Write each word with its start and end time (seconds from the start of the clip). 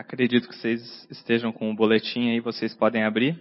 Acredito 0.00 0.48
que 0.48 0.56
vocês 0.56 1.06
estejam 1.10 1.52
com 1.52 1.70
o 1.70 1.76
boletim 1.76 2.30
aí, 2.30 2.40
vocês 2.40 2.74
podem 2.74 3.04
abrir. 3.04 3.38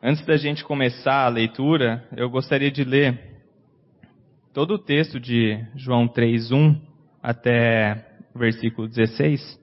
Antes 0.00 0.24
da 0.24 0.36
gente 0.36 0.62
começar 0.62 1.24
a 1.24 1.28
leitura, 1.28 2.06
eu 2.16 2.30
gostaria 2.30 2.70
de 2.70 2.84
ler 2.84 3.18
todo 4.52 4.74
o 4.74 4.78
texto 4.78 5.18
de 5.18 5.58
João 5.74 6.06
3:1 6.06 6.80
até 7.20 8.06
o 8.32 8.38
versículo 8.38 8.86
16. 8.86 9.60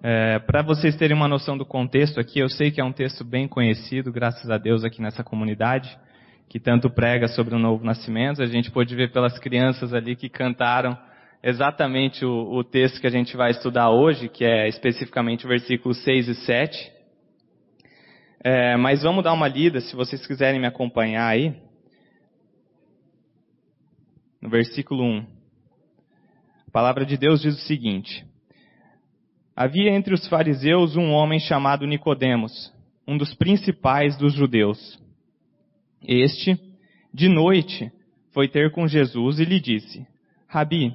É, 0.00 0.38
Para 0.38 0.62
vocês 0.62 0.94
terem 0.94 1.16
uma 1.16 1.26
noção 1.26 1.58
do 1.58 1.66
contexto 1.66 2.20
aqui, 2.20 2.38
eu 2.38 2.48
sei 2.48 2.70
que 2.70 2.80
é 2.80 2.84
um 2.84 2.92
texto 2.92 3.24
bem 3.24 3.48
conhecido, 3.48 4.12
graças 4.12 4.48
a 4.48 4.58
Deus, 4.58 4.84
aqui 4.84 5.02
nessa 5.02 5.24
comunidade, 5.24 5.98
que 6.48 6.60
tanto 6.60 6.88
prega 6.88 7.26
sobre 7.26 7.52
o 7.52 7.58
novo 7.58 7.84
nascimento. 7.84 8.40
A 8.40 8.46
gente 8.46 8.70
pôde 8.70 8.94
ver 8.94 9.10
pelas 9.10 9.36
crianças 9.40 9.92
ali 9.92 10.14
que 10.14 10.28
cantaram 10.28 10.96
exatamente 11.42 12.24
o, 12.24 12.52
o, 12.52 12.64
texto 12.64 13.00
que 13.00 13.06
a 13.06 13.10
gente 13.10 13.36
vai 13.36 13.50
estudar 13.50 13.90
hoje, 13.90 14.28
que 14.28 14.44
é 14.44 14.68
especificamente 14.68 15.46
o 15.46 15.48
versículo 15.48 15.94
6 15.94 16.28
e 16.28 16.34
7. 16.34 16.92
É, 18.42 18.76
mas 18.76 19.02
vamos 19.02 19.24
dar 19.24 19.32
uma 19.32 19.48
lida, 19.48 19.80
se 19.80 19.94
vocês 19.94 20.26
quiserem 20.26 20.60
me 20.60 20.66
acompanhar 20.66 21.26
aí. 21.26 21.54
No 24.40 24.48
versículo 24.48 25.02
1. 25.02 25.26
A 26.68 26.70
palavra 26.70 27.04
de 27.04 27.16
Deus 27.16 27.42
diz 27.42 27.54
o 27.56 27.66
seguinte: 27.66 28.24
Havia 29.54 29.90
entre 29.90 30.14
os 30.14 30.26
fariseus 30.28 30.96
um 30.96 31.10
homem 31.10 31.38
chamado 31.38 31.86
Nicodemos, 31.86 32.72
um 33.06 33.18
dos 33.18 33.34
principais 33.34 34.16
dos 34.16 34.32
judeus. 34.32 34.98
Este, 36.02 36.58
de 37.12 37.28
noite, 37.28 37.92
foi 38.32 38.48
ter 38.48 38.70
com 38.72 38.86
Jesus 38.86 39.38
e 39.38 39.44
lhe 39.44 39.60
disse: 39.60 40.06
Rabi, 40.46 40.94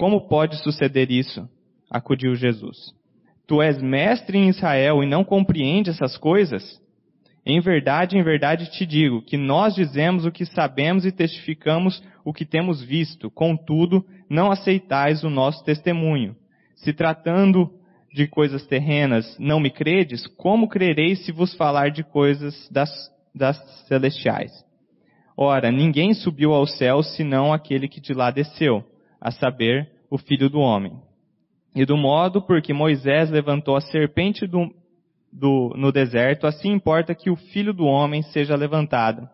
como 0.00 0.26
pode 0.26 0.56
suceder 0.62 1.10
isso? 1.10 1.46
Acudiu 1.90 2.34
Jesus. 2.34 2.94
Tu 3.46 3.60
és 3.60 3.82
mestre 3.82 4.38
em 4.38 4.48
Israel 4.48 5.02
e 5.02 5.06
não 5.06 5.22
compreende 5.22 5.90
essas 5.90 6.16
coisas? 6.16 6.80
Em 7.44 7.60
verdade, 7.60 8.16
em 8.16 8.22
verdade 8.22 8.70
te 8.70 8.86
digo 8.86 9.20
que 9.20 9.36
nós 9.36 9.74
dizemos 9.74 10.24
o 10.24 10.32
que 10.32 10.46
sabemos 10.46 11.04
e 11.04 11.12
testificamos 11.12 12.02
o 12.24 12.32
que 12.32 12.46
temos 12.46 12.82
visto, 12.82 13.30
contudo, 13.30 14.02
não 14.26 14.50
aceitais 14.50 15.22
o 15.22 15.28
nosso 15.28 15.62
testemunho. 15.64 16.34
Se 16.76 16.94
tratando 16.94 17.70
de 18.10 18.26
coisas 18.26 18.66
terrenas 18.66 19.36
não 19.38 19.60
me 19.60 19.68
credes, 19.68 20.26
como 20.28 20.66
crereis 20.66 21.26
se 21.26 21.30
vos 21.30 21.52
falar 21.56 21.90
de 21.90 22.02
coisas 22.02 22.66
das, 22.70 22.90
das 23.34 23.58
celestiais? 23.86 24.50
Ora, 25.36 25.70
ninguém 25.70 26.14
subiu 26.14 26.54
ao 26.54 26.66
céu 26.66 27.02
senão 27.02 27.52
aquele 27.52 27.86
que 27.86 28.00
de 28.00 28.14
lá 28.14 28.30
desceu, 28.30 28.82
a 29.20 29.30
saber, 29.30 29.90
o 30.10 30.18
Filho 30.18 30.48
do 30.48 30.58
Homem. 30.58 30.92
E 31.74 31.84
do 31.84 31.96
modo 31.96 32.42
por 32.42 32.60
que 32.60 32.72
Moisés 32.72 33.30
levantou 33.30 33.76
a 33.76 33.80
serpente 33.80 34.46
do, 34.46 34.74
do, 35.32 35.72
no 35.76 35.92
deserto, 35.92 36.46
assim 36.46 36.72
importa 36.72 37.14
que 37.14 37.30
o 37.30 37.36
Filho 37.36 37.72
do 37.72 37.84
Homem 37.84 38.22
seja 38.22 38.56
levantado, 38.56 39.28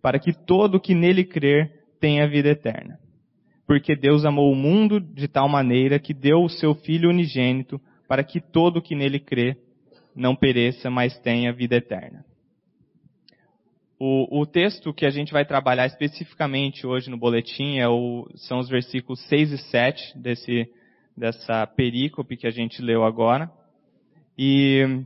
para 0.00 0.18
que 0.18 0.32
todo 0.32 0.80
que 0.80 0.94
nele 0.94 1.24
crer 1.24 1.84
tenha 2.00 2.28
vida 2.28 2.48
eterna. 2.48 2.98
Porque 3.66 3.94
Deus 3.94 4.24
amou 4.24 4.50
o 4.50 4.56
mundo 4.56 5.00
de 5.00 5.28
tal 5.28 5.48
maneira 5.48 5.98
que 5.98 6.12
deu 6.12 6.42
o 6.42 6.48
seu 6.48 6.74
Filho 6.74 7.08
unigênito, 7.10 7.80
para 8.08 8.24
que 8.24 8.40
todo 8.40 8.82
que 8.82 8.96
nele 8.96 9.20
crê 9.20 9.56
não 10.14 10.34
pereça, 10.34 10.90
mas 10.90 11.16
tenha 11.20 11.52
vida 11.52 11.76
eterna. 11.76 12.24
O, 14.04 14.40
o, 14.40 14.44
texto 14.44 14.92
que 14.92 15.06
a 15.06 15.10
gente 15.10 15.32
vai 15.32 15.44
trabalhar 15.44 15.86
especificamente 15.86 16.84
hoje 16.84 17.08
no 17.08 17.16
boletim 17.16 17.78
é 17.78 17.88
o, 17.88 18.28
são 18.34 18.58
os 18.58 18.68
versículos 18.68 19.20
6 19.28 19.52
e 19.52 19.58
7 19.58 20.18
desse, 20.18 20.68
dessa 21.16 21.64
perícope 21.68 22.36
que 22.36 22.48
a 22.48 22.50
gente 22.50 22.82
leu 22.82 23.04
agora. 23.04 23.48
E 24.36 25.04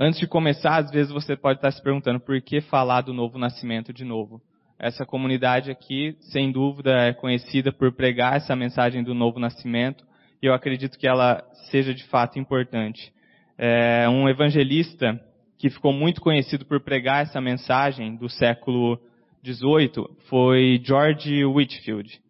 antes 0.00 0.18
de 0.18 0.26
começar, 0.26 0.78
às 0.78 0.90
vezes 0.90 1.12
você 1.12 1.36
pode 1.36 1.58
estar 1.58 1.70
se 1.72 1.82
perguntando 1.82 2.18
por 2.20 2.40
que 2.40 2.62
falar 2.62 3.02
do 3.02 3.12
novo 3.12 3.36
nascimento 3.36 3.92
de 3.92 4.02
novo. 4.02 4.40
Essa 4.78 5.04
comunidade 5.04 5.70
aqui, 5.70 6.16
sem 6.20 6.50
dúvida, 6.50 6.90
é 6.90 7.12
conhecida 7.12 7.70
por 7.70 7.92
pregar 7.92 8.38
essa 8.38 8.56
mensagem 8.56 9.04
do 9.04 9.12
novo 9.12 9.38
nascimento 9.38 10.06
e 10.40 10.46
eu 10.46 10.54
acredito 10.54 10.98
que 10.98 11.06
ela 11.06 11.44
seja 11.70 11.92
de 11.92 12.04
fato 12.04 12.38
importante. 12.38 13.12
É, 13.58 14.08
um 14.08 14.26
evangelista 14.26 15.20
que 15.64 15.70
ficou 15.70 15.94
muito 15.94 16.20
conhecido 16.20 16.66
por 16.66 16.78
pregar 16.78 17.22
essa 17.22 17.40
mensagem 17.40 18.16
do 18.16 18.28
século 18.28 19.00
XVIII 19.42 20.06
foi 20.28 20.78
George 20.84 21.42
Whitfield. 21.42 22.20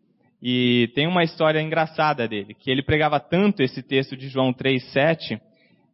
E 0.40 0.88
tem 0.94 1.08
uma 1.08 1.24
história 1.24 1.60
engraçada 1.60 2.28
dele, 2.28 2.54
que 2.54 2.70
ele 2.70 2.80
pregava 2.80 3.18
tanto 3.18 3.60
esse 3.60 3.82
texto 3.82 4.16
de 4.16 4.28
João 4.28 4.54
3,7, 4.54 5.40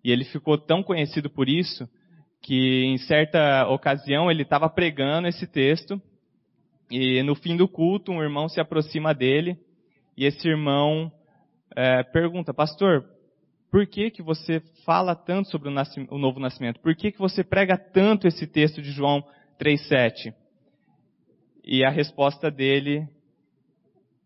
e 0.04 0.12
ele 0.12 0.26
ficou 0.26 0.58
tão 0.58 0.82
conhecido 0.82 1.30
por 1.30 1.48
isso, 1.48 1.88
que 2.42 2.84
em 2.84 2.98
certa 2.98 3.66
ocasião 3.68 4.30
ele 4.30 4.42
estava 4.42 4.68
pregando 4.68 5.26
esse 5.26 5.46
texto, 5.46 5.98
e 6.90 7.22
no 7.22 7.34
fim 7.34 7.56
do 7.56 7.66
culto 7.66 8.12
um 8.12 8.22
irmão 8.22 8.50
se 8.50 8.60
aproxima 8.60 9.14
dele, 9.14 9.56
e 10.14 10.26
esse 10.26 10.46
irmão 10.46 11.10
é, 11.74 12.02
pergunta, 12.02 12.52
pastor, 12.52 13.02
por 13.70 13.86
que, 13.86 14.10
que 14.10 14.22
você 14.22 14.60
fala 14.84 15.14
tanto 15.14 15.48
sobre 15.48 15.68
o, 15.68 15.74
o 16.10 16.18
novo 16.18 16.40
nascimento? 16.40 16.80
Por 16.80 16.94
que, 16.96 17.12
que 17.12 17.18
você 17.18 17.44
prega 17.44 17.78
tanto 17.78 18.26
esse 18.26 18.46
texto 18.46 18.82
de 18.82 18.90
João 18.90 19.24
3,7? 19.60 20.34
E 21.64 21.84
a 21.84 21.90
resposta 21.90 22.50
dele, 22.50 23.06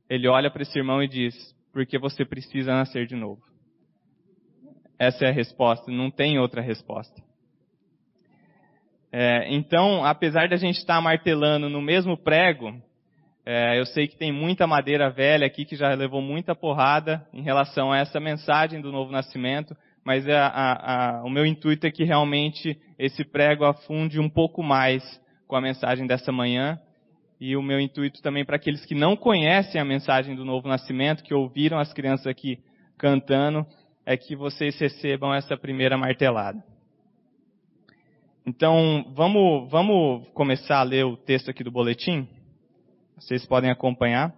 ele 0.08 0.26
olha 0.28 0.50
para 0.50 0.62
esse 0.62 0.78
irmão 0.78 1.02
e 1.02 1.08
diz, 1.08 1.34
porque 1.72 1.98
você 1.98 2.24
precisa 2.24 2.72
nascer 2.72 3.06
de 3.06 3.16
novo. 3.16 3.42
Essa 4.98 5.26
é 5.26 5.28
a 5.28 5.32
resposta, 5.32 5.90
não 5.90 6.10
tem 6.10 6.38
outra 6.38 6.62
resposta. 6.62 7.22
É, 9.12 9.52
então, 9.54 10.04
apesar 10.04 10.48
de 10.48 10.54
a 10.54 10.56
gente 10.56 10.78
estar 10.78 11.00
martelando 11.00 11.68
no 11.68 11.82
mesmo 11.82 12.16
prego, 12.16 12.74
é, 13.46 13.78
eu 13.78 13.84
sei 13.84 14.08
que 14.08 14.16
tem 14.16 14.32
muita 14.32 14.66
madeira 14.66 15.10
velha 15.10 15.46
aqui 15.46 15.66
que 15.66 15.76
já 15.76 15.92
levou 15.94 16.22
muita 16.22 16.54
porrada 16.54 17.26
em 17.32 17.42
relação 17.42 17.92
a 17.92 17.98
essa 17.98 18.18
mensagem 18.18 18.80
do 18.80 18.90
novo 18.90 19.12
nascimento, 19.12 19.76
mas 20.02 20.26
a, 20.26 20.46
a, 20.46 21.18
a, 21.18 21.24
o 21.24 21.30
meu 21.30 21.44
intuito 21.44 21.86
é 21.86 21.90
que 21.90 22.04
realmente 22.04 22.78
esse 22.98 23.22
prego 23.22 23.64
afunde 23.64 24.18
um 24.18 24.30
pouco 24.30 24.62
mais 24.62 25.02
com 25.46 25.56
a 25.56 25.60
mensagem 25.60 26.06
dessa 26.06 26.32
manhã. 26.32 26.78
E 27.38 27.56
o 27.56 27.62
meu 27.62 27.78
intuito 27.78 28.22
também 28.22 28.44
para 28.44 28.56
aqueles 28.56 28.86
que 28.86 28.94
não 28.94 29.16
conhecem 29.16 29.78
a 29.78 29.84
mensagem 29.84 30.34
do 30.34 30.44
novo 30.44 30.66
nascimento, 30.68 31.22
que 31.22 31.34
ouviram 31.34 31.78
as 31.78 31.92
crianças 31.92 32.26
aqui 32.26 32.58
cantando, 32.96 33.66
é 34.06 34.16
que 34.16 34.34
vocês 34.36 34.78
recebam 34.78 35.34
essa 35.34 35.56
primeira 35.56 35.98
martelada. 35.98 36.64
Então, 38.46 39.04
vamos, 39.14 39.70
vamos 39.70 40.28
começar 40.28 40.78
a 40.78 40.82
ler 40.82 41.04
o 41.04 41.16
texto 41.16 41.50
aqui 41.50 41.64
do 41.64 41.70
boletim? 41.70 42.28
Vocês 43.16 43.46
podem 43.46 43.70
acompanhar. 43.70 44.34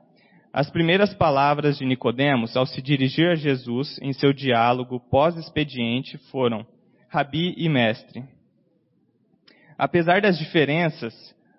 As 0.53 0.71
primeiras 0.71 1.13
palavras 1.15 1.79
de 1.79 1.85
Nicodemos 1.85 2.57
ao 2.57 2.67
se 2.67 2.81
dirigir 2.81 3.29
a 3.29 3.35
Jesus 3.35 3.99
em 4.01 4.13
seu 4.13 4.33
diálogo 4.33 5.01
pós-expediente 5.11 6.19
foram: 6.31 6.67
Rabi 7.09 7.55
e 7.57 7.69
mestre. 7.69 8.25
Apesar 9.79 10.21
das 10.21 10.39
diferenças, 10.39 11.15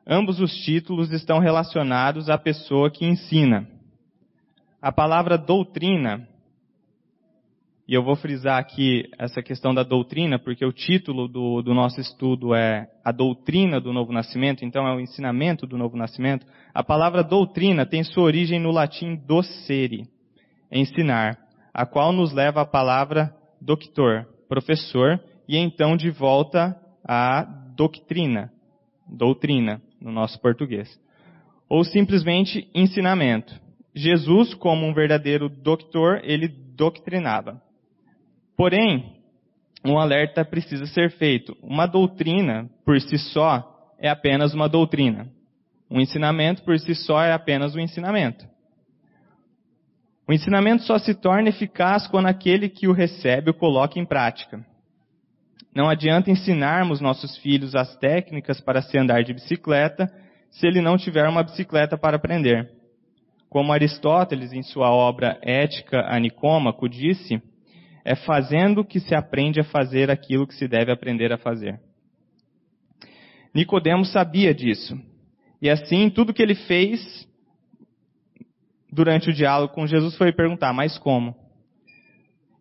ambos 0.05 0.39
os 0.39 0.55
títulos 0.63 1.11
estão 1.11 1.39
relacionados 1.39 2.29
à 2.29 2.37
pessoa 2.37 2.89
que 2.89 3.05
ensina. 3.05 3.67
A 4.81 4.91
palavra 4.91 5.37
doutrina, 5.37 6.27
e 7.87 7.93
eu 7.93 8.03
vou 8.03 8.17
frisar 8.17 8.59
aqui 8.59 9.09
essa 9.17 9.41
questão 9.41 9.73
da 9.73 9.81
doutrina, 9.81 10.37
porque 10.37 10.65
o 10.65 10.73
título 10.73 11.25
do, 11.25 11.61
do 11.61 11.73
nosso 11.73 12.01
estudo 12.01 12.53
é 12.53 12.89
A 13.03 13.13
Doutrina 13.13 13.79
do 13.79 13.93
Novo 13.93 14.11
Nascimento, 14.11 14.65
então 14.65 14.85
é 14.85 14.93
o 14.93 14.99
ensinamento 14.99 15.65
do 15.65 15.77
Novo 15.77 15.95
Nascimento. 15.95 16.45
A 16.73 16.83
palavra 16.83 17.23
doutrina 17.23 17.85
tem 17.85 18.03
sua 18.03 18.23
origem 18.23 18.59
no 18.59 18.71
latim 18.71 19.15
docere, 19.15 20.05
ensinar, 20.69 21.37
a 21.73 21.85
qual 21.85 22.11
nos 22.11 22.33
leva 22.33 22.59
a 22.59 22.65
palavra 22.65 23.33
doctor, 23.61 24.27
professor, 24.49 25.17
e 25.47 25.55
então 25.55 25.95
de 25.95 26.09
volta 26.09 26.75
à 27.07 27.43
doutrina, 27.73 28.51
doutrina, 29.07 29.81
no 30.01 30.11
nosso 30.11 30.41
português. 30.41 30.89
Ou 31.69 31.85
simplesmente 31.85 32.69
ensinamento. 32.75 33.57
Jesus, 33.95 34.53
como 34.53 34.85
um 34.85 34.93
verdadeiro 34.93 35.47
doctor, 35.47 36.19
ele 36.23 36.49
doutrinava. 36.49 37.65
Porém, 38.57 39.21
um 39.85 39.99
alerta 39.99 40.43
precisa 40.43 40.87
ser 40.87 41.11
feito. 41.11 41.55
Uma 41.61 41.85
doutrina, 41.85 42.67
por 42.83 42.99
si 42.99 43.17
só, 43.19 43.93
é 43.99 44.09
apenas 44.09 44.55
uma 44.55 44.67
doutrina. 44.67 45.29
Um 45.89 46.01
ensinamento, 46.01 46.63
por 46.63 46.77
si 46.79 46.95
só, 46.95 47.21
é 47.21 47.31
apenas 47.31 47.75
um 47.75 47.79
ensinamento. 47.79 48.45
O 50.27 50.33
ensinamento 50.33 50.83
só 50.83 50.97
se 50.97 51.13
torna 51.13 51.49
eficaz 51.49 52.07
quando 52.07 52.25
aquele 52.25 52.67
que 52.67 52.87
o 52.87 52.91
recebe 52.91 53.51
o 53.51 53.53
coloca 53.53 53.99
em 53.99 54.05
prática. 54.05 54.65
Não 55.73 55.87
adianta 55.87 56.31
ensinarmos 56.31 56.99
nossos 56.99 57.37
filhos 57.37 57.75
as 57.75 57.95
técnicas 57.97 58.59
para 58.59 58.81
se 58.81 58.97
andar 58.97 59.23
de 59.23 59.33
bicicleta 59.33 60.11
se 60.49 60.65
ele 60.65 60.81
não 60.81 60.97
tiver 60.97 61.29
uma 61.29 61.43
bicicleta 61.43 61.97
para 61.97 62.17
aprender. 62.17 62.71
Como 63.47 63.71
Aristóteles, 63.71 64.51
em 64.51 64.63
sua 64.63 64.91
obra 64.91 65.39
Ética 65.41 66.05
a 66.09 66.19
Nicômaco, 66.19 66.89
disse, 66.89 67.41
é 68.07 68.15
fazendo 68.15 68.85
que 68.85 69.01
se 69.01 69.13
aprende 69.13 69.59
a 69.59 69.65
fazer 69.65 70.09
aquilo 70.09 70.47
que 70.47 70.55
se 70.55 70.65
deve 70.65 70.93
aprender 70.93 71.33
a 71.33 71.37
fazer. 71.37 71.77
Nicodemos 73.53 74.13
sabia 74.13 74.53
disso. 74.53 74.97
E 75.61 75.69
assim, 75.69 76.09
tudo 76.09 76.33
que 76.33 76.41
ele 76.41 76.55
fez 76.55 77.27
durante 78.89 79.29
o 79.29 79.33
diálogo 79.33 79.73
com 79.73 79.85
Jesus 79.85 80.15
foi 80.15 80.31
perguntar, 80.31 80.71
mas 80.71 80.97
como? 80.97 81.35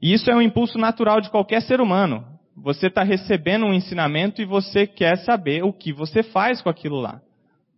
E 0.02 0.12
isso 0.12 0.28
é 0.28 0.34
um 0.34 0.42
impulso 0.42 0.78
natural 0.78 1.20
de 1.20 1.30
qualquer 1.30 1.62
ser 1.62 1.80
humano. 1.80 2.26
Você 2.56 2.88
está 2.88 3.04
recebendo 3.04 3.66
um 3.66 3.72
ensinamento 3.72 4.42
e 4.42 4.44
você 4.44 4.84
quer 4.84 5.16
saber 5.18 5.62
o 5.62 5.72
que 5.72 5.92
você 5.92 6.24
faz 6.24 6.60
com 6.60 6.68
aquilo 6.68 6.98
lá. 6.98 7.20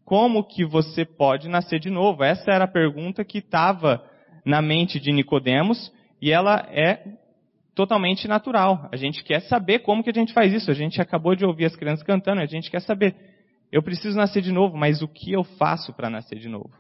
Como 0.06 0.42
que 0.42 0.64
você 0.64 1.04
pode 1.04 1.50
nascer 1.50 1.80
de 1.80 1.90
novo? 1.90 2.24
Essa 2.24 2.50
era 2.50 2.64
a 2.64 2.68
pergunta 2.68 3.26
que 3.26 3.38
estava 3.38 4.02
na 4.42 4.62
mente 4.62 4.98
de 4.98 5.12
Nicodemos 5.12 5.92
e 6.22 6.32
ela 6.32 6.66
é 6.70 7.02
totalmente 7.78 8.26
natural. 8.26 8.88
A 8.90 8.96
gente 8.96 9.22
quer 9.22 9.38
saber 9.42 9.78
como 9.78 10.02
que 10.02 10.10
a 10.10 10.12
gente 10.12 10.32
faz 10.32 10.52
isso. 10.52 10.68
A 10.68 10.74
gente 10.74 11.00
acabou 11.00 11.36
de 11.36 11.44
ouvir 11.44 11.66
as 11.66 11.76
crianças 11.76 12.04
cantando, 12.04 12.40
a 12.40 12.46
gente 12.46 12.68
quer 12.68 12.80
saber. 12.80 13.14
Eu 13.70 13.84
preciso 13.84 14.16
nascer 14.16 14.42
de 14.42 14.50
novo, 14.50 14.76
mas 14.76 15.00
o 15.00 15.06
que 15.06 15.30
eu 15.30 15.44
faço 15.44 15.92
para 15.92 16.10
nascer 16.10 16.40
de 16.40 16.48
novo? 16.48 16.72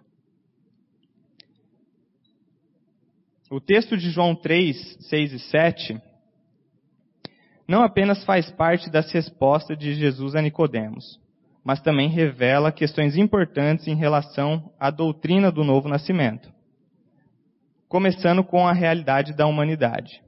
O 3.48 3.60
texto 3.60 3.96
de 3.96 4.10
João 4.10 4.34
3, 4.34 4.98
6 5.08 5.32
e 5.34 5.38
7 5.38 6.02
não 7.68 7.84
apenas 7.84 8.24
faz 8.24 8.50
parte 8.50 8.90
das 8.90 9.12
respostas 9.12 9.78
de 9.78 9.94
Jesus 9.94 10.34
a 10.34 10.42
Nicodemos, 10.42 11.20
mas 11.62 11.80
também 11.80 12.08
revela 12.08 12.72
questões 12.72 13.16
importantes 13.16 13.86
em 13.86 13.94
relação 13.94 14.72
à 14.80 14.90
doutrina 14.90 15.52
do 15.52 15.62
novo 15.62 15.88
nascimento. 15.88 16.52
Começando 17.88 18.42
com 18.42 18.66
a 18.66 18.72
realidade 18.72 19.32
da 19.32 19.46
humanidade. 19.46 20.26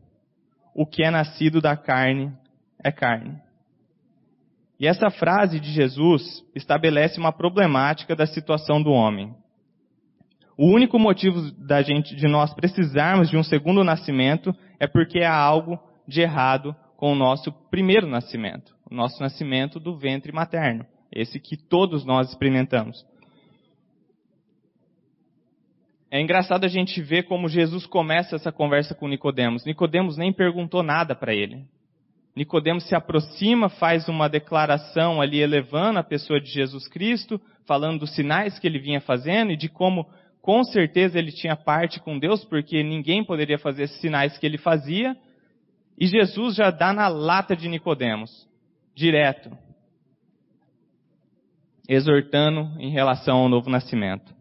O 0.75 0.87
que 0.87 1.03
é 1.03 1.11
nascido 1.11 1.61
da 1.61 1.77
carne 1.77 2.33
é 2.83 2.91
carne. 2.91 3.39
E 4.79 4.87
essa 4.87 5.11
frase 5.11 5.61
de 5.61 5.71
Jesus 5.71 6.43
estabelece 6.55 7.21
uma 7.21 7.33
problemática 7.33 8.17
da 8.17 8.27
situação 8.27 8.83
do 8.83 8.91
homem. 8.91 9.35
O 10.57 10.67
único 10.67 10.99
motivo 10.99 11.51
da 11.53 11.83
gente, 11.83 12.15
de 12.17 12.27
nós 12.27 12.55
precisarmos 12.55 13.29
de 13.29 13.37
um 13.37 13.43
segundo 13.43 13.85
nascimento 13.85 14.55
é 14.79 14.87
porque 14.87 15.21
há 15.21 15.35
algo 15.35 15.79
de 16.09 16.23
errado 16.23 16.75
com 16.97 17.13
o 17.13 17.15
nosso 17.15 17.53
primeiro 17.71 18.07
nascimento, 18.07 18.75
o 18.91 18.95
nosso 18.95 19.23
nascimento 19.23 19.79
do 19.81 19.97
ventre 19.97 20.33
materno, 20.33 20.85
esse 21.13 21.39
que 21.39 21.57
todos 21.57 22.05
nós 22.05 22.29
experimentamos. 22.29 23.07
É 26.11 26.21
engraçado 26.21 26.65
a 26.65 26.69
gente 26.69 27.01
ver 27.01 27.23
como 27.23 27.49
Jesus 27.49 27.87
começa 27.87 28.35
essa 28.35 28.51
conversa 28.51 28.95
com 28.95 29.07
Nicodemos. 29.07 29.65
Nicodemos 29.65 30.17
nem 30.17 30.33
perguntou 30.33 30.83
nada 30.83 31.15
para 31.15 31.33
ele. 31.33 31.65
Nicodemos 32.35 32.89
se 32.89 32.97
aproxima, 32.97 33.69
faz 33.69 34.09
uma 34.09 34.29
declaração 34.29 35.21
ali 35.21 35.41
elevando 35.41 36.01
a 36.01 36.05
pessoa 36.05 36.41
de 36.41 36.51
Jesus 36.51 36.89
Cristo, 36.89 37.41
falando 37.65 38.01
dos 38.01 38.15
sinais 38.15 38.59
que 38.59 38.67
ele 38.67 38.81
vinha 38.81 39.01
fazendo 39.01 39.53
e 39.53 39.57
de 39.57 39.69
como 39.69 40.09
com 40.43 40.65
certeza 40.65 41.19
ele 41.19 41.31
tinha 41.31 41.55
parte 41.55 42.01
com 42.01 42.19
Deus, 42.19 42.45
porque 42.45 42.83
ninguém 42.83 43.23
poderia 43.23 43.59
fazer 43.59 43.85
esses 43.85 44.01
sinais 44.01 44.37
que 44.37 44.47
ele 44.47 44.59
fazia. 44.59 45.17
E 45.99 46.07
Jesus 46.07 46.57
já 46.57 46.71
dá 46.73 46.93
na 46.93 47.07
lata 47.07 47.55
de 47.55 47.69
Nicodemos, 47.69 48.49
direto, 48.97 49.51
exortando 51.89 52.81
em 52.81 52.91
relação 52.91 53.37
ao 53.37 53.49
novo 53.49 53.71
nascimento. 53.71 54.40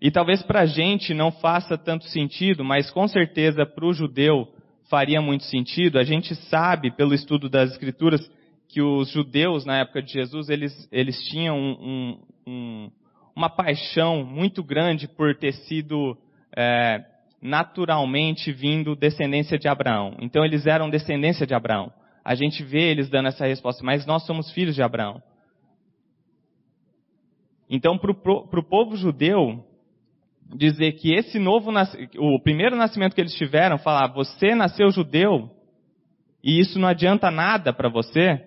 E 0.00 0.10
talvez 0.10 0.42
para 0.42 0.60
a 0.60 0.66
gente 0.66 1.14
não 1.14 1.32
faça 1.32 1.78
tanto 1.78 2.04
sentido, 2.04 2.64
mas 2.64 2.90
com 2.90 3.08
certeza 3.08 3.64
para 3.64 3.86
o 3.86 3.92
judeu 3.92 4.48
faria 4.90 5.20
muito 5.20 5.44
sentido. 5.44 5.98
A 5.98 6.04
gente 6.04 6.34
sabe, 6.34 6.90
pelo 6.90 7.14
estudo 7.14 7.48
das 7.48 7.72
Escrituras, 7.72 8.30
que 8.68 8.82
os 8.82 9.10
judeus 9.10 9.64
na 9.64 9.78
época 9.78 10.02
de 10.02 10.12
Jesus 10.12 10.48
eles, 10.48 10.88
eles 10.92 11.18
tinham 11.28 11.56
um, 11.58 12.18
um, 12.46 12.90
uma 13.34 13.48
paixão 13.48 14.24
muito 14.24 14.62
grande 14.62 15.08
por 15.08 15.34
ter 15.36 15.52
sido 15.52 16.16
é, 16.54 17.02
naturalmente 17.40 18.52
vindo 18.52 18.96
descendência 18.96 19.58
de 19.58 19.68
Abraão. 19.68 20.16
Então 20.20 20.44
eles 20.44 20.66
eram 20.66 20.90
descendência 20.90 21.46
de 21.46 21.54
Abraão. 21.54 21.92
A 22.24 22.34
gente 22.34 22.62
vê 22.64 22.90
eles 22.90 23.08
dando 23.08 23.28
essa 23.28 23.46
resposta, 23.46 23.84
mas 23.84 24.04
nós 24.04 24.26
somos 24.26 24.50
filhos 24.50 24.74
de 24.74 24.82
Abraão. 24.82 25.22
Então, 27.68 27.98
para 27.98 28.10
o 28.10 28.64
povo 28.64 28.96
judeu, 28.96 29.64
dizer 30.54 30.92
que 30.92 31.14
esse 31.14 31.38
novo, 31.38 31.70
o 32.18 32.40
primeiro 32.40 32.76
nascimento 32.76 33.14
que 33.14 33.20
eles 33.20 33.34
tiveram, 33.34 33.78
falar, 33.78 34.08
você 34.08 34.54
nasceu 34.54 34.90
judeu, 34.90 35.50
e 36.42 36.60
isso 36.60 36.78
não 36.78 36.88
adianta 36.88 37.30
nada 37.30 37.72
para 37.72 37.88
você, 37.88 38.44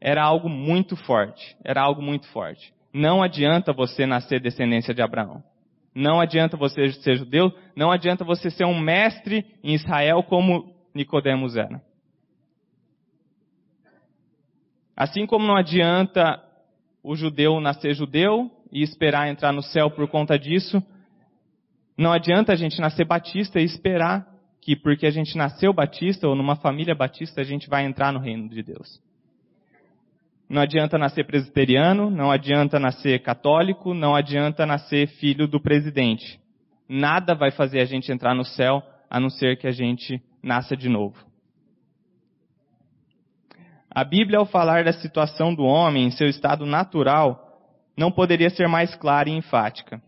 era 0.00 0.22
algo 0.22 0.48
muito 0.48 0.96
forte. 0.96 1.56
Era 1.64 1.80
algo 1.80 2.02
muito 2.02 2.26
forte. 2.28 2.74
Não 2.92 3.22
adianta 3.22 3.72
você 3.72 4.04
nascer 4.04 4.40
descendência 4.40 4.92
de 4.92 5.00
Abraão. 5.00 5.42
Não 5.94 6.20
adianta 6.20 6.56
você 6.56 6.90
ser 6.92 7.16
judeu, 7.16 7.52
não 7.76 7.90
adianta 7.90 8.24
você 8.24 8.50
ser 8.50 8.64
um 8.64 8.78
mestre 8.78 9.46
em 9.62 9.74
Israel 9.74 10.22
como 10.22 10.74
Nicodemos 10.94 11.56
era. 11.56 11.82
Assim 14.96 15.26
como 15.26 15.46
não 15.46 15.56
adianta 15.56 16.42
o 17.02 17.14
judeu 17.14 17.60
nascer 17.60 17.94
judeu 17.94 18.50
e 18.70 18.82
esperar 18.82 19.28
entrar 19.28 19.52
no 19.52 19.62
céu 19.62 19.90
por 19.90 20.08
conta 20.08 20.38
disso, 20.38 20.82
não 21.96 22.12
adianta 22.12 22.52
a 22.52 22.56
gente 22.56 22.80
nascer 22.80 23.06
batista 23.06 23.60
e 23.60 23.64
esperar 23.64 24.26
que 24.60 24.76
porque 24.76 25.06
a 25.06 25.10
gente 25.10 25.36
nasceu 25.36 25.72
batista 25.72 26.28
ou 26.28 26.34
numa 26.34 26.56
família 26.56 26.94
batista 26.94 27.40
a 27.40 27.44
gente 27.44 27.68
vai 27.68 27.84
entrar 27.84 28.12
no 28.12 28.20
reino 28.20 28.48
de 28.48 28.62
Deus. 28.62 29.00
Não 30.48 30.62
adianta 30.62 30.98
nascer 30.98 31.26
presbiteriano, 31.26 32.10
não 32.10 32.30
adianta 32.30 32.78
nascer 32.78 33.22
católico, 33.22 33.94
não 33.94 34.14
adianta 34.14 34.66
nascer 34.66 35.08
filho 35.08 35.48
do 35.48 35.60
presidente. 35.60 36.38
Nada 36.88 37.34
vai 37.34 37.50
fazer 37.50 37.80
a 37.80 37.84
gente 37.84 38.12
entrar 38.12 38.34
no 38.34 38.44
céu 38.44 38.82
a 39.08 39.18
não 39.18 39.30
ser 39.30 39.56
que 39.56 39.66
a 39.66 39.70
gente 39.70 40.22
nasça 40.42 40.76
de 40.76 40.88
novo. 40.88 41.16
A 43.90 44.04
Bíblia, 44.04 44.38
ao 44.38 44.46
falar 44.46 44.84
da 44.84 44.92
situação 44.92 45.54
do 45.54 45.64
homem 45.64 46.06
em 46.06 46.10
seu 46.10 46.26
estado 46.26 46.64
natural, 46.64 47.58
não 47.96 48.10
poderia 48.10 48.48
ser 48.50 48.68
mais 48.68 48.94
clara 48.94 49.28
e 49.28 49.32
enfática. 49.32 50.02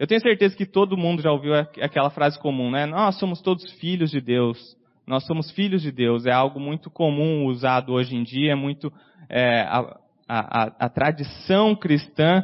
Eu 0.00 0.06
tenho 0.06 0.20
certeza 0.22 0.56
que 0.56 0.64
todo 0.64 0.96
mundo 0.96 1.20
já 1.20 1.30
ouviu 1.30 1.54
aquela 1.54 2.08
frase 2.08 2.38
comum, 2.38 2.70
né? 2.70 2.86
Nós 2.86 3.18
somos 3.18 3.42
todos 3.42 3.70
filhos 3.72 4.10
de 4.10 4.18
Deus. 4.18 4.58
Nós 5.06 5.26
somos 5.26 5.50
filhos 5.50 5.82
de 5.82 5.92
Deus. 5.92 6.24
É 6.24 6.32
algo 6.32 6.58
muito 6.58 6.90
comum 6.90 7.44
usado 7.44 7.92
hoje 7.92 8.16
em 8.16 8.22
dia, 8.22 8.52
é 8.52 8.54
muito 8.54 8.90
é, 9.28 9.60
a, 9.60 10.00
a, 10.26 10.62
a 10.86 10.88
tradição 10.88 11.76
cristã 11.76 12.42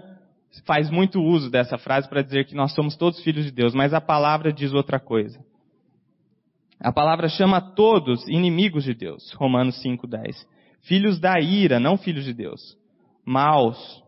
faz 0.66 0.90
muito 0.90 1.18
uso 1.18 1.50
dessa 1.50 1.78
frase 1.78 2.06
para 2.08 2.20
dizer 2.20 2.44
que 2.44 2.54
nós 2.54 2.74
somos 2.74 2.94
todos 2.94 3.22
filhos 3.22 3.46
de 3.46 3.50
Deus, 3.50 3.74
mas 3.74 3.94
a 3.94 4.02
palavra 4.02 4.52
diz 4.52 4.74
outra 4.74 5.00
coisa. 5.00 5.42
A 6.78 6.92
palavra 6.92 7.26
chama 7.26 7.60
todos 7.60 8.28
inimigos 8.28 8.84
de 8.84 8.92
Deus, 8.92 9.32
Romanos 9.32 9.80
5:10. 9.82 10.46
Filhos 10.82 11.18
da 11.18 11.40
ira, 11.40 11.80
não 11.80 11.96
filhos 11.96 12.24
de 12.26 12.34
Deus. 12.34 12.76
Maus. 13.24 14.04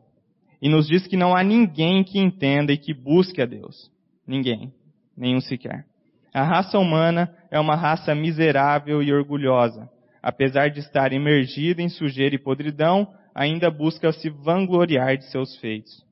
E 0.60 0.68
nos 0.68 0.86
diz 0.88 1.06
que 1.06 1.16
não 1.16 1.36
há 1.36 1.42
ninguém 1.42 2.02
que 2.02 2.18
entenda 2.18 2.72
e 2.72 2.78
que 2.78 2.92
busque 2.92 3.40
a 3.40 3.46
Deus. 3.46 3.90
Ninguém. 4.26 4.72
Nenhum 5.16 5.40
sequer. 5.40 5.84
A 6.32 6.42
raça 6.42 6.78
humana 6.78 7.34
é 7.50 7.58
uma 7.58 7.74
raça 7.74 8.14
miserável 8.14 9.02
e 9.02 9.12
orgulhosa. 9.12 9.88
Apesar 10.22 10.68
de 10.68 10.80
estar 10.80 11.12
imergida 11.12 11.80
em 11.80 11.88
sujeira 11.88 12.34
e 12.34 12.38
podridão, 12.38 13.08
ainda 13.34 13.70
busca 13.70 14.12
se 14.12 14.28
vangloriar 14.28 15.16
de 15.16 15.30
seus 15.30 15.56
feitos. 15.56 16.04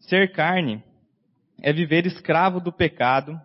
Ser 0.00 0.32
carne 0.32 0.82
é 1.60 1.72
viver 1.72 2.06
escravo 2.06 2.60
do 2.60 2.72
pecado 2.72 3.40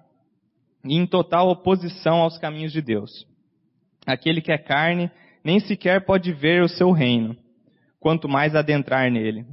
e 0.83 0.95
em 0.95 1.05
total 1.05 1.49
oposição 1.49 2.17
aos 2.17 2.37
caminhos 2.37 2.71
de 2.71 2.81
Deus. 2.81 3.27
Aquele 4.05 4.41
que 4.41 4.51
é 4.51 4.57
carne 4.57 5.09
nem 5.43 5.59
sequer 5.59 6.05
pode 6.05 6.31
ver 6.33 6.63
o 6.63 6.69
seu 6.69 6.91
reino, 6.91 7.35
quanto 7.99 8.27
mais 8.27 8.55
adentrar 8.55 9.09
nele. 9.11 9.45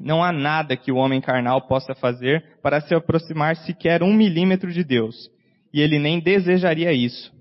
Não 0.00 0.22
há 0.22 0.32
nada 0.32 0.76
que 0.76 0.92
o 0.92 0.96
homem 0.96 1.20
carnal 1.20 1.62
possa 1.62 1.94
fazer 1.94 2.44
para 2.62 2.80
se 2.80 2.94
aproximar 2.94 3.56
sequer 3.56 4.02
um 4.02 4.12
milímetro 4.12 4.72
de 4.72 4.84
Deus, 4.84 5.30
e 5.72 5.80
ele 5.80 5.98
nem 5.98 6.20
desejaria 6.20 6.92
isso. 6.92 7.36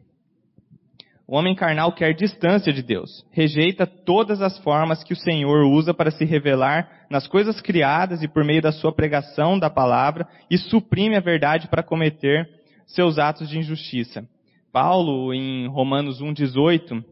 O 1.28 1.36
homem 1.36 1.54
carnal 1.54 1.92
quer 1.92 2.14
distância 2.14 2.72
de 2.72 2.82
Deus, 2.82 3.26
rejeita 3.32 3.86
todas 3.86 4.42
as 4.42 4.58
formas 4.60 5.04
que 5.04 5.12
o 5.12 5.18
Senhor 5.18 5.66
usa 5.66 5.94
para 5.94 6.10
se 6.10 6.24
revelar 6.24 6.90
nas 7.10 7.28
coisas 7.28 7.60
criadas 7.60 8.24
e 8.24 8.30
por 8.30 8.46
meio 8.46 8.62
da 8.62 8.72
sua 8.72 8.94
pregação 8.94 9.60
da 9.60 9.70
palavra 9.70 10.26
e 10.50 10.58
suprime 10.58 11.18
a 11.18 11.20
verdade 11.20 11.68
para 11.68 11.84
cometer 11.84 12.48
seus 12.86 13.20
atos 13.20 13.50
de 13.50 13.60
injustiça. 13.60 14.26
Paulo, 14.72 15.34
em 15.34 15.68
Romanos 15.68 16.22
1,18, 16.22 17.04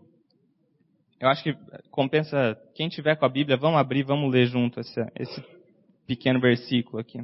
eu 1.20 1.30
acho 1.30 1.44
que 1.44 1.56
compensa, 1.90 2.58
quem 2.74 2.90
tiver 2.90 3.16
com 3.16 3.26
a 3.26 3.30
Bíblia, 3.30 3.58
vamos 3.58 3.80
abrir, 3.80 4.04
vamos 4.04 4.32
ler 4.32 4.48
junto 4.48 4.80
esse, 4.80 5.00
esse 5.18 5.44
pequeno 6.06 6.40
versículo 6.40 7.00
aqui. 7.00 7.20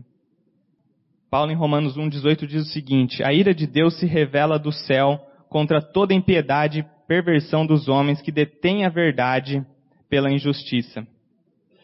Paulo, 1.29 1.51
em 1.51 1.55
Romanos 1.55 1.97
1,18, 1.97 2.45
diz 2.45 2.67
o 2.67 2.71
seguinte: 2.71 3.23
A 3.23 3.33
ira 3.33 3.53
de 3.53 3.67
Deus 3.67 3.99
se 3.99 4.05
revela 4.05 4.57
do 4.57 4.71
céu 4.71 5.19
contra 5.49 5.81
toda 5.81 6.13
impiedade 6.13 6.79
e 6.79 7.07
perversão 7.07 7.65
dos 7.65 7.87
homens 7.87 8.21
que 8.21 8.31
detêm 8.31 8.85
a 8.85 8.89
verdade 8.89 9.65
pela 10.09 10.31
injustiça. 10.31 11.05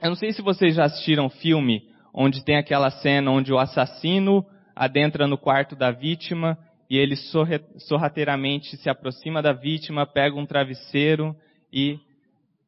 Eu 0.02 0.10
não 0.10 0.16
sei 0.16 0.32
se 0.32 0.42
vocês 0.42 0.76
já 0.76 0.86
assistiram 0.86 1.30
filme 1.30 1.84
onde 2.14 2.44
tem 2.44 2.58
aquela 2.58 2.90
cena 2.90 3.32
onde 3.32 3.54
o 3.54 3.60
assassino 3.60 4.46
adentra 4.76 5.28
no 5.28 5.38
quarto 5.38 5.76
da 5.76 5.92
vítima 5.92 6.58
e 6.90 6.98
ele 6.98 7.16
sorrateiramente 7.78 8.78
se 8.78 8.90
aproxima 8.90 9.42
da 9.42 9.52
vítima, 9.52 10.06
pega 10.06 10.36
um 10.36 10.46
travesseiro 10.46 11.36
e 11.72 12.00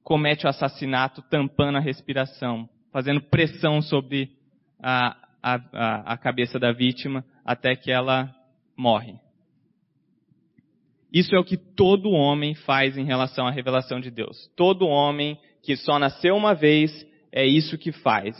comete 0.03 0.45
o 0.45 0.49
assassinato 0.49 1.21
tampando 1.29 1.77
a 1.77 1.81
respiração, 1.81 2.67
fazendo 2.91 3.21
pressão 3.21 3.81
sobre 3.81 4.31
a, 4.81 5.15
a, 5.41 6.13
a 6.13 6.17
cabeça 6.17 6.59
da 6.59 6.71
vítima 6.71 7.23
até 7.45 7.75
que 7.75 7.91
ela 7.91 8.33
morre. 8.75 9.15
Isso 11.11 11.35
é 11.35 11.39
o 11.39 11.43
que 11.43 11.57
todo 11.57 12.11
homem 12.11 12.53
faz 12.53 12.97
em 12.97 13.05
relação 13.05 13.47
à 13.47 13.51
revelação 13.51 13.99
de 13.99 14.11
Deus. 14.11 14.49
Todo 14.55 14.87
homem 14.87 15.39
que 15.63 15.75
só 15.75 15.97
nasceu 15.97 16.35
uma 16.35 16.53
vez 16.53 17.05
é 17.31 17.45
isso 17.45 17.77
que 17.77 17.91
faz. 17.91 18.35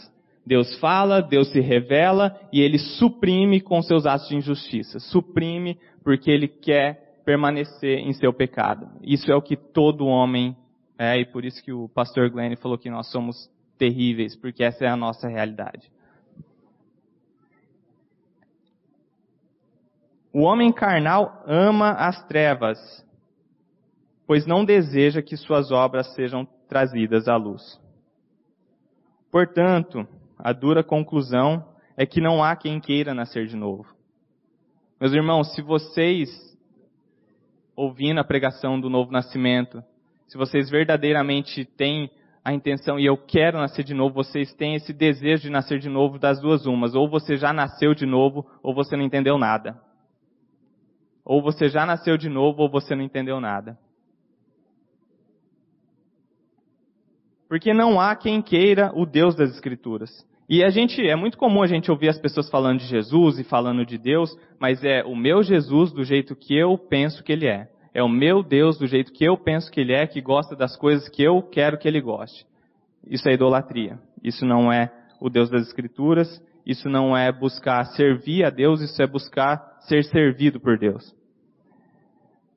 Deus 0.46 0.78
fala, 0.78 1.20
Deus 1.20 1.48
se 1.52 1.60
revela 1.60 2.38
e 2.52 2.60
ele 2.60 2.78
suprime 2.78 3.60
com 3.60 3.82
seus 3.82 4.06
atos 4.06 4.28
de 4.28 4.36
injustiça. 4.36 4.98
Suprime 4.98 5.78
porque 6.02 6.30
ele 6.30 6.48
quer 6.48 7.09
permanecer 7.24 7.98
em 7.98 8.12
seu 8.12 8.32
pecado. 8.32 8.88
Isso 9.02 9.30
é 9.30 9.34
o 9.34 9.42
que 9.42 9.56
todo 9.56 10.06
homem 10.06 10.56
é 10.98 11.18
e 11.18 11.24
por 11.24 11.44
isso 11.44 11.62
que 11.62 11.72
o 11.72 11.88
pastor 11.88 12.30
Glenn 12.30 12.56
falou 12.56 12.76
que 12.76 12.90
nós 12.90 13.10
somos 13.10 13.50
terríveis, 13.78 14.36
porque 14.36 14.62
essa 14.62 14.84
é 14.84 14.88
a 14.88 14.96
nossa 14.96 15.28
realidade. 15.28 15.90
O 20.32 20.42
homem 20.42 20.72
carnal 20.72 21.42
ama 21.46 21.92
as 21.92 22.22
trevas, 22.26 22.78
pois 24.26 24.46
não 24.46 24.64
deseja 24.64 25.22
que 25.22 25.36
suas 25.36 25.72
obras 25.72 26.14
sejam 26.14 26.46
trazidas 26.68 27.26
à 27.26 27.36
luz. 27.36 27.80
Portanto, 29.30 30.06
a 30.38 30.52
dura 30.52 30.84
conclusão 30.84 31.64
é 31.96 32.06
que 32.06 32.20
não 32.20 32.42
há 32.42 32.54
quem 32.54 32.80
queira 32.80 33.12
nascer 33.12 33.46
de 33.46 33.56
novo. 33.56 33.86
Meus 35.00 35.12
irmãos, 35.12 35.54
se 35.54 35.62
vocês, 35.62 36.28
ouvindo 37.80 38.20
a 38.20 38.24
pregação 38.24 38.78
do 38.78 38.90
novo 38.90 39.10
nascimento, 39.10 39.82
se 40.26 40.36
vocês 40.36 40.68
verdadeiramente 40.68 41.64
têm 41.64 42.10
a 42.44 42.52
intenção 42.52 42.98
e 42.98 43.06
eu 43.06 43.16
quero 43.16 43.58
nascer 43.58 43.82
de 43.82 43.94
novo, 43.94 44.14
vocês 44.14 44.52
têm 44.54 44.74
esse 44.74 44.92
desejo 44.92 45.44
de 45.44 45.50
nascer 45.50 45.78
de 45.78 45.88
novo 45.88 46.18
das 46.18 46.40
duas 46.40 46.66
umas. 46.66 46.94
Ou 46.94 47.08
você 47.08 47.38
já 47.38 47.54
nasceu 47.54 47.94
de 47.94 48.04
novo, 48.04 48.46
ou 48.62 48.74
você 48.74 48.96
não 48.96 49.04
entendeu 49.04 49.38
nada. 49.38 49.80
Ou 51.24 51.42
você 51.42 51.68
já 51.68 51.86
nasceu 51.86 52.18
de 52.18 52.28
novo 52.28 52.62
ou 52.62 52.70
você 52.70 52.94
não 52.94 53.02
entendeu 53.02 53.40
nada. 53.40 53.78
Porque 57.48 57.72
não 57.72 57.98
há 57.98 58.14
quem 58.14 58.42
queira 58.42 58.92
o 58.94 59.06
Deus 59.06 59.34
das 59.34 59.50
Escrituras. 59.50 60.10
E 60.50 60.64
a 60.64 60.68
gente, 60.68 61.00
é 61.08 61.14
muito 61.14 61.38
comum 61.38 61.62
a 61.62 61.66
gente 61.68 61.92
ouvir 61.92 62.08
as 62.08 62.18
pessoas 62.18 62.50
falando 62.50 62.80
de 62.80 62.86
Jesus 62.86 63.38
e 63.38 63.44
falando 63.44 63.86
de 63.86 63.96
Deus, 63.96 64.36
mas 64.58 64.82
é 64.82 65.04
o 65.04 65.14
meu 65.14 65.44
Jesus 65.44 65.92
do 65.92 66.02
jeito 66.02 66.34
que 66.34 66.58
eu 66.58 66.76
penso 66.76 67.22
que 67.22 67.30
ele 67.30 67.46
é. 67.46 67.68
É 67.94 68.02
o 68.02 68.08
meu 68.08 68.42
Deus 68.42 68.76
do 68.76 68.88
jeito 68.88 69.12
que 69.12 69.24
eu 69.24 69.38
penso 69.38 69.70
que 69.70 69.80
ele 69.80 69.92
é, 69.92 70.08
que 70.08 70.20
gosta 70.20 70.56
das 70.56 70.76
coisas 70.76 71.08
que 71.08 71.22
eu 71.22 71.40
quero 71.40 71.78
que 71.78 71.86
ele 71.86 72.00
goste. 72.00 72.44
Isso 73.06 73.28
é 73.28 73.34
idolatria. 73.34 74.00
Isso 74.24 74.44
não 74.44 74.72
é 74.72 74.92
o 75.20 75.30
Deus 75.30 75.48
das 75.48 75.68
Escrituras. 75.68 76.42
Isso 76.66 76.88
não 76.88 77.16
é 77.16 77.30
buscar 77.30 77.84
servir 77.84 78.44
a 78.44 78.50
Deus, 78.50 78.80
isso 78.80 79.00
é 79.00 79.06
buscar 79.06 79.78
ser 79.82 80.02
servido 80.04 80.58
por 80.58 80.76
Deus. 80.76 81.14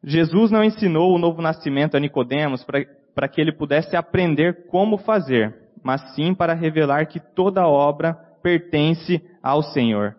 Jesus 0.04 0.50
não 0.50 0.64
ensinou 0.64 1.14
o 1.14 1.20
novo 1.20 1.44
nascimento 1.44 1.96
a 1.96 2.00
Nicodemos 2.00 2.66
para 3.14 3.28
que 3.28 3.40
ele 3.40 3.52
pudesse 3.52 3.96
aprender 3.96 4.66
como 4.68 4.98
fazer, 4.98 5.63
mas 5.84 6.16
sim 6.16 6.34
para 6.34 6.54
revelar 6.54 7.08
que 7.08 7.20
toda 7.20 7.68
obra 7.68 8.14
pertence 8.42 9.22
ao 9.42 9.62
Senhor. 9.62 10.16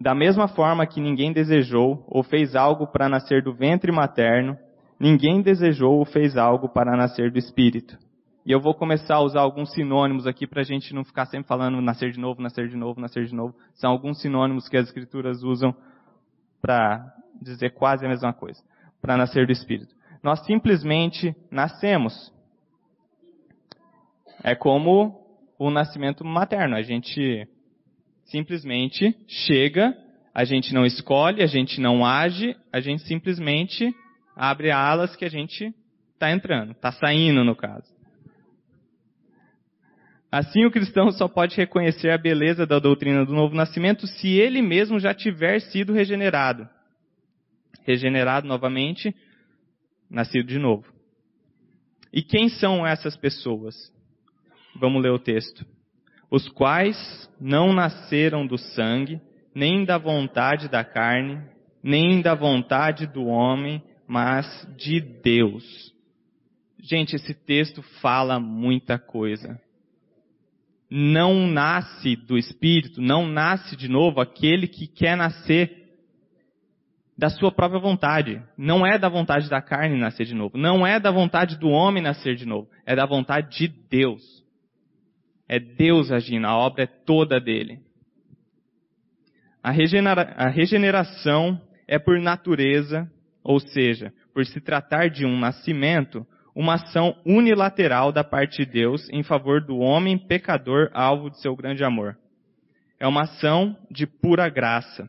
Da 0.00 0.14
mesma 0.14 0.48
forma 0.48 0.86
que 0.86 1.00
ninguém 1.00 1.32
desejou 1.32 2.04
ou 2.08 2.22
fez 2.22 2.54
algo 2.56 2.86
para 2.86 3.08
nascer 3.08 3.42
do 3.42 3.54
ventre 3.54 3.92
materno, 3.92 4.58
ninguém 4.98 5.40
desejou 5.40 5.98
ou 5.98 6.04
fez 6.04 6.36
algo 6.36 6.68
para 6.68 6.96
nascer 6.96 7.30
do 7.30 7.38
Espírito. 7.38 7.96
E 8.44 8.52
eu 8.52 8.60
vou 8.60 8.74
começar 8.74 9.14
a 9.14 9.22
usar 9.22 9.40
alguns 9.40 9.72
sinônimos 9.72 10.26
aqui 10.26 10.46
para 10.46 10.60
a 10.60 10.64
gente 10.64 10.94
não 10.94 11.04
ficar 11.04 11.24
sempre 11.26 11.48
falando 11.48 11.80
nascer 11.80 12.10
de 12.10 12.20
novo, 12.20 12.42
nascer 12.42 12.68
de 12.68 12.76
novo, 12.76 13.00
nascer 13.00 13.24
de 13.24 13.34
novo. 13.34 13.54
São 13.74 13.90
alguns 13.90 14.20
sinônimos 14.20 14.68
que 14.68 14.76
as 14.76 14.88
Escrituras 14.88 15.42
usam 15.42 15.74
para 16.60 17.14
dizer 17.40 17.70
quase 17.70 18.04
a 18.04 18.08
mesma 18.08 18.34
coisa, 18.34 18.62
para 19.00 19.16
nascer 19.16 19.46
do 19.46 19.52
Espírito. 19.52 19.94
Nós 20.22 20.44
simplesmente 20.44 21.34
nascemos. 21.50 22.33
É 24.44 24.54
como 24.54 25.20
o 25.58 25.70
nascimento 25.70 26.24
materno. 26.24 26.76
A 26.76 26.82
gente 26.82 27.48
simplesmente 28.26 29.16
chega, 29.26 29.92
a 30.32 30.44
gente 30.44 30.72
não 30.72 30.86
escolhe, 30.86 31.42
a 31.42 31.46
gente 31.46 31.80
não 31.80 32.06
age, 32.06 32.56
a 32.72 32.78
gente 32.78 33.02
simplesmente 33.02 33.92
abre 34.36 34.70
alas 34.70 35.16
que 35.16 35.24
a 35.24 35.28
gente 35.28 35.74
está 36.12 36.30
entrando, 36.30 36.72
está 36.72 36.92
saindo 36.92 37.42
no 37.42 37.56
caso. 37.56 37.92
Assim, 40.30 40.64
o 40.64 40.70
cristão 40.70 41.10
só 41.10 41.26
pode 41.26 41.56
reconhecer 41.56 42.10
a 42.10 42.18
beleza 42.18 42.66
da 42.66 42.78
doutrina 42.78 43.24
do 43.24 43.32
novo 43.32 43.54
nascimento 43.54 44.06
se 44.06 44.28
ele 44.28 44.60
mesmo 44.62 45.00
já 45.00 45.12
tiver 45.12 45.60
sido 45.60 45.92
regenerado 45.92 46.68
regenerado 47.84 48.48
novamente, 48.48 49.14
nascido 50.10 50.46
de 50.46 50.58
novo. 50.58 50.92
E 52.12 52.22
quem 52.22 52.48
são 52.48 52.86
essas 52.86 53.16
pessoas? 53.16 53.92
Vamos 54.76 55.02
ler 55.02 55.10
o 55.10 55.18
texto. 55.18 55.64
Os 56.30 56.48
quais 56.48 57.30
não 57.40 57.72
nasceram 57.72 58.46
do 58.46 58.58
sangue, 58.58 59.20
nem 59.54 59.84
da 59.84 59.98
vontade 59.98 60.68
da 60.68 60.84
carne, 60.84 61.40
nem 61.82 62.20
da 62.20 62.34
vontade 62.34 63.06
do 63.06 63.26
homem, 63.26 63.82
mas 64.06 64.46
de 64.76 65.00
Deus. 65.00 65.92
Gente, 66.80 67.16
esse 67.16 67.34
texto 67.34 67.82
fala 68.00 68.40
muita 68.40 68.98
coisa. 68.98 69.60
Não 70.90 71.46
nasce 71.46 72.16
do 72.16 72.36
Espírito, 72.36 73.00
não 73.00 73.26
nasce 73.26 73.76
de 73.76 73.88
novo 73.88 74.20
aquele 74.20 74.68
que 74.68 74.86
quer 74.86 75.16
nascer 75.16 75.84
da 77.16 77.30
sua 77.30 77.50
própria 77.50 77.80
vontade. 77.80 78.42
Não 78.56 78.84
é 78.84 78.98
da 78.98 79.08
vontade 79.08 79.48
da 79.48 79.62
carne 79.62 79.96
nascer 79.98 80.26
de 80.26 80.34
novo. 80.34 80.58
Não 80.58 80.86
é 80.86 81.00
da 81.00 81.10
vontade 81.10 81.56
do 81.58 81.68
homem 81.68 82.02
nascer 82.02 82.34
de 82.34 82.44
novo. 82.44 82.68
É 82.84 82.94
da 82.94 83.06
vontade 83.06 83.56
de 83.56 83.68
Deus. 83.68 84.43
É 85.48 85.58
Deus 85.58 86.10
agindo. 86.10 86.46
A 86.46 86.56
obra 86.56 86.84
é 86.84 86.86
toda 86.86 87.40
dele. 87.40 87.80
A, 89.62 89.70
regenera 89.70 90.34
a 90.36 90.48
regeneração 90.48 91.60
é 91.86 91.98
por 91.98 92.20
natureza, 92.20 93.10
ou 93.42 93.58
seja, 93.60 94.12
por 94.32 94.44
se 94.44 94.60
tratar 94.60 95.08
de 95.08 95.24
um 95.24 95.38
nascimento, 95.38 96.26
uma 96.54 96.74
ação 96.74 97.16
unilateral 97.26 98.12
da 98.12 98.22
parte 98.22 98.64
de 98.64 98.70
Deus 98.70 99.08
em 99.10 99.22
favor 99.22 99.60
do 99.60 99.78
homem 99.78 100.18
pecador 100.18 100.90
alvo 100.92 101.30
de 101.30 101.40
seu 101.40 101.54
grande 101.56 101.82
amor. 101.84 102.16
é 102.98 103.06
uma 103.06 103.22
ação 103.22 103.76
de 103.90 104.06
pura 104.06 104.48
graça, 104.48 105.08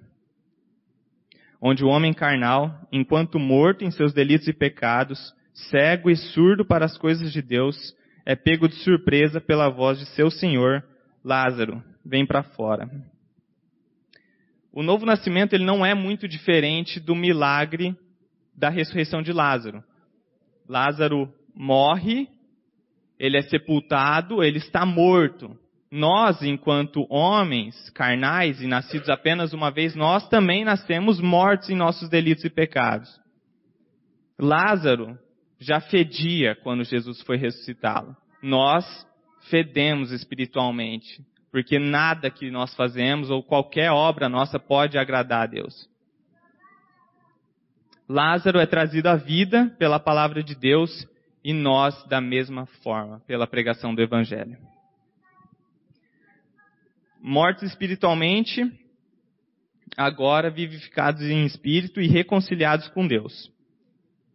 onde 1.61 1.83
o 1.83 1.87
homem 1.87 2.13
carnal, 2.13 2.87
enquanto 2.91 3.39
morto 3.39 3.85
em 3.85 3.91
seus 3.91 4.11
delitos 4.13 4.47
e 4.47 4.53
pecados, 4.53 5.33
cego 5.53 6.09
e 6.09 6.15
surdo 6.15 6.65
para 6.65 6.85
as 6.85 6.97
coisas 6.97 7.31
de 7.31 7.41
Deus, 7.41 7.95
é 8.25 8.35
pego 8.35 8.67
de 8.67 8.75
surpresa 8.75 9.39
pela 9.39 9.69
voz 9.69 9.99
de 9.99 10.05
seu 10.07 10.31
Senhor, 10.31 10.83
Lázaro, 11.23 11.83
vem 12.03 12.25
para 12.25 12.41
fora. 12.41 12.89
O 14.73 14.83
novo 14.83 15.05
nascimento 15.05 15.53
ele 15.53 15.63
não 15.63 15.85
é 15.85 15.93
muito 15.93 16.27
diferente 16.27 16.99
do 16.99 17.15
milagre 17.15 17.95
da 18.55 18.69
ressurreição 18.69 19.21
de 19.21 19.31
Lázaro. 19.31 19.83
Lázaro 20.67 21.31
morre, 21.55 22.27
ele 23.19 23.37
é 23.37 23.41
sepultado, 23.43 24.43
ele 24.43 24.57
está 24.57 24.85
morto. 24.85 25.57
Nós, 25.91 26.41
enquanto 26.41 27.05
homens 27.09 27.89
carnais 27.91 28.61
e 28.61 28.67
nascidos 28.67 29.07
apenas 29.07 29.53
uma 29.53 29.71
vez, 29.71 29.95
nós 29.95 30.27
também 30.27 30.65
nascemos 30.65 31.21
mortos 31.21 31.69
em 31.69 31.75
nossos 31.75 32.09
delitos 32.09 32.43
e 32.43 32.49
pecados. 32.49 33.09
Lázaro 34.37 35.17
já 35.65 35.81
fedia 35.81 36.55
quando 36.55 36.83
Jesus 36.83 37.21
foi 37.21 37.37
ressuscitá-lo. 37.37 38.15
Nós 38.41 38.85
fedemos 39.49 40.11
espiritualmente, 40.11 41.25
porque 41.51 41.79
nada 41.79 42.29
que 42.29 42.51
nós 42.51 42.73
fazemos 42.75 43.31
ou 43.31 43.41
qualquer 43.41 43.91
obra 43.91 44.29
nossa 44.29 44.59
pode 44.59 44.97
agradar 44.97 45.43
a 45.43 45.47
Deus. 45.47 45.89
Lázaro 48.07 48.59
é 48.59 48.67
trazido 48.67 49.07
à 49.07 49.15
vida 49.15 49.75
pela 49.79 49.99
palavra 49.99 50.43
de 50.43 50.53
Deus 50.53 51.07
e 51.43 51.51
nós 51.51 52.03
da 52.05 52.21
mesma 52.21 52.67
forma, 52.83 53.19
pela 53.21 53.47
pregação 53.47 53.95
do 53.95 54.01
Evangelho. 54.01 54.57
Mortos 57.19 57.63
espiritualmente, 57.63 58.61
agora 59.97 60.51
vivificados 60.51 61.23
em 61.23 61.43
espírito 61.43 61.99
e 61.99 62.07
reconciliados 62.07 62.87
com 62.89 63.07
Deus. 63.07 63.51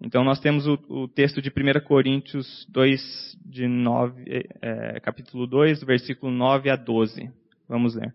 Então 0.02 0.25
nós 0.25 0.40
temos 0.40 0.66
o, 0.66 0.78
o 0.88 1.09
texto 1.09 1.42
de 1.42 1.50
1 1.50 1.80
Coríntios 1.85 2.66
2, 2.71 3.37
de 3.45 3.69
9, 3.69 4.49
é, 4.62 5.00
capítulo 5.00 5.47
2, 5.47 5.83
versículo 5.85 6.33
9 6.33 6.71
a 6.71 6.76
12. 6.76 7.30
Vamos 7.69 7.95
ler. 7.95 8.14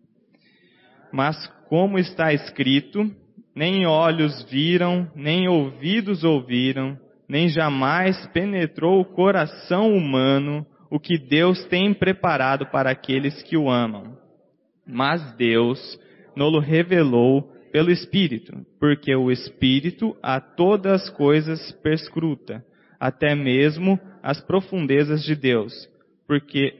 Mas 1.12 1.48
como 1.70 2.00
está 2.00 2.34
escrito, 2.34 3.10
nem 3.56 3.86
olhos 3.86 4.44
viram, 4.50 5.10
nem 5.16 5.48
ouvidos 5.48 6.24
ouviram, 6.24 7.00
nem 7.30 7.48
jamais 7.50 8.26
penetrou 8.28 9.00
o 9.00 9.06
coração 9.06 9.94
humano 9.94 10.66
o 10.90 11.00
que 11.00 11.18
Deus 11.18 11.66
tem 11.66 11.94
preparado 11.94 12.66
para 12.68 12.90
aqueles 12.90 13.42
que 13.44 13.58
o 13.58 13.70
amam. 13.70 14.18
Mas 14.86 15.34
Deus 15.36 16.00
nolo 16.36 16.60
revelou 16.60 17.55
pelo 17.76 17.92
Espírito, 17.92 18.66
porque 18.80 19.14
o 19.14 19.30
Espírito 19.30 20.16
a 20.24 20.40
todas 20.40 21.02
as 21.02 21.10
coisas 21.10 21.74
perscruta, 21.84 22.64
até 22.98 23.36
mesmo 23.36 24.00
as 24.24 24.40
profundezas 24.40 25.26
de 25.26 25.36
Deus. 25.36 25.74
Porque 26.26 26.74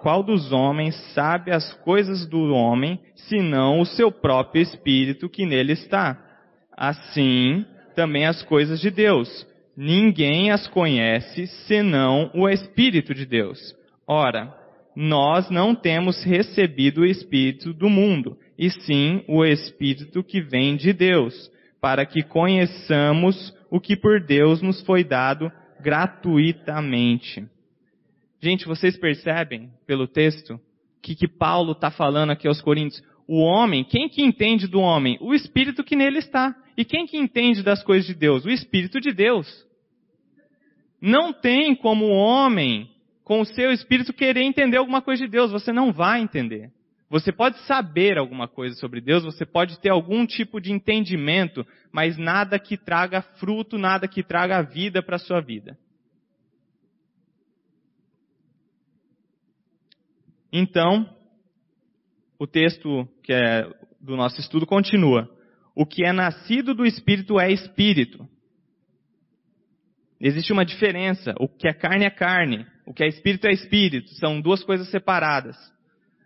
qual 0.00 0.22
dos 0.22 0.50
homens 0.50 0.94
sabe 1.12 1.50
as 1.50 1.70
coisas 1.84 2.26
do 2.26 2.54
homem, 2.54 2.98
senão 3.14 3.78
o 3.78 3.84
seu 3.84 4.10
próprio 4.10 4.62
Espírito 4.62 5.28
que 5.28 5.44
nele 5.44 5.74
está? 5.74 6.18
Assim, 6.74 7.66
também 7.94 8.24
as 8.24 8.42
coisas 8.42 8.80
de 8.80 8.90
Deus. 8.90 9.46
Ninguém 9.76 10.50
as 10.50 10.66
conhece 10.66 11.46
senão 11.66 12.30
o 12.32 12.48
Espírito 12.48 13.12
de 13.12 13.26
Deus. 13.26 13.76
Ora, 14.06 14.50
nós 14.96 15.50
não 15.50 15.74
temos 15.74 16.24
recebido 16.24 17.02
o 17.02 17.06
Espírito 17.06 17.74
do 17.74 17.90
mundo, 17.90 18.38
e 18.58 18.70
sim 18.70 19.22
o 19.28 19.44
Espírito 19.44 20.24
que 20.24 20.40
vem 20.40 20.76
de 20.76 20.92
Deus, 20.92 21.50
para 21.80 22.04
que 22.04 22.22
conheçamos 22.22 23.54
o 23.70 23.80
que 23.80 23.96
por 23.96 24.20
Deus 24.20 24.60
nos 24.60 24.80
foi 24.82 25.04
dado 25.04 25.50
gratuitamente. 25.80 27.46
Gente, 28.40 28.66
vocês 28.66 28.96
percebem 28.96 29.70
pelo 29.86 30.08
texto 30.08 30.60
que, 31.00 31.14
que 31.14 31.28
Paulo 31.28 31.72
está 31.72 31.90
falando 31.90 32.30
aqui 32.30 32.46
aos 32.46 32.60
Coríntios? 32.60 33.02
O 33.26 33.40
homem, 33.40 33.84
quem 33.84 34.08
que 34.08 34.22
entende 34.22 34.66
do 34.66 34.80
homem? 34.80 35.16
O 35.20 35.34
Espírito 35.34 35.84
que 35.84 35.96
nele 35.96 36.18
está. 36.18 36.54
E 36.76 36.84
quem 36.84 37.06
que 37.06 37.16
entende 37.16 37.62
das 37.62 37.82
coisas 37.82 38.06
de 38.06 38.14
Deus? 38.14 38.44
O 38.44 38.50
Espírito 38.50 39.00
de 39.00 39.12
Deus. 39.12 39.46
Não 41.00 41.32
tem 41.32 41.74
como 41.74 42.06
o 42.06 42.12
homem, 42.12 42.90
com 43.22 43.40
o 43.40 43.44
seu 43.44 43.72
espírito, 43.72 44.12
querer 44.12 44.42
entender 44.42 44.78
alguma 44.78 45.00
coisa 45.00 45.24
de 45.24 45.30
Deus. 45.30 45.52
Você 45.52 45.72
não 45.72 45.92
vai 45.92 46.20
entender. 46.20 46.70
Você 47.10 47.32
pode 47.32 47.58
saber 47.60 48.18
alguma 48.18 48.46
coisa 48.46 48.76
sobre 48.76 49.00
Deus, 49.00 49.24
você 49.24 49.46
pode 49.46 49.78
ter 49.80 49.90
algum 49.90 50.26
tipo 50.26 50.60
de 50.60 50.72
entendimento, 50.72 51.66
mas 51.90 52.18
nada 52.18 52.58
que 52.58 52.76
traga 52.76 53.22
fruto, 53.22 53.78
nada 53.78 54.06
que 54.06 54.22
traga 54.22 54.62
vida 54.62 55.02
para 55.02 55.16
a 55.16 55.20
sua 55.20 55.40
vida. 55.40 55.78
Então, 60.52 61.08
o 62.38 62.46
texto 62.46 63.08
que 63.22 63.32
é 63.32 63.66
do 64.00 64.16
nosso 64.16 64.40
estudo 64.40 64.66
continua. 64.66 65.28
O 65.74 65.86
que 65.86 66.04
é 66.04 66.12
nascido 66.12 66.74
do 66.74 66.84
Espírito 66.84 67.38
é 67.40 67.50
Espírito. 67.50 68.28
Existe 70.20 70.52
uma 70.52 70.64
diferença. 70.64 71.34
O 71.38 71.48
que 71.48 71.68
é 71.68 71.72
carne 71.72 72.04
é 72.04 72.10
carne. 72.10 72.66
O 72.84 72.92
que 72.92 73.02
é 73.02 73.08
Espírito 73.08 73.46
é 73.46 73.52
Espírito. 73.52 74.08
São 74.14 74.40
duas 74.40 74.62
coisas 74.64 74.90
separadas. 74.90 75.56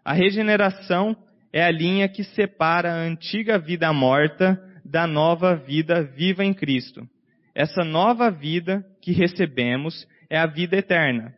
A 0.04 0.12
regeneração 0.12 1.16
é 1.52 1.62
a 1.64 1.70
linha 1.70 2.08
que 2.08 2.24
separa 2.24 2.92
a 2.92 3.02
antiga 3.02 3.58
vida 3.58 3.92
morta 3.92 4.60
da 4.84 5.06
nova 5.06 5.54
vida 5.54 6.02
viva 6.02 6.44
em 6.44 6.52
Cristo. 6.52 7.06
Essa 7.54 7.84
nova 7.84 8.30
vida 8.30 8.84
que 9.00 9.12
recebemos 9.12 10.06
é 10.28 10.38
a 10.38 10.46
vida 10.46 10.76
eterna. 10.76 11.34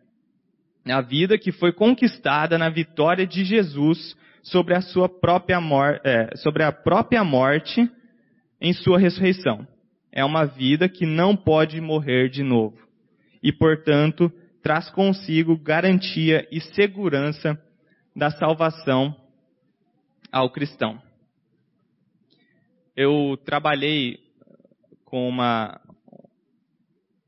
É 0.87 0.93
a 0.93 1.01
vida 1.01 1.37
que 1.37 1.51
foi 1.51 1.73
conquistada 1.73 2.57
na 2.57 2.69
vitória 2.69 3.27
de 3.27 3.45
Jesus 3.45 4.17
sobre 4.43 4.75
a 4.75 4.81
sua 4.81 5.09
própria, 5.09 5.61
mor 5.61 6.01
é, 6.05 6.37
sobre 6.37 6.63
a 6.63 6.71
própria 6.71 7.25
morte 7.25 7.91
em 8.61 8.73
sua 8.73 8.99
ressurreição. 8.99 9.67
É 10.13 10.25
uma 10.25 10.45
vida 10.45 10.89
que 10.89 11.05
não 11.05 11.35
pode 11.37 11.81
morrer 11.81 12.29
de 12.29 12.43
novo. 12.43 12.79
E, 13.43 13.53
portanto, 13.53 14.33
traz 14.63 14.89
consigo 14.91 15.59
garantia 15.59 16.47
e 16.53 16.61
segurança 16.61 17.59
da 18.15 18.31
salvação 18.31 19.15
ao 20.31 20.51
cristão. 20.51 21.01
Eu 22.97 23.37
trabalhei 23.45 24.21
com 25.05 25.29
uma, 25.29 25.81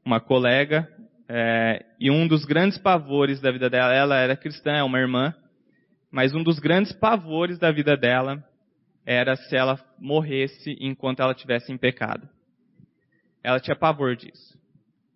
uma 0.04 0.20
colega 0.20 0.88
é, 1.28 1.84
e 1.98 2.10
um 2.10 2.28
dos 2.28 2.44
grandes 2.44 2.78
pavores 2.78 3.40
da 3.40 3.50
vida 3.50 3.68
dela, 3.68 3.92
ela 3.92 4.16
era 4.16 4.36
cristã, 4.36 4.72
é 4.72 4.82
uma 4.82 4.98
irmã, 4.98 5.34
mas 6.10 6.34
um 6.34 6.42
dos 6.42 6.58
grandes 6.58 6.92
pavores 6.92 7.58
da 7.58 7.72
vida 7.72 7.96
dela 7.96 8.44
era 9.04 9.34
se 9.36 9.56
ela 9.56 9.78
morresse 9.98 10.76
enquanto 10.80 11.20
ela 11.20 11.32
estivesse 11.32 11.72
em 11.72 11.76
pecado. 11.76 12.28
Ela 13.42 13.60
tinha 13.60 13.76
pavor 13.76 14.16
disso. 14.16 14.56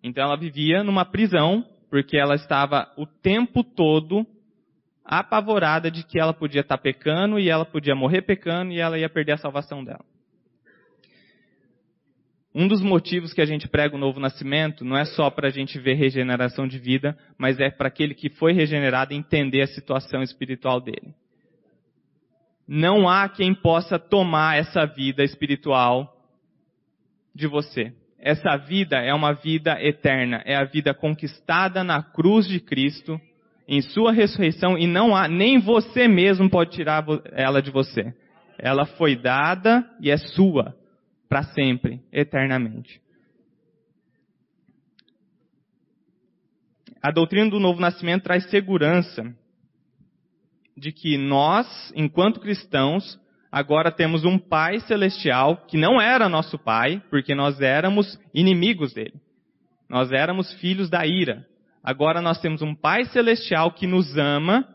Então 0.03 0.23
ela 0.23 0.37
vivia 0.37 0.83
numa 0.83 1.05
prisão 1.05 1.65
porque 1.89 2.17
ela 2.17 2.35
estava 2.35 2.91
o 2.97 3.05
tempo 3.05 3.63
todo 3.63 4.25
apavorada 5.11 5.91
de 5.91 6.05
que 6.05 6.17
ela 6.17 6.33
podia 6.33 6.61
estar 6.61 6.77
pecando 6.77 7.37
e 7.37 7.49
ela 7.49 7.65
podia 7.65 7.93
morrer 7.93 8.21
pecando 8.21 8.71
e 8.71 8.79
ela 8.79 8.97
ia 8.97 9.09
perder 9.09 9.33
a 9.33 9.37
salvação 9.37 9.83
dela. 9.83 10.05
Um 12.55 12.65
dos 12.65 12.81
motivos 12.81 13.33
que 13.33 13.41
a 13.41 13.45
gente 13.45 13.67
prega 13.67 13.95
o 13.95 13.99
novo 13.99 14.21
nascimento 14.21 14.85
não 14.85 14.95
é 14.95 15.03
só 15.03 15.29
para 15.29 15.49
a 15.49 15.51
gente 15.51 15.77
ver 15.79 15.95
regeneração 15.95 16.65
de 16.65 16.79
vida, 16.79 17.17
mas 17.37 17.59
é 17.59 17.69
para 17.69 17.89
aquele 17.89 18.13
que 18.13 18.29
foi 18.29 18.53
regenerado 18.53 19.13
entender 19.13 19.61
a 19.61 19.67
situação 19.67 20.23
espiritual 20.23 20.79
dele. 20.79 21.13
Não 22.65 23.09
há 23.09 23.27
quem 23.27 23.53
possa 23.53 23.99
tomar 23.99 24.57
essa 24.57 24.85
vida 24.85 25.25
espiritual 25.25 26.15
de 27.35 27.47
você. 27.47 27.93
Essa 28.17 28.55
vida 28.55 28.97
é 28.97 29.13
uma 29.13 29.33
vida 29.33 29.77
eterna, 29.83 30.41
é 30.45 30.55
a 30.55 30.63
vida 30.63 30.93
conquistada 30.93 31.83
na 31.83 32.01
cruz 32.01 32.47
de 32.47 32.61
Cristo 32.61 33.19
em 33.71 33.79
sua 33.79 34.11
ressurreição 34.11 34.77
e 34.77 34.85
não 34.85 35.15
há, 35.15 35.29
nem 35.29 35.57
você 35.57 36.05
mesmo 36.05 36.49
pode 36.49 36.71
tirar 36.71 37.05
ela 37.31 37.61
de 37.61 37.71
você. 37.71 38.13
Ela 38.59 38.85
foi 38.85 39.15
dada 39.15 39.89
e 40.01 40.11
é 40.11 40.17
sua 40.17 40.75
para 41.29 41.43
sempre, 41.43 42.01
eternamente. 42.11 42.99
A 47.01 47.11
doutrina 47.11 47.49
do 47.49 47.61
novo 47.61 47.79
nascimento 47.79 48.23
traz 48.23 48.49
segurança 48.49 49.33
de 50.75 50.91
que 50.91 51.17
nós, 51.17 51.93
enquanto 51.95 52.41
cristãos, 52.41 53.17
agora 53.49 53.89
temos 53.89 54.25
um 54.25 54.37
Pai 54.37 54.81
celestial 54.81 55.65
que 55.65 55.77
não 55.77 55.99
era 56.01 56.27
nosso 56.27 56.59
Pai, 56.59 57.01
porque 57.09 57.33
nós 57.33 57.61
éramos 57.61 58.19
inimigos 58.33 58.93
dele. 58.93 59.15
Nós 59.89 60.11
éramos 60.11 60.51
filhos 60.55 60.89
da 60.89 61.05
ira. 61.05 61.47
Agora 61.83 62.21
nós 62.21 62.39
temos 62.39 62.61
um 62.61 62.75
Pai 62.75 63.05
celestial 63.05 63.71
que 63.71 63.87
nos 63.87 64.17
ama 64.17 64.67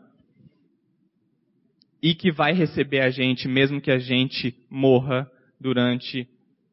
e 2.01 2.13
que 2.13 2.31
vai 2.31 2.53
receber 2.53 3.01
a 3.01 3.09
gente 3.09 3.47
mesmo 3.47 3.81
que 3.81 3.91
a 3.91 3.97
gente 3.97 4.55
morra 4.69 5.29
durante 5.59 6.27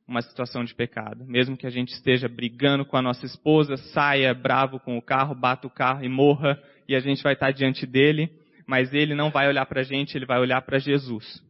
uma 0.06 0.20
situação 0.20 0.64
de 0.64 0.74
pecado. 0.74 1.24
Mesmo 1.24 1.56
que 1.56 1.66
a 1.66 1.70
gente 1.70 1.92
esteja 1.92 2.28
brigando 2.28 2.84
com 2.84 2.96
a 2.96 3.02
nossa 3.02 3.24
esposa, 3.24 3.76
saia 3.76 4.34
bravo 4.34 4.78
com 4.78 4.98
o 4.98 5.02
carro, 5.02 5.34
bata 5.34 5.66
o 5.66 5.70
carro 5.70 6.04
e 6.04 6.08
morra, 6.08 6.60
e 6.86 6.94
a 6.94 7.00
gente 7.00 7.22
vai 7.22 7.32
estar 7.32 7.50
diante 7.52 7.86
dele, 7.86 8.30
mas 8.66 8.92
ele 8.92 9.14
não 9.14 9.30
vai 9.30 9.48
olhar 9.48 9.64
para 9.66 9.80
a 9.80 9.84
gente, 9.84 10.16
ele 10.16 10.26
vai 10.26 10.38
olhar 10.38 10.60
para 10.62 10.78
Jesus. 10.78 11.42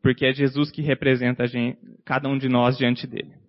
Porque 0.00 0.26
é 0.26 0.32
Jesus 0.32 0.70
que 0.70 0.82
representa 0.82 1.46
gente, 1.46 1.78
cada 2.04 2.28
um 2.28 2.38
de 2.38 2.48
nós 2.48 2.76
diante 2.76 3.06
dele. 3.06 3.41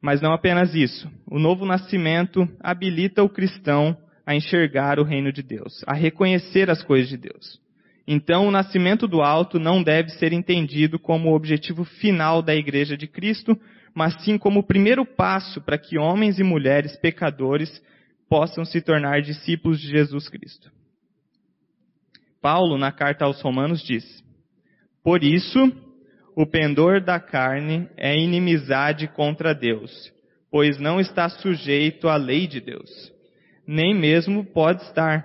Mas 0.00 0.20
não 0.20 0.32
apenas 0.32 0.74
isso. 0.74 1.10
O 1.26 1.38
novo 1.38 1.66
nascimento 1.66 2.48
habilita 2.60 3.22
o 3.22 3.28
cristão 3.28 3.96
a 4.26 4.34
enxergar 4.34 4.98
o 4.98 5.04
reino 5.04 5.32
de 5.32 5.42
Deus, 5.42 5.82
a 5.86 5.92
reconhecer 5.92 6.70
as 6.70 6.82
coisas 6.82 7.08
de 7.08 7.16
Deus. 7.16 7.60
Então, 8.06 8.46
o 8.46 8.50
nascimento 8.50 9.06
do 9.06 9.22
alto 9.22 9.58
não 9.58 9.82
deve 9.82 10.10
ser 10.10 10.32
entendido 10.32 10.98
como 10.98 11.30
o 11.30 11.34
objetivo 11.34 11.84
final 11.84 12.42
da 12.42 12.54
igreja 12.54 12.96
de 12.96 13.06
Cristo, 13.06 13.56
mas 13.94 14.14
sim 14.24 14.38
como 14.38 14.60
o 14.60 14.66
primeiro 14.66 15.04
passo 15.04 15.60
para 15.60 15.78
que 15.78 15.98
homens 15.98 16.38
e 16.38 16.42
mulheres 16.42 16.96
pecadores 16.96 17.82
possam 18.28 18.64
se 18.64 18.80
tornar 18.80 19.20
discípulos 19.20 19.80
de 19.80 19.88
Jesus 19.88 20.28
Cristo. 20.28 20.70
Paulo, 22.40 22.78
na 22.78 22.90
carta 22.90 23.24
aos 23.24 23.40
Romanos, 23.42 23.82
diz: 23.82 24.24
Por 25.02 25.22
isso, 25.22 25.72
o 26.40 26.46
pendor 26.46 27.02
da 27.02 27.20
carne 27.20 27.86
é 27.98 28.16
inimizade 28.18 29.06
contra 29.08 29.54
Deus, 29.54 30.10
pois 30.50 30.78
não 30.78 30.98
está 30.98 31.28
sujeito 31.28 32.08
à 32.08 32.16
lei 32.16 32.46
de 32.46 32.62
Deus, 32.62 33.12
nem 33.66 33.94
mesmo 33.94 34.42
pode 34.42 34.82
estar, 34.84 35.22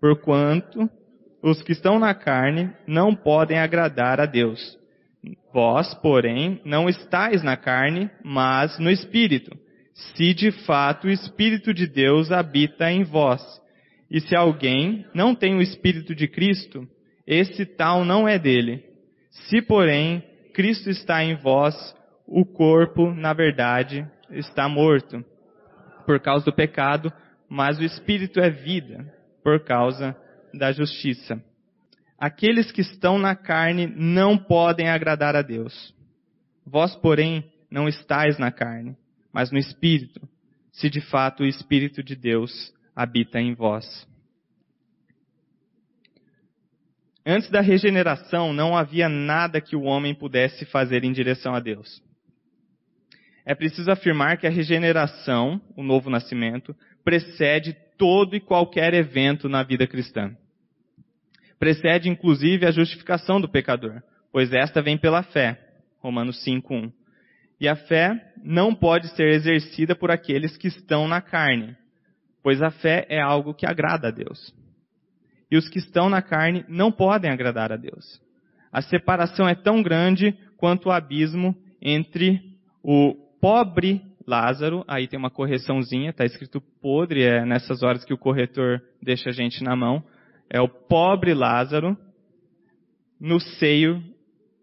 porquanto 0.00 0.90
os 1.40 1.62
que 1.62 1.70
estão 1.70 2.00
na 2.00 2.12
carne 2.12 2.72
não 2.88 3.14
podem 3.14 3.60
agradar 3.60 4.20
a 4.20 4.26
Deus. 4.26 4.76
Vós, 5.54 5.94
porém, 5.94 6.60
não 6.64 6.88
estáis 6.88 7.40
na 7.40 7.56
carne, 7.56 8.10
mas 8.24 8.80
no 8.80 8.90
Espírito, 8.90 9.56
se 9.94 10.34
de 10.34 10.50
fato 10.50 11.06
o 11.06 11.10
Espírito 11.10 11.72
de 11.72 11.86
Deus 11.86 12.32
habita 12.32 12.90
em 12.90 13.04
vós. 13.04 13.40
E 14.10 14.20
se 14.20 14.34
alguém 14.34 15.06
não 15.14 15.36
tem 15.36 15.54
o 15.54 15.62
Espírito 15.62 16.16
de 16.16 16.26
Cristo, 16.26 16.84
esse 17.24 17.64
tal 17.64 18.04
não 18.04 18.26
é 18.26 18.40
dele. 18.40 18.82
Se, 19.30 19.62
porém, 19.62 20.24
Cristo 20.52 20.90
está 20.90 21.22
em 21.22 21.36
vós, 21.36 21.74
o 22.26 22.44
corpo, 22.44 23.12
na 23.12 23.32
verdade, 23.32 24.06
está 24.30 24.68
morto 24.68 25.24
por 26.04 26.20
causa 26.20 26.44
do 26.44 26.52
pecado, 26.52 27.12
mas 27.48 27.78
o 27.78 27.84
Espírito 27.84 28.40
é 28.40 28.50
vida 28.50 29.12
por 29.42 29.64
causa 29.64 30.16
da 30.52 30.72
justiça. 30.72 31.42
Aqueles 32.18 32.72
que 32.72 32.80
estão 32.80 33.18
na 33.18 33.36
carne 33.36 33.86
não 33.86 34.36
podem 34.36 34.88
agradar 34.88 35.36
a 35.36 35.42
Deus. 35.42 35.94
Vós, 36.66 36.96
porém, 36.96 37.50
não 37.70 37.88
estáis 37.88 38.38
na 38.38 38.50
carne, 38.50 38.96
mas 39.32 39.50
no 39.50 39.58
Espírito, 39.58 40.20
se 40.72 40.90
de 40.90 41.00
fato 41.00 41.42
o 41.42 41.46
Espírito 41.46 42.02
de 42.02 42.16
Deus 42.16 42.72
habita 42.94 43.40
em 43.40 43.54
vós. 43.54 44.06
Antes 47.30 47.50
da 47.50 47.60
regeneração, 47.60 48.54
não 48.54 48.74
havia 48.74 49.06
nada 49.06 49.60
que 49.60 49.76
o 49.76 49.82
homem 49.82 50.14
pudesse 50.14 50.64
fazer 50.64 51.04
em 51.04 51.12
direção 51.12 51.54
a 51.54 51.60
Deus. 51.60 52.02
É 53.44 53.54
preciso 53.54 53.90
afirmar 53.90 54.38
que 54.38 54.46
a 54.46 54.50
regeneração, 54.50 55.60
o 55.76 55.82
novo 55.82 56.08
nascimento, 56.08 56.74
precede 57.04 57.76
todo 57.98 58.34
e 58.34 58.40
qualquer 58.40 58.94
evento 58.94 59.46
na 59.46 59.62
vida 59.62 59.86
cristã. 59.86 60.34
Precede 61.58 62.08
inclusive 62.08 62.64
a 62.64 62.70
justificação 62.70 63.38
do 63.38 63.48
pecador, 63.48 64.02
pois 64.32 64.50
esta 64.54 64.80
vem 64.80 64.96
pela 64.96 65.22
fé. 65.22 65.60
Romanos 65.98 66.42
5:1. 66.42 66.90
E 67.60 67.68
a 67.68 67.76
fé 67.76 68.32
não 68.42 68.74
pode 68.74 69.06
ser 69.08 69.34
exercida 69.34 69.94
por 69.94 70.10
aqueles 70.10 70.56
que 70.56 70.68
estão 70.68 71.06
na 71.06 71.20
carne, 71.20 71.76
pois 72.42 72.62
a 72.62 72.70
fé 72.70 73.04
é 73.10 73.20
algo 73.20 73.52
que 73.52 73.66
agrada 73.66 74.08
a 74.08 74.10
Deus. 74.10 74.56
E 75.50 75.56
os 75.56 75.68
que 75.68 75.78
estão 75.78 76.08
na 76.08 76.20
carne 76.20 76.64
não 76.68 76.92
podem 76.92 77.30
agradar 77.30 77.72
a 77.72 77.76
Deus. 77.76 78.20
A 78.72 78.82
separação 78.82 79.48
é 79.48 79.54
tão 79.54 79.82
grande 79.82 80.36
quanto 80.56 80.88
o 80.88 80.92
abismo 80.92 81.56
entre 81.80 82.40
o 82.82 83.14
pobre 83.40 84.02
Lázaro, 84.26 84.84
aí 84.86 85.08
tem 85.08 85.18
uma 85.18 85.30
correçãozinha, 85.30 86.10
está 86.10 86.22
escrito 86.22 86.60
podre, 86.82 87.22
é 87.22 87.46
nessas 87.46 87.82
horas 87.82 88.04
que 88.04 88.12
o 88.12 88.18
corretor 88.18 88.82
deixa 89.02 89.30
a 89.30 89.32
gente 89.32 89.64
na 89.64 89.74
mão. 89.74 90.04
É 90.50 90.60
o 90.60 90.68
pobre 90.68 91.32
Lázaro 91.32 91.96
no 93.18 93.40
seio 93.40 94.02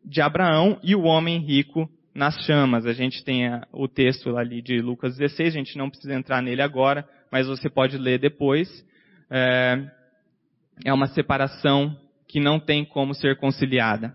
de 0.03 0.21
Abraão 0.21 0.79
e 0.83 0.95
o 0.95 1.03
homem 1.03 1.39
rico 1.39 1.89
nas 2.13 2.35
chamas. 2.45 2.85
A 2.85 2.93
gente 2.93 3.23
tem 3.23 3.43
o 3.73 3.87
texto 3.87 4.37
ali 4.37 4.61
de 4.61 4.79
Lucas 4.79 5.17
16, 5.17 5.55
a 5.55 5.57
gente 5.57 5.77
não 5.77 5.89
precisa 5.89 6.13
entrar 6.13 6.43
nele 6.43 6.61
agora, 6.61 7.07
mas 7.31 7.47
você 7.47 7.67
pode 7.67 7.97
ler 7.97 8.19
depois. 8.19 8.69
É, 9.31 9.83
é 10.83 10.93
uma 10.93 11.07
separação 11.07 11.95
que 12.27 12.39
não 12.39 12.59
tem 12.59 12.83
como 12.83 13.13
ser 13.13 13.37
conciliada. 13.37 14.13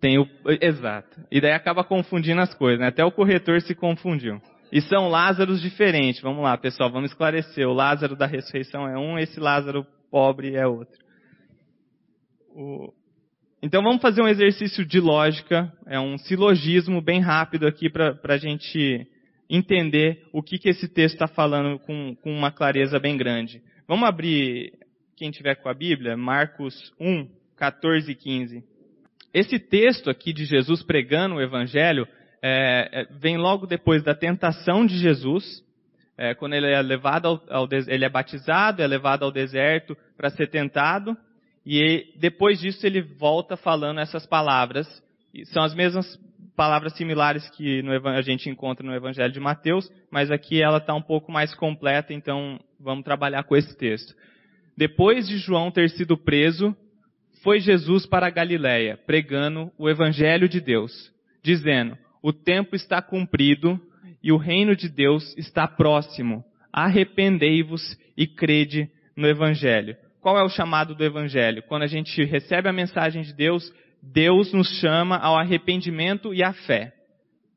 Tem 0.00 0.18
o, 0.18 0.28
exato. 0.60 1.18
E 1.30 1.40
daí 1.40 1.52
acaba 1.52 1.82
confundindo 1.82 2.40
as 2.40 2.52
coisas, 2.52 2.80
né? 2.80 2.88
Até 2.88 3.04
o 3.04 3.12
corretor 3.12 3.62
se 3.62 3.74
confundiu. 3.74 4.40
E 4.70 4.80
são 4.82 5.08
Lázaros 5.08 5.62
diferentes. 5.62 6.20
Vamos 6.20 6.42
lá, 6.42 6.58
pessoal, 6.58 6.90
vamos 6.90 7.10
esclarecer. 7.10 7.66
O 7.66 7.72
Lázaro 7.72 8.16
da 8.16 8.26
ressurreição 8.26 8.86
é 8.86 8.98
um, 8.98 9.18
esse 9.18 9.40
Lázaro 9.40 9.86
pobre 10.10 10.56
é 10.56 10.66
outro. 10.66 10.98
O... 12.50 12.92
Então 13.62 13.82
vamos 13.82 14.02
fazer 14.02 14.20
um 14.20 14.28
exercício 14.28 14.84
de 14.84 15.00
lógica, 15.00 15.72
é 15.86 15.98
um 15.98 16.18
silogismo 16.18 17.00
bem 17.00 17.20
rápido 17.20 17.66
aqui 17.66 17.88
para 17.88 18.18
a 18.22 18.36
gente 18.36 19.08
entender 19.54 20.24
o 20.32 20.42
que, 20.42 20.58
que 20.58 20.68
esse 20.68 20.88
texto 20.88 21.14
está 21.14 21.26
falando 21.26 21.78
com, 21.78 22.16
com 22.16 22.32
uma 22.32 22.50
clareza 22.50 22.98
bem 22.98 23.16
grande. 23.16 23.62
Vamos 23.86 24.08
abrir, 24.08 24.72
quem 25.16 25.30
tiver 25.30 25.54
com 25.56 25.68
a 25.68 25.74
Bíblia, 25.74 26.16
Marcos 26.16 26.92
1, 26.98 27.28
14 27.56 28.10
e 28.10 28.14
15. 28.14 28.64
Esse 29.32 29.58
texto 29.58 30.10
aqui 30.10 30.32
de 30.32 30.44
Jesus 30.44 30.82
pregando 30.82 31.36
o 31.36 31.40
Evangelho 31.40 32.06
é, 32.42 32.88
é, 32.92 33.06
vem 33.18 33.36
logo 33.36 33.66
depois 33.66 34.02
da 34.02 34.14
tentação 34.14 34.84
de 34.84 34.98
Jesus, 34.98 35.64
é, 36.16 36.34
quando 36.34 36.54
ele 36.54 36.70
é 36.70 36.80
levado 36.82 37.26
ao, 37.26 37.42
ao, 37.48 37.68
ele 37.88 38.04
é 38.04 38.08
batizado, 38.08 38.82
é 38.82 38.86
levado 38.86 39.24
ao 39.24 39.32
deserto 39.32 39.96
para 40.16 40.30
ser 40.30 40.48
tentado, 40.48 41.16
e 41.64 42.12
depois 42.16 42.60
disso 42.60 42.86
ele 42.86 43.00
volta 43.00 43.56
falando 43.56 43.98
essas 43.98 44.26
palavras. 44.26 44.86
são 45.46 45.62
as 45.62 45.74
mesmas 45.74 46.18
palavras 46.56 46.96
similares 46.96 47.48
que 47.50 47.82
no, 47.82 47.92
a 48.08 48.22
gente 48.22 48.48
encontra 48.48 48.86
no 48.86 48.94
Evangelho 48.94 49.32
de 49.32 49.40
Mateus, 49.40 49.90
mas 50.10 50.30
aqui 50.30 50.62
ela 50.62 50.78
está 50.78 50.94
um 50.94 51.02
pouco 51.02 51.30
mais 51.32 51.54
completa, 51.54 52.12
então 52.12 52.58
vamos 52.78 53.04
trabalhar 53.04 53.44
com 53.44 53.56
esse 53.56 53.76
texto. 53.76 54.14
Depois 54.76 55.28
de 55.28 55.38
João 55.38 55.70
ter 55.70 55.90
sido 55.90 56.16
preso, 56.16 56.76
foi 57.42 57.60
Jesus 57.60 58.06
para 58.06 58.26
a 58.26 58.30
Galiléia, 58.30 58.96
pregando 58.96 59.70
o 59.78 59.88
evangelho 59.88 60.48
de 60.48 60.60
Deus, 60.60 61.12
dizendo: 61.42 61.96
"O 62.22 62.32
tempo 62.32 62.74
está 62.74 63.02
cumprido 63.02 63.80
e 64.22 64.32
o 64.32 64.36
reino 64.36 64.74
de 64.74 64.88
Deus 64.88 65.36
está 65.36 65.68
próximo. 65.68 66.44
Arrependei-vos 66.72 67.98
e 68.16 68.26
crede 68.26 68.90
no 69.16 69.28
evangelho." 69.28 69.96
Qual 70.20 70.38
é 70.38 70.42
o 70.42 70.48
chamado 70.48 70.94
do 70.94 71.04
evangelho? 71.04 71.62
Quando 71.64 71.82
a 71.82 71.86
gente 71.86 72.24
recebe 72.24 72.66
a 72.66 72.72
mensagem 72.72 73.22
de 73.22 73.34
Deus, 73.34 73.70
Deus 74.12 74.52
nos 74.52 74.68
chama 74.80 75.16
ao 75.16 75.36
arrependimento 75.36 76.34
e 76.34 76.42
à 76.42 76.52
fé. 76.52 76.94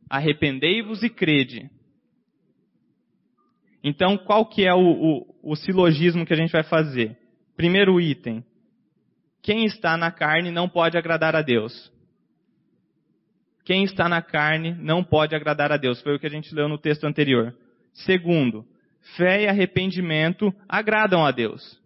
Arrependei-vos 0.09 1.03
e 1.03 1.09
crede. 1.09 1.69
Então, 3.83 4.17
qual 4.17 4.45
que 4.45 4.65
é 4.65 4.73
o, 4.73 4.79
o, 4.79 5.51
o 5.51 5.55
silogismo 5.55 6.25
que 6.25 6.33
a 6.33 6.37
gente 6.37 6.51
vai 6.51 6.63
fazer? 6.63 7.17
Primeiro 7.55 7.99
item, 7.99 8.43
quem 9.41 9.65
está 9.65 9.97
na 9.97 10.11
carne 10.11 10.51
não 10.51 10.69
pode 10.69 10.97
agradar 10.97 11.35
a 11.35 11.41
Deus. 11.41 11.91
Quem 13.65 13.83
está 13.83 14.07
na 14.07 14.21
carne 14.21 14.73
não 14.73 15.03
pode 15.03 15.35
agradar 15.35 15.71
a 15.71 15.77
Deus. 15.77 16.01
Foi 16.01 16.15
o 16.15 16.19
que 16.19 16.27
a 16.27 16.29
gente 16.29 16.53
leu 16.55 16.69
no 16.69 16.77
texto 16.77 17.03
anterior. 17.03 17.53
Segundo, 17.93 18.65
fé 19.17 19.43
e 19.43 19.47
arrependimento 19.47 20.53
agradam 20.67 21.25
a 21.25 21.31
Deus. 21.31 21.81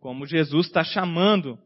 Como 0.00 0.26
Jesus 0.26 0.66
está 0.66 0.82
chamando 0.82 1.58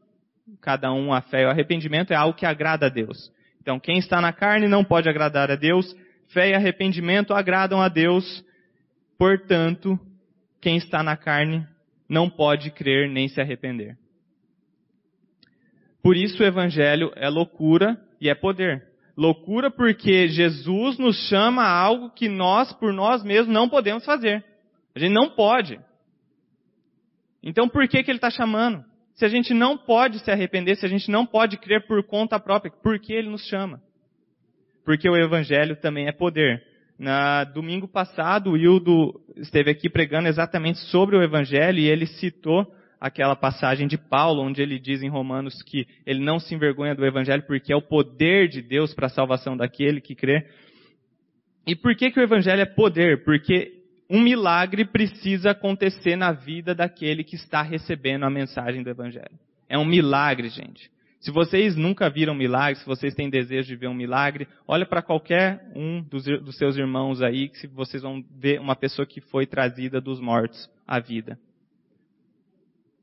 cada 0.61 0.93
um 0.93 1.13
a 1.13 1.21
fé 1.21 1.43
e 1.43 1.47
o 1.47 1.51
arrependimento 1.51 2.13
é 2.13 2.17
algo 2.17 2.37
que 2.37 2.47
agrada 2.47 2.87
a 2.87 2.89
Deus. 2.89 3.33
Então, 3.61 3.81
quem 3.81 3.99
está 3.99 4.21
na 4.21 4.33
carne 4.33 4.69
não 4.69 4.85
pode 4.85 5.09
agradar 5.09 5.51
a 5.51 5.57
Deus. 5.57 5.95
Fé 6.29 6.51
e 6.51 6.55
arrependimento 6.55 7.35
agradam 7.35 7.81
a 7.81 7.89
Deus. 7.89 8.45
Portanto, 9.19 9.99
quem 10.61 10.77
está 10.77 11.03
na 11.03 11.17
carne 11.17 11.67
não 12.09 12.31
pode 12.31 12.71
crer 12.71 13.11
nem 13.11 13.29
se 13.29 13.41
arrepender. 13.41 13.97
Por 16.03 16.17
isso 16.17 16.43
o 16.43 16.47
evangelho 16.47 17.11
é 17.17 17.29
loucura 17.29 18.01
e 18.21 18.29
é 18.29 18.35
poder. 18.35 18.87
Loucura 19.17 19.71
porque 19.71 20.29
Jesus 20.29 20.99
nos 20.99 21.17
chama 21.29 21.63
a 21.63 21.77
algo 21.77 22.11
que 22.11 22.29
nós, 22.29 22.73
por 22.75 22.93
nós 22.93 23.25
mesmos, 23.25 23.53
não 23.53 23.69
podemos 23.69 24.05
fazer. 24.05 24.45
A 24.95 24.99
gente 24.99 25.13
não 25.13 25.31
pode. 25.31 25.81
Então 27.43 27.69
por 27.69 27.89
que, 27.89 28.03
que 28.05 28.11
ele 28.11 28.19
está 28.19 28.31
chamando? 28.31 28.85
Se 29.17 29.25
a 29.25 29.29
gente 29.29 29.55
não 29.55 29.79
pode 29.79 30.19
se 30.21 30.31
arrepender, 30.31 30.77
se 30.77 30.85
a 30.85 30.89
gente 30.89 31.11
não 31.11 31.25
pode 31.27 31.57
crer 31.57 31.87
por 31.87 32.03
conta 32.05 32.39
própria, 32.39 32.71
por 32.83 32.99
que 32.99 33.15
ele 33.15 33.31
nos 33.31 33.47
chama? 33.47 33.81
Porque 34.85 35.09
o 35.09 35.17
evangelho 35.17 35.75
também 35.77 36.07
é 36.07 36.13
poder. 36.13 36.63
Na 36.99 37.45
domingo 37.45 37.89
passado, 37.89 38.51
o 38.51 38.57
Hildo 38.57 39.19
esteve 39.37 39.71
aqui 39.71 39.89
pregando 39.89 40.29
exatamente 40.29 40.79
sobre 40.91 41.17
o 41.17 41.23
evangelho 41.23 41.79
e 41.79 41.89
ele 41.89 42.07
citou 42.07 42.67
aquela 43.01 43.35
passagem 43.35 43.87
de 43.87 43.97
Paulo, 43.97 44.43
onde 44.43 44.61
ele 44.61 44.79
diz 44.79 45.03
em 45.03 45.09
Romanos 45.09 45.63
que 45.63 45.87
ele 46.05 46.21
não 46.21 46.39
se 46.39 46.55
envergonha 46.55 46.95
do 46.95 47.05
evangelho 47.05 47.43
porque 47.47 47.73
é 47.73 47.77
o 47.77 47.83
poder 47.83 48.49
de 48.49 48.61
Deus 48.61 48.95
para 48.95 49.07
a 49.07 49.11
salvação 49.11 49.57
daquele 49.57 50.01
que 50.01 50.15
crê. 50.15 50.47
E 51.67 51.75
por 51.75 51.95
que 51.97 52.11
que 52.11 52.21
o 52.21 52.23
evangelho 52.23 52.61
é 52.61 52.67
poder? 52.67 53.25
Porque 53.25 53.76
um 54.09 54.21
milagre 54.21 54.85
precisa 54.85 55.51
acontecer 55.51 56.17
na 56.17 56.33
vida 56.33 56.75
daquele 56.75 57.25
que 57.25 57.37
está 57.37 57.63
recebendo 57.63 58.25
a 58.25 58.31
mensagem 58.31 58.83
do 58.83 58.91
Evangelho. 58.91 59.39
É 59.69 59.77
um 59.77 59.85
milagre, 59.85 60.49
gente. 60.49 60.91
Se 61.21 61.31
vocês 61.33 61.75
nunca 61.75 62.09
viram 62.09 62.35
milagre, 62.35 62.79
se 62.79 62.87
vocês 62.87 63.15
têm 63.15 63.29
desejo 63.29 63.67
de 63.67 63.75
ver 63.75 63.89
um 63.89 63.95
milagre, 63.95 64.47
olha 64.67 64.87
para 64.87 65.03
qualquer 65.03 65.61
um 65.75 66.01
dos, 66.03 66.25
dos, 66.25 66.57
seus 66.57 66.77
irmãos 66.77 67.21
aí, 67.21 67.49
que 67.49 67.67
vocês 67.67 68.03
vão 68.03 68.25
ver 68.31 68.61
uma 68.61 68.77
pessoa 68.77 69.05
que 69.05 69.21
foi 69.21 69.45
trazida 69.45 70.01
dos 70.01 70.21
mortos 70.21 70.71
à 70.87 71.01
vida. 71.01 71.37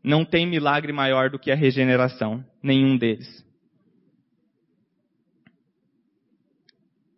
Não 0.01 0.23
tem 0.23 0.45
milagre 0.45 0.93
maior 0.93 1.29
do 1.29 1.39
que 1.39 1.51
a 1.51 1.55
regeneração, 1.55 2.45
nenhum 2.61 2.97
deles. 2.97 3.45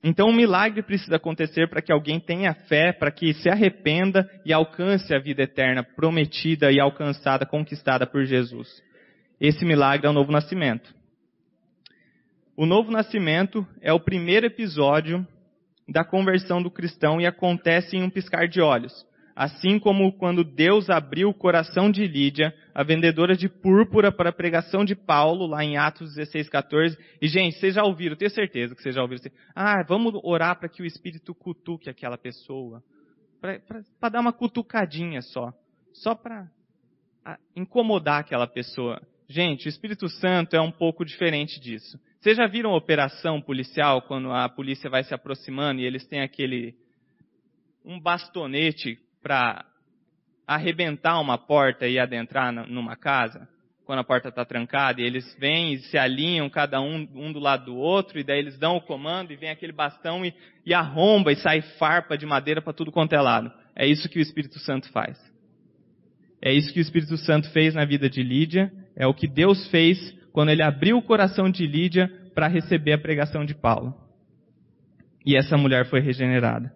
Então, 0.07 0.27
um 0.27 0.35
milagre 0.35 0.83
precisa 0.83 1.15
acontecer 1.15 1.67
para 1.67 1.81
que 1.81 1.91
alguém 1.91 2.19
tenha 2.19 2.53
fé, 2.53 2.93
para 2.93 3.09
que 3.09 3.33
se 3.33 3.49
arrependa 3.49 4.29
e 4.45 4.53
alcance 4.53 5.11
a 5.15 5.17
vida 5.17 5.41
eterna 5.41 5.81
prometida 5.83 6.71
e 6.71 6.79
alcançada, 6.79 7.43
conquistada 7.43 8.05
por 8.05 8.23
Jesus. 8.23 8.83
Esse 9.41 9.65
milagre 9.65 10.05
é 10.05 10.09
o 10.11 10.13
novo 10.13 10.31
nascimento. 10.31 10.93
O 12.55 12.67
novo 12.67 12.91
nascimento 12.91 13.65
é 13.81 13.91
o 13.91 13.99
primeiro 13.99 14.45
episódio 14.45 15.25
da 15.89 16.03
conversão 16.03 16.61
do 16.61 16.69
cristão 16.69 17.19
e 17.19 17.25
acontece 17.25 17.97
em 17.97 18.03
um 18.03 18.09
piscar 18.09 18.47
de 18.47 18.61
olhos. 18.61 18.93
Assim 19.35 19.77
como 19.77 20.13
quando 20.13 20.45
Deus 20.45 20.89
abriu 20.89 21.27
o 21.27 21.33
coração 21.33 21.91
de 21.91 22.07
Lídia, 22.07 22.55
a 22.73 22.83
vendedora 22.83 23.35
de 23.35 23.49
púrpura 23.49 24.09
para 24.09 24.29
a 24.29 24.33
pregação 24.33 24.85
de 24.85 24.95
Paulo, 24.95 25.45
lá 25.45 25.61
em 25.61 25.75
Atos 25.75 26.15
16, 26.15 26.47
14. 26.47 26.97
E, 27.21 27.27
gente, 27.27 27.57
vocês 27.57 27.75
já 27.75 27.83
ouviram, 27.83 28.15
tenho 28.15 28.31
certeza 28.31 28.73
que 28.73 28.81
vocês 28.81 28.95
já 28.95 29.01
ouviram. 29.01 29.21
Ah, 29.53 29.83
vamos 29.83 30.13
orar 30.23 30.57
para 30.57 30.69
que 30.69 30.81
o 30.81 30.85
Espírito 30.85 31.35
cutuque 31.35 31.89
aquela 31.89 32.17
pessoa. 32.17 32.81
Para 33.41 34.09
dar 34.09 34.21
uma 34.21 34.31
cutucadinha 34.31 35.21
só. 35.21 35.51
Só 35.91 36.15
para 36.15 36.49
incomodar 37.53 38.21
aquela 38.21 38.47
pessoa. 38.47 39.01
Gente, 39.27 39.67
o 39.67 39.69
Espírito 39.69 40.07
Santo 40.07 40.55
é 40.55 40.61
um 40.61 40.71
pouco 40.71 41.03
diferente 41.03 41.59
disso. 41.59 41.99
Vocês 42.21 42.37
já 42.37 42.47
viram 42.47 42.71
operação 42.71 43.41
policial, 43.41 44.01
quando 44.03 44.31
a 44.31 44.47
polícia 44.47 44.89
vai 44.89 45.03
se 45.03 45.13
aproximando 45.13 45.81
e 45.81 45.85
eles 45.85 46.07
têm 46.07 46.21
aquele. 46.21 46.73
um 47.83 47.99
bastonete 47.99 48.97
para 49.25 49.65
arrebentar 50.45 51.19
uma 51.19 51.35
porta 51.35 51.87
e 51.87 51.97
adentrar 51.97 52.53
numa 52.69 52.95
casa, 52.95 53.49
quando 53.83 53.97
a 53.97 54.03
porta 54.03 54.29
está 54.29 54.45
trancada, 54.45 55.01
e 55.01 55.03
eles 55.03 55.35
vêm 55.39 55.73
e 55.73 55.79
se 55.79 55.97
alinham 55.97 56.47
cada 56.47 56.79
um, 56.79 57.07
um 57.15 57.33
do 57.33 57.39
lado 57.39 57.65
do 57.65 57.75
outro, 57.75 58.19
e 58.19 58.23
daí 58.23 58.37
eles 58.37 58.55
dão 58.59 58.77
o 58.77 58.81
comando 58.81 59.33
e 59.33 59.35
vem 59.35 59.49
aquele 59.49 59.71
bastão 59.71 60.23
e, 60.23 60.31
e 60.63 60.75
arromba 60.75 61.31
e 61.31 61.37
sai 61.37 61.63
farpa 61.79 62.15
de 62.15 62.23
madeira 62.23 62.61
para 62.61 62.71
tudo 62.71 62.91
quanto 62.91 63.13
é 63.13 63.19
lado. 63.19 63.51
É 63.75 63.87
isso 63.87 64.07
que 64.07 64.19
o 64.19 64.21
Espírito 64.21 64.59
Santo 64.59 64.91
faz. 64.91 65.17
É 66.39 66.53
isso 66.53 66.71
que 66.71 66.79
o 66.79 66.81
Espírito 66.83 67.17
Santo 67.17 67.49
fez 67.49 67.73
na 67.73 67.83
vida 67.83 68.07
de 68.07 68.21
Lídia, 68.21 68.71
é 68.95 69.07
o 69.07 69.13
que 69.15 69.27
Deus 69.27 69.67
fez 69.69 69.97
quando 70.31 70.49
ele 70.49 70.61
abriu 70.61 70.99
o 70.99 71.03
coração 71.03 71.49
de 71.49 71.65
Lídia 71.65 72.11
para 72.35 72.47
receber 72.47 72.93
a 72.93 72.99
pregação 72.99 73.43
de 73.43 73.55
Paulo. 73.55 73.91
E 75.25 75.35
essa 75.35 75.57
mulher 75.57 75.89
foi 75.89 75.99
regenerada. 75.99 76.71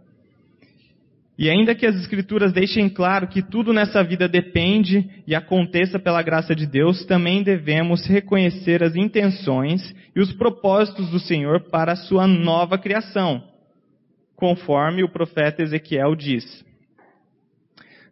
E 1.40 1.50
ainda 1.50 1.74
que 1.74 1.86
as 1.86 1.96
Escrituras 1.96 2.52
deixem 2.52 2.90
claro 2.90 3.30
que 3.30 3.42
tudo 3.42 3.72
nessa 3.72 4.04
vida 4.04 4.28
depende 4.28 5.10
e 5.26 5.34
aconteça 5.34 5.98
pela 5.98 6.22
graça 6.22 6.54
de 6.54 6.68
Deus, 6.68 7.06
também 7.06 7.42
devemos 7.42 8.06
reconhecer 8.06 8.84
as 8.84 8.94
intenções 8.94 9.96
e 10.14 10.20
os 10.20 10.34
propósitos 10.34 11.10
do 11.10 11.18
Senhor 11.18 11.62
para 11.70 11.94
a 11.94 11.96
sua 11.96 12.28
nova 12.28 12.78
criação, 12.78 13.42
conforme 14.36 15.02
o 15.02 15.08
profeta 15.08 15.64
Ezequiel 15.64 16.14
diz: 16.14 16.44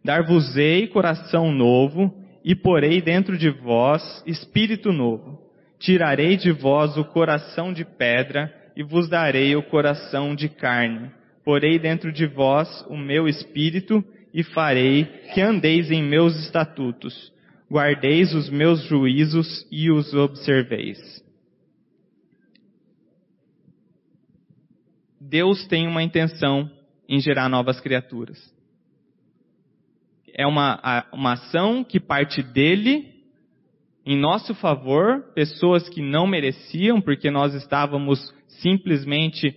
Dar-vos-ei 0.02 0.86
coração 0.86 1.52
novo 1.52 2.10
e 2.42 2.54
porei 2.54 3.02
dentro 3.02 3.36
de 3.36 3.50
vós 3.50 4.22
espírito 4.26 4.90
novo. 4.90 5.38
Tirarei 5.78 6.38
de 6.38 6.50
vós 6.50 6.96
o 6.96 7.04
coração 7.04 7.74
de 7.74 7.84
pedra 7.84 8.50
e 8.74 8.82
vos 8.82 9.06
darei 9.06 9.54
o 9.54 9.62
coração 9.62 10.34
de 10.34 10.48
carne 10.48 11.17
porei 11.48 11.78
dentro 11.78 12.12
de 12.12 12.26
vós 12.26 12.84
o 12.90 12.94
meu 12.94 13.26
espírito 13.26 14.04
e 14.34 14.42
farei 14.42 15.06
que 15.32 15.40
andeis 15.40 15.90
em 15.90 16.02
meus 16.02 16.36
estatutos, 16.36 17.32
guardeis 17.70 18.34
os 18.34 18.50
meus 18.50 18.82
juízos 18.82 19.66
e 19.72 19.90
os 19.90 20.12
observeis. 20.12 20.98
Deus 25.18 25.66
tem 25.68 25.88
uma 25.88 26.02
intenção 26.02 26.70
em 27.08 27.18
gerar 27.18 27.48
novas 27.48 27.80
criaturas. 27.80 28.38
É 30.34 30.46
uma, 30.46 31.08
uma 31.14 31.32
ação 31.32 31.82
que 31.82 31.98
parte 31.98 32.42
dele 32.42 33.10
em 34.04 34.18
nosso 34.18 34.54
favor, 34.54 35.32
pessoas 35.34 35.88
que 35.88 36.02
não 36.02 36.26
mereciam, 36.26 37.00
porque 37.00 37.30
nós 37.30 37.54
estávamos 37.54 38.34
simplesmente 38.60 39.56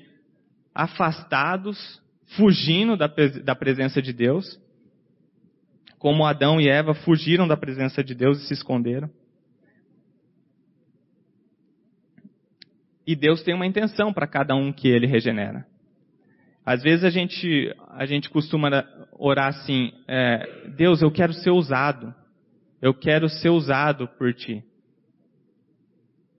afastados, 0.73 2.01
fugindo 2.35 2.95
da, 2.95 3.07
da 3.43 3.55
presença 3.55 4.01
de 4.01 4.13
Deus, 4.13 4.59
como 5.99 6.25
Adão 6.25 6.59
e 6.59 6.67
Eva 6.67 6.93
fugiram 6.93 7.47
da 7.47 7.55
presença 7.55 8.03
de 8.03 8.15
Deus 8.15 8.41
e 8.41 8.47
se 8.47 8.53
esconderam. 8.53 9.09
E 13.05 13.15
Deus 13.15 13.43
tem 13.43 13.53
uma 13.53 13.67
intenção 13.67 14.13
para 14.13 14.27
cada 14.27 14.55
um 14.55 14.71
que 14.71 14.87
ele 14.87 15.05
regenera. 15.05 15.65
Às 16.65 16.81
vezes 16.81 17.03
a 17.03 17.09
gente, 17.09 17.75
a 17.89 18.05
gente 18.05 18.29
costuma 18.29 18.69
orar 19.13 19.47
assim: 19.49 19.91
é, 20.07 20.69
Deus, 20.77 21.01
eu 21.01 21.11
quero 21.11 21.33
ser 21.33 21.51
usado. 21.51 22.13
Eu 22.81 22.93
quero 22.93 23.29
ser 23.29 23.49
usado 23.49 24.07
por 24.07 24.33
ti. 24.33 24.63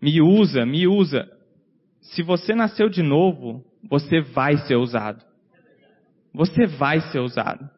Me 0.00 0.20
usa, 0.20 0.66
me 0.66 0.88
usa. 0.88 1.30
Se 2.00 2.22
você 2.22 2.54
nasceu 2.54 2.88
de 2.88 3.02
novo, 3.02 3.64
você 3.88 4.20
vai 4.20 4.56
ser 4.58 4.76
usado. 4.76 5.22
Você 6.32 6.66
vai 6.66 7.00
ser 7.00 7.18
usado. 7.18 7.68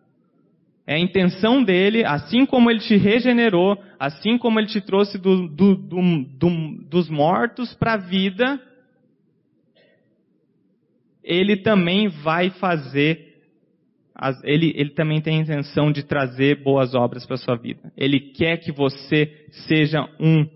É 0.86 0.96
a 0.96 0.98
intenção 0.98 1.64
dele, 1.64 2.04
assim 2.04 2.44
como 2.44 2.70
ele 2.70 2.80
te 2.80 2.96
regenerou, 2.96 3.82
assim 3.98 4.36
como 4.36 4.60
ele 4.60 4.66
te 4.66 4.80
trouxe 4.82 5.16
do, 5.16 5.48
do, 5.48 5.74
do, 5.74 6.50
dos 6.88 7.08
mortos 7.08 7.74
para 7.74 7.94
a 7.94 7.96
vida, 7.96 8.60
ele 11.22 11.56
também 11.56 12.08
vai 12.08 12.50
fazer, 12.50 13.34
ele, 14.42 14.74
ele 14.76 14.90
também 14.90 15.22
tem 15.22 15.38
a 15.38 15.42
intenção 15.42 15.90
de 15.90 16.02
trazer 16.02 16.62
boas 16.62 16.94
obras 16.94 17.24
para 17.24 17.36
a 17.36 17.38
sua 17.38 17.56
vida. 17.56 17.90
Ele 17.96 18.20
quer 18.20 18.58
que 18.58 18.70
você 18.70 19.46
seja 19.66 20.06
um 20.20 20.46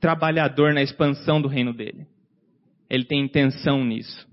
trabalhador 0.00 0.74
na 0.74 0.82
expansão 0.82 1.40
do 1.40 1.46
reino 1.46 1.72
dele. 1.72 2.04
Ele 2.88 3.04
tem 3.04 3.20
intenção 3.20 3.84
nisso. 3.84 4.26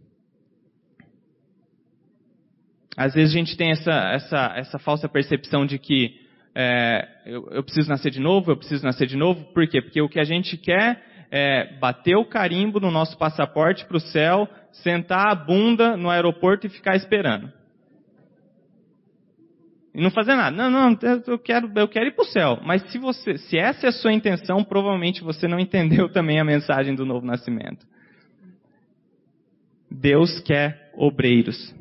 Às 2.98 3.14
vezes 3.14 3.36
a 3.36 3.38
gente 3.38 3.58
tem 3.58 3.72
essa, 3.72 3.92
essa, 3.92 4.54
essa 4.56 4.80
falsa 4.80 5.10
percepção 5.10 5.66
de 5.66 5.78
que 5.78 6.18
é, 6.56 7.06
eu, 7.26 7.50
eu, 7.52 7.64
preciso 7.64 7.90
nascer 7.90 8.10
de 8.10 8.22
novo, 8.22 8.52
eu 8.52 8.58
preciso 8.58 8.86
nascer 8.86 9.08
de 9.08 9.18
novo. 9.18 9.44
Por 9.54 9.68
quê? 9.68 9.82
Porque 9.82 10.02
o 10.02 10.08
que 10.08 10.20
a 10.20 10.24
gente 10.24 10.56
quer 10.56 11.04
é 11.30 11.78
bater 11.80 12.16
o 12.16 12.24
carimbo 12.24 12.80
no 12.80 12.90
nosso 12.90 13.18
passaporte 13.18 13.86
para 13.86 13.98
o 13.98 14.00
céu, 14.00 14.48
sentar 14.72 15.28
a 15.28 15.36
bunda 15.36 15.98
no 15.98 16.10
aeroporto 16.10 16.66
e 16.66 16.70
ficar 16.70 16.96
esperando. 16.96 17.52
E 19.94 20.02
não 20.02 20.12
fazer 20.12 20.36
nada. 20.36 20.56
Não, 20.56 20.70
não, 20.70 20.98
eu 21.28 21.40
quero, 21.40 21.72
eu 21.76 21.88
quero 21.88 22.08
ir 22.08 22.16
para 22.16 22.24
o 22.24 22.28
céu. 22.28 22.60
Mas 22.64 22.82
se, 22.92 22.98
você, 22.98 23.38
se 23.38 23.58
essa 23.58 23.88
é 23.88 23.90
a 23.90 23.94
sua 23.94 24.14
intenção, 24.14 24.64
provavelmente 24.64 25.24
você 25.24 25.48
não 25.48 25.60
entendeu 25.60 26.08
também 26.12 26.40
a 26.40 26.46
mensagem 26.46 26.96
do 26.96 27.06
novo 27.06 27.26
nascimento. 27.26 27.86
Deus 30.06 30.40
quer 30.42 30.92
obreiros. 30.94 31.74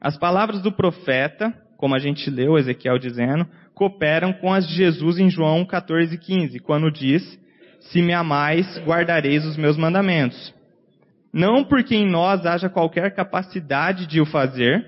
As 0.00 0.18
palavras 0.18 0.60
do 0.60 0.72
profeta, 0.72 1.54
como 1.76 1.94
a 1.94 2.00
gente 2.00 2.28
leu 2.28 2.58
Ezequiel 2.58 2.98
dizendo, 2.98 3.46
cooperam 3.72 4.32
com 4.32 4.52
as 4.52 4.66
de 4.66 4.74
Jesus 4.74 5.20
em 5.20 5.30
João 5.30 5.64
14,15, 5.64 6.60
quando 6.62 6.90
diz: 6.90 7.38
Se 7.78 8.02
me 8.02 8.12
amais, 8.12 8.76
guardareis 8.84 9.46
os 9.46 9.56
meus 9.56 9.76
mandamentos. 9.76 10.52
não 11.32 11.62
porque 11.62 11.94
em 11.94 12.10
nós 12.10 12.44
haja 12.44 12.68
qualquer 12.68 13.14
capacidade 13.14 14.08
de 14.08 14.20
o 14.20 14.26
fazer, 14.26 14.84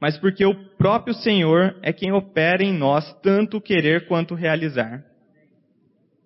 mas 0.00 0.18
porque 0.18 0.44
o 0.44 0.56
próprio 0.76 1.14
Senhor 1.14 1.76
é 1.82 1.92
quem 1.92 2.10
opera 2.10 2.64
em 2.64 2.76
nós 2.76 3.14
tanto 3.22 3.60
querer 3.60 4.08
quanto 4.08 4.34
realizar. 4.34 5.04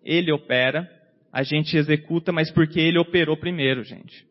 Ele 0.02 0.32
opera, 0.32 0.90
a 1.32 1.42
gente 1.42 1.76
executa, 1.76 2.32
mas 2.32 2.50
porque 2.50 2.80
ele 2.80 2.98
operou 2.98 3.36
primeiro, 3.36 3.82
gente. 3.84 4.26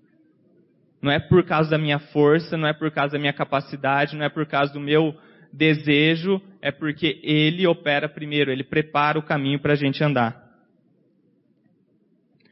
Não 1.02 1.12
é 1.12 1.20
por 1.20 1.44
causa 1.46 1.70
da 1.70 1.78
minha 1.78 2.00
força, 2.00 2.58
não 2.58 2.68
é 2.68 2.74
por 2.74 2.92
causa 2.92 3.14
da 3.14 3.20
minha 3.20 3.34
capacidade, 3.34 4.16
não 4.16 4.26
é 4.26 4.30
por 4.30 4.46
causa 4.46 4.74
do 4.74 4.80
meu 4.80 5.16
desejo, 5.54 6.42
é 6.62 6.72
porque 6.72 7.20
ele 7.24 7.66
opera 7.68 8.10
primeiro, 8.10 8.52
ele 8.52 8.64
prepara 8.64 9.18
o 9.18 9.24
caminho 9.24 9.60
para 9.60 9.74
a 9.74 9.76
gente 9.76 10.04
andar. 10.04 10.46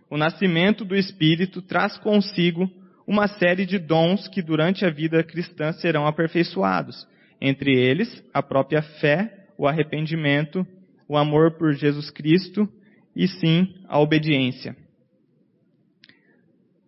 O 0.09 0.17
nascimento 0.17 0.85
do 0.85 0.95
Espírito 0.95 1.61
traz 1.61 1.97
consigo 1.97 2.69
uma 3.07 3.27
série 3.27 3.65
de 3.65 3.77
dons 3.77 4.27
que 4.27 4.41
durante 4.41 4.85
a 4.85 4.89
vida 4.89 5.23
cristã 5.23 5.71
serão 5.73 6.05
aperfeiçoados. 6.05 7.07
Entre 7.41 7.71
eles, 7.71 8.23
a 8.33 8.41
própria 8.41 8.81
fé, 8.81 9.47
o 9.57 9.67
arrependimento, 9.67 10.65
o 11.07 11.17
amor 11.17 11.57
por 11.57 11.73
Jesus 11.73 12.09
Cristo 12.09 12.69
e 13.15 13.27
sim 13.27 13.73
a 13.87 13.99
obediência. 13.99 14.75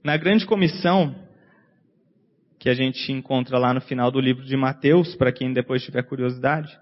Na 0.04 0.18
grande 0.18 0.46
comissão, 0.46 1.16
que 2.60 2.70
a 2.70 2.74
gente 2.74 3.12
encontra 3.12 3.58
lá 3.58 3.74
no 3.74 3.82
final 3.82 4.12
do 4.12 4.20
livro 4.20 4.44
de 4.44 4.58
Mateus, 4.58 5.16
para 5.16 5.32
quem 5.32 5.54
depois 5.54 5.84
tiver 5.84 6.04
curiosidade, 6.04 6.78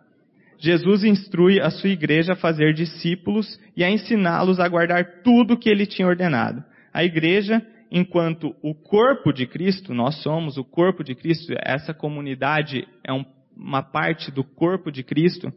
Jesus 0.57 1.03
instrui 1.03 1.59
a 1.59 1.69
sua 1.69 1.89
igreja 1.89 2.33
a 2.33 2.37
fazer 2.37 2.73
discípulos 2.73 3.59
e 3.75 3.83
a 3.83 3.89
ensiná-los 3.89 4.59
a 4.59 4.67
guardar 4.67 5.21
tudo 5.21 5.53
o 5.53 5.57
que 5.57 5.69
ele 5.69 5.85
tinha 5.85 6.07
ordenado. 6.07 6.63
A 6.93 7.03
igreja, 7.03 7.61
enquanto 7.91 8.55
o 8.61 8.73
corpo 8.73 9.33
de 9.33 9.45
Cristo, 9.45 9.93
nós 9.93 10.21
somos 10.23 10.57
o 10.57 10.63
corpo 10.63 11.03
de 11.03 11.13
Cristo, 11.13 11.53
essa 11.61 11.93
comunidade 11.93 12.87
é 13.03 13.11
um, 13.11 13.25
uma 13.55 13.83
parte 13.83 14.31
do 14.31 14.43
corpo 14.43 14.91
de 14.91 15.03
Cristo, 15.03 15.51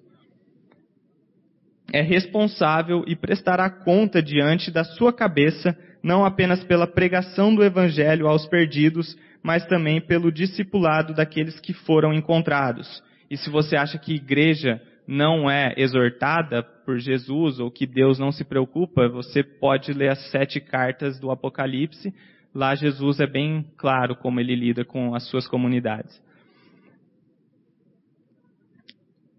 é 1.92 2.02
responsável 2.02 3.02
e 3.06 3.16
prestará 3.16 3.70
conta 3.70 4.22
diante 4.22 4.70
da 4.70 4.84
sua 4.84 5.12
cabeça, 5.12 5.76
não 6.02 6.24
apenas 6.24 6.62
pela 6.64 6.86
pregação 6.86 7.54
do 7.54 7.64
evangelho 7.64 8.26
aos 8.26 8.46
perdidos, 8.46 9.16
mas 9.42 9.64
também 9.66 10.00
pelo 10.00 10.30
discipulado 10.30 11.14
daqueles 11.14 11.58
que 11.60 11.72
foram 11.72 12.12
encontrados. 12.12 13.02
E 13.30 13.36
se 13.36 13.48
você 13.50 13.76
acha 13.76 13.98
que 13.98 14.14
igreja 14.14 14.80
não 15.06 15.50
é 15.50 15.72
exortada 15.76 16.62
por 16.62 16.98
Jesus 16.98 17.58
ou 17.58 17.70
que 17.70 17.86
Deus 17.86 18.18
não 18.18 18.30
se 18.30 18.44
preocupa, 18.44 19.08
você 19.08 19.42
pode 19.42 19.92
ler 19.92 20.10
as 20.10 20.30
sete 20.30 20.60
cartas 20.60 21.18
do 21.18 21.30
Apocalipse. 21.30 22.14
Lá 22.54 22.74
Jesus 22.74 23.20
é 23.20 23.26
bem 23.26 23.64
claro 23.76 24.16
como 24.16 24.40
ele 24.40 24.54
lida 24.54 24.84
com 24.84 25.14
as 25.14 25.26
suas 25.28 25.46
comunidades. 25.46 26.22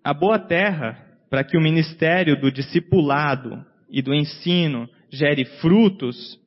A 0.03 0.13
boa 0.13 0.39
terra, 0.39 1.08
para 1.29 1.43
que 1.43 1.57
o 1.57 1.61
ministério 1.61 2.39
do 2.39 2.51
discipulado 2.51 3.63
e 3.89 4.01
do 4.01 4.13
ensino 4.13 4.89
gere 5.09 5.45
frutos, 5.45 6.39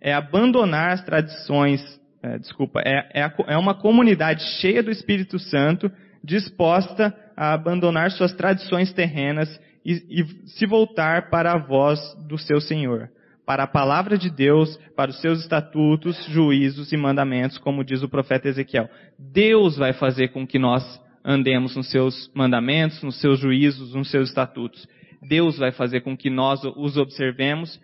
é 0.00 0.12
abandonar 0.12 0.92
as 0.92 1.04
tradições, 1.04 1.80
é, 2.22 2.38
desculpa, 2.38 2.80
é, 2.84 3.22
é, 3.22 3.32
é 3.48 3.56
uma 3.56 3.74
comunidade 3.74 4.42
cheia 4.60 4.82
do 4.82 4.90
Espírito 4.90 5.38
Santo 5.38 5.90
disposta 6.22 7.14
a 7.36 7.54
abandonar 7.54 8.10
suas 8.10 8.32
tradições 8.34 8.92
terrenas 8.92 9.48
e, 9.84 9.92
e 10.10 10.48
se 10.48 10.66
voltar 10.66 11.30
para 11.30 11.52
a 11.52 11.58
voz 11.58 11.98
do 12.28 12.36
seu 12.36 12.60
Senhor, 12.60 13.10
para 13.46 13.62
a 13.62 13.66
palavra 13.66 14.18
de 14.18 14.30
Deus, 14.30 14.76
para 14.94 15.10
os 15.10 15.20
seus 15.20 15.40
estatutos, 15.40 16.22
juízos 16.26 16.92
e 16.92 16.96
mandamentos, 16.96 17.58
como 17.58 17.84
diz 17.84 18.02
o 18.02 18.08
profeta 18.08 18.48
Ezequiel. 18.48 18.88
Deus 19.18 19.76
vai 19.76 19.92
fazer 19.94 20.28
com 20.28 20.46
que 20.46 20.58
nós 20.58 21.00
andemos 21.24 21.76
nos 21.76 21.90
seus 21.90 22.30
mandamentos, 22.34 23.02
nos 23.02 23.20
seus 23.20 23.38
juízos, 23.38 23.94
nos 23.94 24.10
seus 24.10 24.28
estatutos. 24.28 24.86
Deus 25.22 25.58
vai 25.58 25.72
fazer 25.72 26.00
com 26.00 26.16
que 26.16 26.30
nós 26.30 26.62
os 26.64 26.96
observemos, 26.96 27.80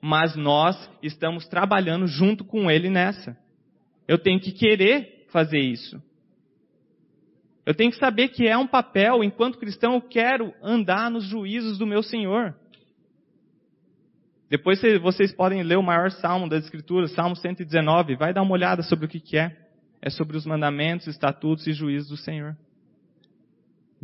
mas 0.00 0.36
nós 0.36 0.90
estamos 1.02 1.46
trabalhando 1.48 2.06
junto 2.06 2.44
com 2.44 2.70
Ele 2.70 2.88
nessa. 2.88 3.36
Eu 4.06 4.18
tenho 4.18 4.40
que 4.40 4.52
querer 4.52 5.26
fazer 5.28 5.58
isso. 5.58 6.00
Eu 7.64 7.74
tenho 7.74 7.90
que 7.90 7.98
saber 7.98 8.28
que 8.28 8.46
é 8.46 8.56
um 8.56 8.66
papel, 8.66 9.24
enquanto 9.24 9.58
cristão, 9.58 9.94
eu 9.94 10.00
quero 10.00 10.54
andar 10.62 11.10
nos 11.10 11.24
juízos 11.24 11.78
do 11.78 11.86
meu 11.86 12.02
Senhor. 12.02 12.54
Depois 14.48 14.80
vocês 15.02 15.34
podem 15.34 15.64
ler 15.64 15.76
o 15.76 15.82
maior 15.82 16.12
salmo 16.12 16.48
das 16.48 16.62
Escrituras, 16.64 17.10
Salmo 17.12 17.34
119. 17.34 18.14
Vai 18.14 18.32
dar 18.32 18.42
uma 18.42 18.52
olhada 18.52 18.82
sobre 18.82 19.06
o 19.06 19.08
que, 19.08 19.36
é. 19.36 19.56
É 20.00 20.08
sobre 20.08 20.36
os 20.36 20.46
mandamentos, 20.46 21.08
estatutos 21.08 21.66
e 21.66 21.72
juízos 21.72 22.10
do 22.10 22.16
Senhor. 22.16 22.56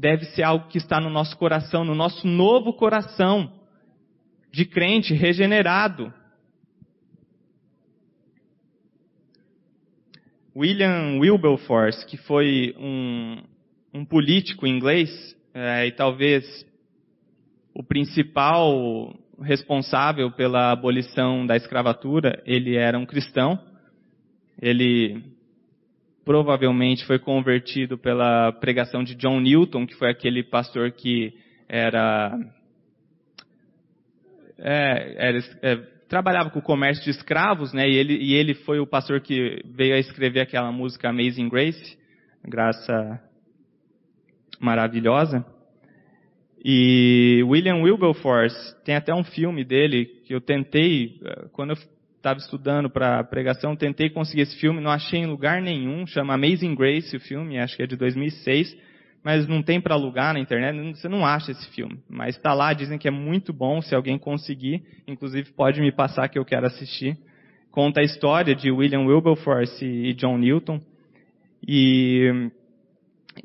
Deve 0.03 0.25
ser 0.35 0.43
algo 0.43 0.67
que 0.67 0.79
está 0.79 1.01
no 1.01 1.09
nosso 1.09 1.39
coração, 1.39 1.85
no 1.85 1.95
nosso 1.95 2.27
novo 2.27 2.73
coração 2.73 3.53
de 4.51 4.65
crente 4.65 5.15
regenerado. 5.15 6.13
William 10.57 11.21
Wilberforce, 11.21 12.05
que 12.05 12.17
foi 12.17 12.75
um, 12.81 13.45
um 13.95 14.05
político 14.05 14.67
inglês, 14.67 15.09
é, 15.55 15.87
e 15.87 15.93
talvez 15.93 16.67
o 17.73 17.85
principal 17.85 19.17
responsável 19.41 20.33
pela 20.33 20.73
abolição 20.73 21.47
da 21.47 21.55
escravatura, 21.55 22.43
ele 22.45 22.75
era 22.75 22.99
um 22.99 23.07
cristão. 23.07 23.57
Ele 24.61 25.23
provavelmente 26.25 27.05
foi 27.05 27.19
convertido 27.19 27.99
pela 27.99 28.53
pregação 28.53 29.03
de 29.03 29.15
John 29.15 29.41
Newton, 29.41 29.87
que 29.87 29.95
foi 29.95 30.11
aquele 30.11 30.43
pastor 30.43 30.93
que 30.93 31.33
era, 31.69 32.39
é, 34.59 35.29
era 35.29 35.39
é, 35.63 35.77
trabalhava 36.09 36.51
com 36.51 36.59
o 36.59 36.63
comércio 36.63 37.03
de 37.05 37.11
escravos, 37.11 37.73
né? 37.73 37.89
E 37.89 37.97
ele, 37.97 38.17
e 38.17 38.35
ele 38.35 38.55
foi 38.55 38.79
o 38.79 38.87
pastor 38.87 39.21
que 39.21 39.63
veio 39.65 39.95
a 39.95 39.99
escrever 39.99 40.41
aquela 40.41 40.71
música 40.71 41.09
Amazing 41.09 41.49
Grace, 41.49 41.99
graça 42.45 43.19
maravilhosa. 44.61 45.45
E 46.65 47.43
William 47.45 47.83
Wilberforce 47.83 48.77
tem 48.85 48.95
até 48.95 49.13
um 49.13 49.25
filme 49.25 49.65
dele 49.65 50.05
que 50.25 50.33
eu 50.33 50.41
tentei, 50.41 51.19
eh, 51.25 51.49
quando 51.53 51.71
eu 51.71 51.77
estava 52.23 52.39
estudando 52.39 52.89
para 52.89 53.25
pregação, 53.25 53.75
tentei 53.75 54.09
conseguir 54.09 54.43
esse 54.43 54.57
filme, 54.57 54.81
não 54.81 54.93
achei 54.93 55.19
em 55.19 55.27
lugar 55.27 55.61
nenhum, 55.61 56.07
chama 56.07 56.35
Amazing 56.35 56.75
Grace 56.77 57.17
o 57.17 57.21
filme, 57.21 57.59
acho 57.59 57.77
que 57.77 57.83
é 57.83 57.87
de 57.87 57.97
2006, 57.97 58.77
mas 59.25 59.49
não 59.49 59.61
tem 59.61 59.81
para 59.81 59.95
alugar 59.95 60.33
na 60.33 60.39
internet, 60.39 60.97
você 60.97 61.09
não 61.09 61.27
acha 61.27 61.51
esse 61.51 61.69
filme. 61.71 61.99
Mas 62.09 62.37
está 62.37 62.55
lá, 62.55 62.73
dizem 62.73 62.97
que 62.97 63.09
é 63.09 63.11
muito 63.11 63.53
bom, 63.53 63.83
se 63.83 63.95
alguém 63.95 64.19
conseguir, 64.19 64.85
inclusive 65.07 65.51
pode 65.53 65.81
me 65.81 65.91
passar 65.91 66.29
que 66.29 66.39
eu 66.39 66.45
quero 66.45 66.67
assistir. 66.67 67.19
Conta 67.73 68.01
a 68.01 68.05
história 68.05 68.55
de 68.55 68.71
William 68.71 69.01
Wilberforce 69.01 69.85
e 69.85 70.15
John 70.15 70.39
Newton. 70.39 70.81
E 71.67 72.51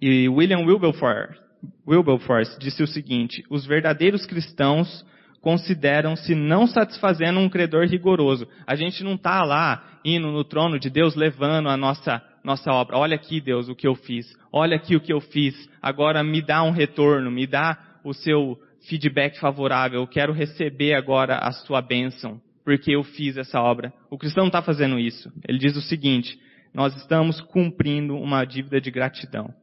e 0.01 0.27
William 0.27 0.65
Wilberforce, 0.65 1.39
Wilberforce 1.87 2.59
disse 2.59 2.83
o 2.83 2.87
seguinte: 2.87 3.43
os 3.49 3.65
verdadeiros 3.65 4.25
cristãos 4.25 5.05
consideram-se 5.41 6.35
não 6.35 6.67
satisfazendo 6.67 7.39
um 7.39 7.49
credor 7.49 7.85
rigoroso. 7.85 8.47
A 8.65 8.75
gente 8.75 9.03
não 9.03 9.15
está 9.15 9.43
lá 9.43 9.99
indo 10.03 10.31
no 10.31 10.43
trono 10.43 10.79
de 10.79 10.89
Deus 10.89 11.15
levando 11.15 11.69
a 11.69 11.77
nossa 11.77 12.21
nossa 12.43 12.71
obra. 12.71 12.97
Olha 12.97 13.15
aqui, 13.15 13.41
Deus, 13.41 13.67
o 13.67 13.75
que 13.75 13.85
eu 13.85 13.93
fiz. 13.93 14.25
Olha 14.51 14.77
aqui 14.77 14.95
o 14.95 15.01
que 15.01 15.11
eu 15.11 15.19
fiz. 15.19 15.69
Agora 15.81 16.23
me 16.23 16.41
dá 16.41 16.63
um 16.63 16.71
retorno, 16.71 17.29
me 17.29 17.45
dá 17.45 17.77
o 18.05 18.13
seu 18.13 18.57
feedback 18.87 19.37
favorável. 19.37 19.99
Eu 19.99 20.07
quero 20.07 20.31
receber 20.31 20.93
agora 20.93 21.37
a 21.39 21.51
sua 21.51 21.81
bênção, 21.81 22.39
porque 22.63 22.95
eu 22.95 23.03
fiz 23.03 23.35
essa 23.35 23.59
obra. 23.59 23.93
O 24.09 24.17
cristão 24.17 24.43
não 24.43 24.47
está 24.47 24.61
fazendo 24.61 24.97
isso. 24.97 25.29
Ele 25.45 25.57
diz 25.57 25.75
o 25.75 25.81
seguinte: 25.81 26.39
nós 26.73 26.95
estamos 26.95 27.41
cumprindo 27.41 28.15
uma 28.15 28.45
dívida 28.45 28.79
de 28.79 28.91
gratidão. 28.91 29.53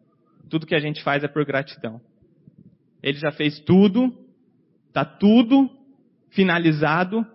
Tudo 0.51 0.67
que 0.67 0.75
a 0.75 0.81
gente 0.81 1.03
faz 1.03 1.25
é 1.25 1.29
por 1.29 1.45
gratidão. 1.45 2.01
Ele 3.03 3.19
já 3.19 3.33
fez 3.33 3.59
tudo, 3.61 4.13
está 4.95 5.05
tudo 5.05 5.69
finalizado. 6.31 7.27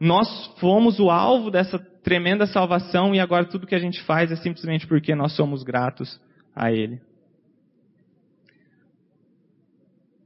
Nós 0.00 0.46
fomos 0.58 0.98
o 0.98 1.10
alvo 1.10 1.50
dessa 1.50 1.78
tremenda 1.78 2.46
salvação 2.46 3.14
e 3.14 3.20
agora 3.20 3.44
tudo 3.44 3.66
que 3.66 3.74
a 3.74 3.78
gente 3.78 4.02
faz 4.04 4.32
é 4.32 4.36
simplesmente 4.36 4.86
porque 4.86 5.14
nós 5.14 5.36
somos 5.36 5.62
gratos 5.62 6.18
a 6.56 6.72
Ele. 6.72 7.00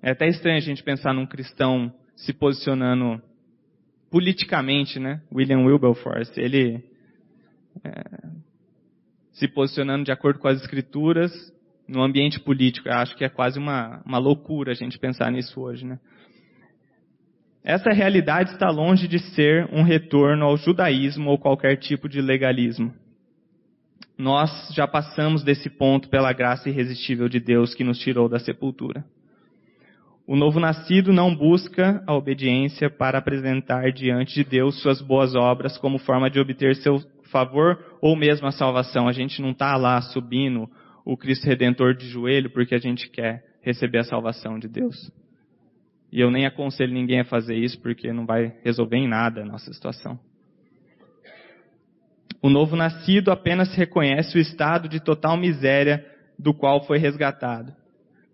É 0.00 0.12
até 0.12 0.28
estranho 0.28 0.58
a 0.58 0.60
gente 0.60 0.84
pensar 0.84 1.12
num 1.12 1.26
cristão 1.26 1.92
se 2.14 2.32
posicionando 2.32 3.20
politicamente, 4.08 5.00
né? 5.00 5.20
William 5.34 5.64
Wilberforce, 5.64 6.40
ele 6.40 6.82
é, 7.84 8.02
se 9.32 9.48
posicionando 9.48 10.04
de 10.04 10.12
acordo 10.12 10.38
com 10.38 10.46
as 10.46 10.60
escrituras 10.60 11.32
no 11.88 12.02
ambiente 12.02 12.38
político. 12.38 12.88
Eu 12.88 12.94
acho 12.94 13.16
que 13.16 13.24
é 13.24 13.28
quase 13.28 13.58
uma, 13.58 14.00
uma 14.06 14.18
loucura 14.18 14.70
a 14.70 14.74
gente 14.74 14.96
pensar 14.96 15.30
nisso 15.32 15.60
hoje, 15.60 15.84
né? 15.84 15.98
Essa 17.66 17.90
realidade 17.90 18.52
está 18.52 18.70
longe 18.70 19.08
de 19.08 19.18
ser 19.18 19.68
um 19.72 19.82
retorno 19.82 20.44
ao 20.44 20.56
judaísmo 20.56 21.30
ou 21.30 21.36
qualquer 21.36 21.76
tipo 21.76 22.08
de 22.08 22.20
legalismo. 22.20 22.94
Nós 24.16 24.70
já 24.72 24.86
passamos 24.86 25.42
desse 25.42 25.68
ponto 25.68 26.08
pela 26.08 26.32
graça 26.32 26.68
irresistível 26.68 27.28
de 27.28 27.40
Deus 27.40 27.74
que 27.74 27.82
nos 27.82 27.98
tirou 27.98 28.28
da 28.28 28.38
sepultura. 28.38 29.04
O 30.28 30.36
novo 30.36 30.60
nascido 30.60 31.12
não 31.12 31.34
busca 31.34 32.04
a 32.06 32.14
obediência 32.14 32.88
para 32.88 33.18
apresentar 33.18 33.90
diante 33.90 34.36
de 34.36 34.44
Deus 34.44 34.80
suas 34.80 35.02
boas 35.02 35.34
obras 35.34 35.76
como 35.76 35.98
forma 35.98 36.30
de 36.30 36.38
obter 36.38 36.76
seu 36.76 37.00
favor 37.32 37.98
ou 38.00 38.14
mesmo 38.14 38.46
a 38.46 38.52
salvação. 38.52 39.08
A 39.08 39.12
gente 39.12 39.42
não 39.42 39.50
está 39.50 39.76
lá 39.76 40.00
subindo 40.00 40.70
o 41.04 41.16
Cristo 41.16 41.46
Redentor 41.46 41.96
de 41.96 42.06
joelho 42.06 42.48
porque 42.48 42.76
a 42.76 42.80
gente 42.80 43.10
quer 43.10 43.42
receber 43.60 43.98
a 43.98 44.04
salvação 44.04 44.56
de 44.56 44.68
Deus. 44.68 45.10
E 46.16 46.20
eu 46.22 46.30
nem 46.30 46.46
aconselho 46.46 46.94
ninguém 46.94 47.20
a 47.20 47.24
fazer 47.26 47.56
isso 47.56 47.78
porque 47.82 48.10
não 48.10 48.24
vai 48.24 48.56
resolver 48.64 48.96
em 48.96 49.06
nada 49.06 49.42
a 49.42 49.44
nossa 49.44 49.70
situação. 49.70 50.18
O 52.40 52.48
novo 52.48 52.74
nascido 52.74 53.30
apenas 53.30 53.74
reconhece 53.74 54.38
o 54.38 54.40
estado 54.40 54.88
de 54.88 54.98
total 54.98 55.36
miséria 55.36 56.02
do 56.38 56.54
qual 56.54 56.86
foi 56.86 56.96
resgatado, 56.96 57.70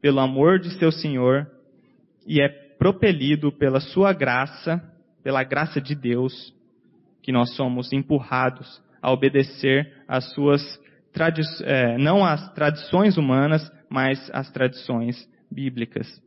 pelo 0.01 0.21
amor 0.21 0.61
de 0.61 0.71
seu 0.79 0.93
Senhor 0.93 1.51
e 2.25 2.41
é 2.41 2.49
propelido 2.49 3.51
pela 3.51 3.81
sua 3.81 4.13
graça, 4.13 4.81
pela 5.25 5.43
graça 5.43 5.81
de 5.81 5.97
Deus, 5.97 6.55
que 7.21 7.33
nós 7.33 7.53
somos 7.57 7.93
empurrados 7.93 8.81
a 9.03 9.11
obedecer 9.11 9.93
às 10.07 10.33
suas 10.35 10.63
é, 11.65 11.99
não 11.99 12.25
às 12.25 12.49
tradições 12.55 13.17
humanas, 13.17 13.69
mas 13.91 14.31
às 14.33 14.49
tradições 14.53 15.29
bíblicas. 15.51 16.23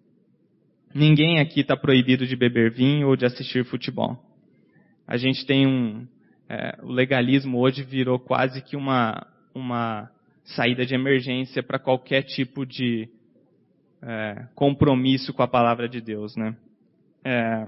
Ninguém 0.96 1.42
aqui 1.42 1.60
está 1.60 1.76
proibido 1.76 2.26
de 2.26 2.38
beber 2.38 2.72
vinho 2.72 3.10
ou 3.10 3.18
de 3.18 3.26
assistir 3.26 3.66
futebol. 3.66 4.18
A 5.06 5.18
gente 5.18 5.46
tem 5.46 5.68
um, 5.68 6.08
é, 6.48 6.80
o 6.82 6.90
legalismo 6.90 7.60
hoje 7.60 7.84
virou 7.84 8.18
quase 8.18 8.62
que 8.62 8.78
uma, 8.78 9.28
uma 9.54 10.10
saída 10.46 10.86
de 10.86 10.96
emergência 10.96 11.62
para 11.62 11.78
qualquer 11.78 12.22
tipo 12.22 12.66
de 12.66 13.10
é, 14.02 14.48
compromisso 14.56 15.34
com 15.34 15.44
a 15.44 15.50
palavra 15.50 15.90
de 15.90 16.00
Deus, 16.00 16.34
né? 16.38 16.56
É, 17.26 17.66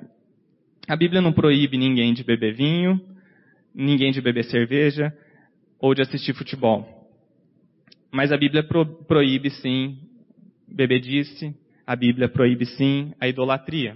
a 0.87 0.95
Bíblia 0.95 1.19
não 1.19 1.33
proíbe 1.33 1.77
ninguém 1.77 2.13
de 2.13 2.23
beber 2.23 2.55
vinho, 2.55 2.97
ninguém 3.75 4.13
de 4.13 4.21
beber 4.21 4.45
cerveja 4.45 5.13
ou 5.77 5.93
de 5.93 6.01
assistir 6.01 6.33
futebol. 6.33 7.11
Mas 8.09 8.31
a 8.31 8.37
Bíblia 8.37 8.63
pro, 8.63 8.85
proíbe 8.85 9.49
sim 9.49 9.99
bebedice, 10.65 11.53
a 11.87 11.95
Bíblia 11.95 12.27
proíbe 12.27 12.65
sim 12.65 13.13
a 13.17 13.29
idolatria. 13.29 13.95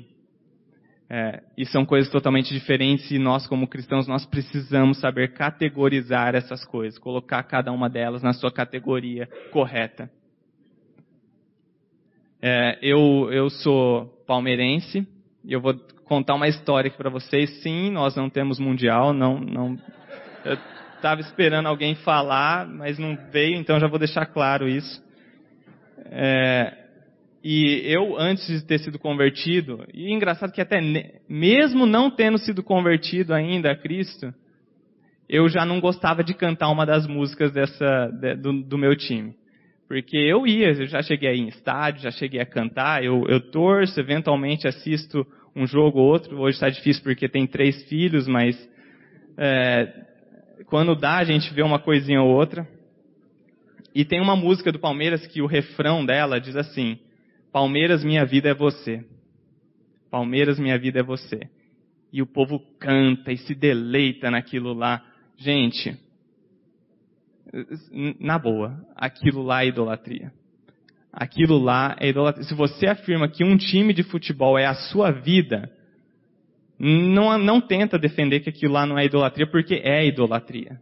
É, 1.10 1.44
e 1.58 1.66
são 1.66 1.86
coisas 1.86 2.10
totalmente 2.10 2.54
diferentes 2.54 3.12
e 3.12 3.20
nós, 3.20 3.46
como 3.46 3.68
cristãos, 3.68 4.08
nós 4.08 4.26
precisamos 4.26 4.98
saber 4.98 5.34
categorizar 5.34 6.36
essas 6.36 6.64
coisas, 6.64 6.98
colocar 6.98 7.44
cada 7.44 7.70
uma 7.70 7.90
delas 7.90 8.24
na 8.24 8.32
sua 8.32 8.50
categoria 8.50 9.28
correta. 9.52 10.10
É, 12.42 12.80
eu, 12.82 13.30
eu 13.30 13.50
sou 13.50 14.06
palmeirense 14.26 15.06
e 15.44 15.52
eu 15.52 15.60
vou 15.60 15.74
contar 16.06 16.36
uma 16.36 16.48
história 16.48 16.88
aqui 16.88 16.98
para 16.98 17.10
vocês. 17.10 17.62
Sim, 17.62 17.92
nós 17.92 18.16
não 18.16 18.30
temos 18.30 18.58
mundial, 18.58 19.12
não, 19.12 19.38
não. 19.38 19.78
Eu 20.46 20.58
estava 20.96 21.20
esperando 21.20 21.68
alguém 21.68 21.94
falar, 21.96 22.66
mas 22.66 22.98
não 22.98 23.18
veio, 23.34 23.58
então 23.58 23.78
já 23.82 23.88
vou 23.88 24.00
deixar 24.00 24.28
claro 24.28 24.66
isso. 24.66 25.04
É, 26.06 26.81
e 27.44 27.82
eu, 27.86 28.18
antes 28.20 28.46
de 28.48 28.66
ter 28.66 28.80
sido 28.80 29.00
convertido, 29.00 29.84
e 29.94 30.12
engraçado 30.14 30.52
que 30.52 30.62
até 30.62 30.80
mesmo 31.28 31.86
não 31.86 32.12
tendo 32.12 32.38
sido 32.38 32.62
convertido 32.62 33.34
ainda 33.34 33.72
a 33.72 33.76
Cristo, 33.76 34.34
eu 35.28 35.50
já 35.50 35.66
não 35.66 35.80
gostava 35.80 36.24
de 36.24 36.34
cantar 36.34 36.70
uma 36.70 36.86
das 36.86 37.08
músicas 37.08 37.52
dessa, 37.52 38.08
do, 38.40 38.62
do 38.62 38.78
meu 38.78 38.96
time. 38.96 39.34
Porque 39.88 40.18
eu 40.18 40.46
ia, 40.46 40.68
eu 40.68 40.86
já 40.86 41.02
cheguei 41.02 41.30
aí 41.30 41.40
em 41.40 41.48
estádio, 41.48 42.04
já 42.04 42.12
cheguei 42.12 42.40
a 42.40 42.46
cantar, 42.46 43.04
eu, 43.04 43.26
eu 43.28 43.40
torço, 43.40 44.00
eventualmente 44.00 44.68
assisto 44.68 45.26
um 45.56 45.66
jogo 45.66 46.00
ou 46.00 46.08
outro. 46.08 46.40
Hoje 46.40 46.56
está 46.56 46.70
difícil 46.70 47.02
porque 47.02 47.28
tem 47.28 47.48
três 47.48 47.84
filhos, 47.90 48.28
mas 48.28 48.56
é, 49.38 49.92
quando 50.68 50.96
dá 50.96 51.18
a 51.18 51.24
gente 51.24 51.54
vê 51.54 51.64
uma 51.64 51.80
coisinha 51.80 52.22
ou 52.22 52.30
outra. 52.30 52.68
E 53.94 54.06
tem 54.06 54.22
uma 54.22 54.36
música 54.36 54.72
do 54.72 54.80
Palmeiras 54.80 55.26
que 55.28 55.42
o 55.42 55.48
refrão 55.48 56.06
dela 56.06 56.40
diz 56.40 56.56
assim: 56.56 57.00
Palmeiras, 57.52 58.04
minha 58.04 58.26
vida 58.26 58.50
é 58.50 58.54
você. 58.54 59.04
Palmeiras, 60.10 60.60
minha 60.60 60.78
vida 60.78 61.00
é 61.00 61.04
você. 61.04 61.50
E 62.12 62.22
o 62.22 62.26
povo 62.26 62.60
canta 62.80 63.32
e 63.32 63.38
se 63.38 63.56
deleita 63.56 64.30
naquilo 64.32 64.74
lá. 64.74 65.06
Gente, 65.38 65.98
na 68.20 68.38
boa, 68.38 68.86
aquilo 68.96 69.42
lá 69.42 69.64
é 69.64 69.68
idolatria. 69.68 70.32
Aquilo 71.12 71.58
lá 71.58 71.96
é 72.00 72.10
idolatria. 72.10 72.46
Se 72.46 72.54
você 72.54 72.88
afirma 72.88 73.28
que 73.28 73.44
um 73.44 73.58
time 73.58 73.94
de 73.94 74.04
futebol 74.04 74.58
é 74.58 74.66
a 74.66 74.74
sua 74.74 75.12
vida, 75.12 75.70
não, 76.80 77.38
não 77.38 77.60
tenta 77.60 78.00
defender 78.00 78.40
que 78.40 78.50
aquilo 78.50 78.74
lá 78.74 78.86
não 78.86 78.98
é 78.98 79.06
idolatria, 79.06 79.46
porque 79.46 79.76
é 79.76 80.06
idolatria. 80.06 80.80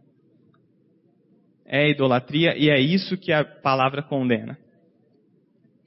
É 1.66 1.88
idolatria 1.90 2.56
e 2.56 2.70
é 2.70 2.80
isso 2.80 3.16
que 3.16 3.32
a 3.32 3.44
palavra 3.44 4.02
condena. 4.02 4.56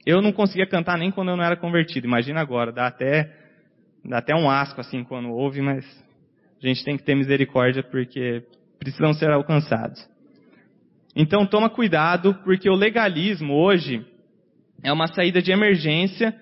Eu 0.06 0.20
não 0.20 0.32
conseguia 0.32 0.66
cantar 0.66 0.98
nem 0.98 1.10
quando 1.10 1.30
eu 1.30 1.36
não 1.36 1.44
era 1.44 1.56
convertido. 1.56 2.06
Imagina 2.06 2.40
agora, 2.40 2.70
dá 2.70 2.86
até, 2.86 3.30
dá 4.04 4.18
até 4.18 4.34
um 4.34 4.50
asco 4.50 4.80
assim 4.80 5.02
quando 5.02 5.30
ouve, 5.30 5.60
mas 5.62 5.84
a 6.62 6.66
gente 6.66 6.84
tem 6.84 6.96
que 6.96 7.04
ter 7.04 7.14
misericórdia 7.14 7.82
porque 7.82 8.42
precisam 8.78 9.14
ser 9.14 9.30
alcançados. 9.30 10.06
Então 11.16 11.46
toma 11.46 11.70
cuidado, 11.70 12.34
porque 12.44 12.68
o 12.68 12.74
legalismo 12.74 13.54
hoje 13.54 14.04
é 14.82 14.92
uma 14.92 15.06
saída 15.06 15.40
de 15.40 15.52
emergência 15.52 16.34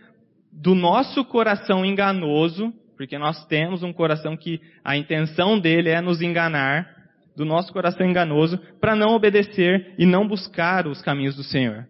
do 0.51 0.75
nosso 0.75 1.25
coração 1.25 1.85
enganoso, 1.85 2.73
porque 2.97 3.17
nós 3.19 3.45
temos 3.47 3.83
um 3.83 3.93
coração 3.93 4.37
que 4.37 4.61
a 4.85 4.97
intenção 4.97 5.59
dele 5.59 5.91
é 5.91 6.01
nos 6.01 6.21
enganar, 6.21 6.89
do 7.37 7.45
nosso 7.45 7.73
coração 7.73 8.07
enganoso, 8.07 8.59
para 8.81 8.95
não 8.95 9.15
obedecer 9.15 9.95
e 9.99 10.05
não 10.05 10.27
buscar 10.27 10.87
os 10.87 11.01
caminhos 11.01 11.37
do 11.37 11.43
Senhor. 11.43 11.87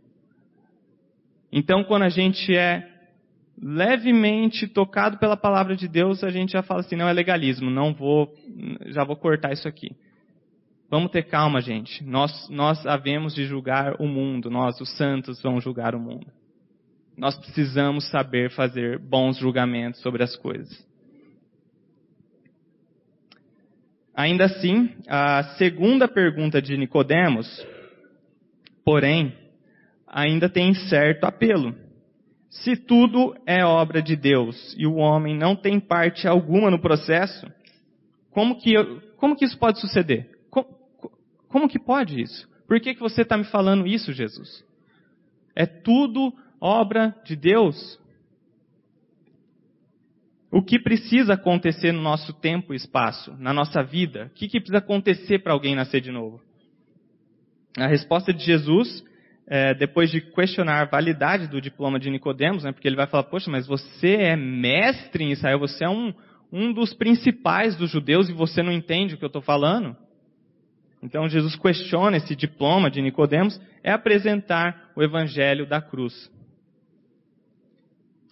Então, 1.53 1.85
quando 1.85 2.05
a 2.05 2.09
gente 2.09 2.57
é 2.57 2.89
levemente 3.61 4.67
tocado 4.67 5.19
pela 5.19 5.37
palavra 5.37 5.77
de 5.77 5.87
Deus, 5.87 6.25
a 6.25 6.31
gente 6.31 6.53
já 6.53 6.63
fala 6.63 6.81
assim, 6.81 6.97
não 6.97 7.09
é 7.09 7.13
legalismo, 7.13 7.71
não 7.71 7.93
vou, 7.93 8.35
já 8.87 9.05
vou 9.05 9.15
cortar 9.15 9.53
isso 9.53 9.69
aqui. 9.69 9.95
Vamos 10.91 11.11
ter 11.11 11.25
calma, 11.25 11.61
gente. 11.61 12.03
Nós, 12.05 12.49
nós 12.51 12.85
havemos 12.87 13.35
de 13.35 13.45
julgar 13.45 14.01
o 14.01 14.07
mundo, 14.07 14.51
nós, 14.51 14.81
os 14.81 14.97
santos, 14.97 15.41
vamos 15.43 15.63
julgar 15.63 15.95
o 15.95 16.01
mundo. 16.01 16.27
Nós 17.17 17.37
precisamos 17.37 18.09
saber 18.11 18.51
fazer 18.51 18.99
bons 18.99 19.39
julgamentos 19.39 20.01
sobre 20.01 20.23
as 20.23 20.35
coisas. 20.37 20.87
Ainda 24.15 24.45
assim, 24.45 24.91
a 25.09 25.43
segunda 25.57 26.07
pergunta 26.07 26.61
de 26.61 26.77
Nicodemos, 26.77 27.67
porém, 28.85 29.35
ainda 30.13 30.49
tem 30.49 30.75
certo 30.75 31.25
apelo. 31.25 31.75
Se 32.51 32.77
tudo 32.77 33.35
é 33.47 33.65
obra 33.65 34.03
de 34.03 34.15
Deus 34.15 34.77
e 34.79 34.87
o 34.87 34.97
homem 34.97 35.35
não 35.35 35.57
tem 35.57 35.81
parte 35.81 36.29
alguma 36.29 36.71
no 36.71 36.79
processo, 36.79 37.51
como 38.31 38.59
que, 38.61 38.75
como 39.17 39.35
que 39.35 39.47
isso 39.47 39.59
pode 39.59 39.81
suceder? 39.81 40.31
Como 41.49 41.69
que 41.69 41.79
pode 41.79 42.21
isso? 42.21 42.49
Por 42.67 42.79
que, 42.81 42.95
que 42.95 43.01
você 43.01 43.23
está 43.23 43.37
me 43.37 43.45
falando 43.45 43.87
isso, 43.87 44.13
Jesus? 44.13 44.65
É 45.55 45.67
tudo 45.67 46.33
obra 46.61 47.15
de 47.25 47.37
Deus. 47.37 47.99
O 50.51 50.63
que 50.63 50.79
precisa 50.79 51.35
acontecer 51.35 51.93
no 51.93 52.03
nosso 52.03 52.33
tempo 52.35 52.73
e 52.73 52.77
espaço, 52.77 53.35
na 53.39 53.53
nossa 53.53 53.83
vida? 53.83 54.27
O 54.27 54.31
que, 54.31 54.49
que 54.49 54.61
precisa 54.61 54.79
acontecer 54.79 55.41
para 55.41 55.53
alguém 55.53 55.75
nascer 55.75 56.01
de 56.01 56.11
novo? 56.11 56.41
A 57.79 57.87
resposta 57.87 58.33
de 58.33 58.45
Jesus, 58.45 59.05
é, 59.47 59.75
depois 59.75 60.11
de 60.11 60.21
questionar 60.21 60.81
a 60.81 60.85
validade 60.85 61.49
do 61.49 61.61
diploma 61.61 61.99
de 61.99 62.11
Nicodemos, 62.11 62.65
né, 62.65 62.73
porque 62.73 62.89
ele 62.89 62.97
vai 62.97 63.07
falar, 63.07 63.25
poxa, 63.25 63.51
mas 63.51 63.67
você 63.67 64.15
é 64.15 64.37
mestre 64.37 65.25
em 65.25 65.33
Israel, 65.33 65.59
você 65.59 65.85
é 65.85 65.89
um, 65.89 66.15
um 66.53 66.73
dos 66.73 66.95
principais 66.95 67.77
dos 67.77 67.91
judeus 67.91 68.29
e 68.29 68.33
você 68.33 68.63
não 68.63 68.73
entende 68.73 69.15
o 69.15 69.19
que 69.19 69.25
eu 69.25 69.29
estou 69.29 69.43
falando? 69.43 69.97
Então 71.03 71.29
Jesus 71.29 71.57
questiona 71.57 72.17
esse 72.17 72.37
diploma 72.37 72.91
de 72.91 73.03
Nicodemos 73.03 73.61
é 73.83 73.91
apresentar 73.91 74.93
o 74.95 75.03
evangelho 75.03 75.67
da 75.67 75.81
cruz. 75.81 76.31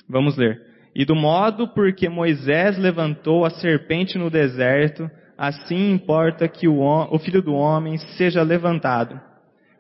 Vamos 0.08 0.36
ler. 0.36 0.62
E 0.94 1.04
do 1.04 1.14
modo 1.14 1.68
porque 1.68 2.08
Moisés 2.08 2.78
levantou 2.78 3.44
a 3.44 3.50
serpente 3.50 4.18
no 4.18 4.30
deserto, 4.30 5.10
assim 5.36 5.92
importa 5.92 6.48
que 6.48 6.68
o, 6.68 6.80
o 6.80 7.18
filho 7.18 7.42
do 7.42 7.54
homem 7.54 7.96
seja 8.16 8.42
levantado, 8.42 9.20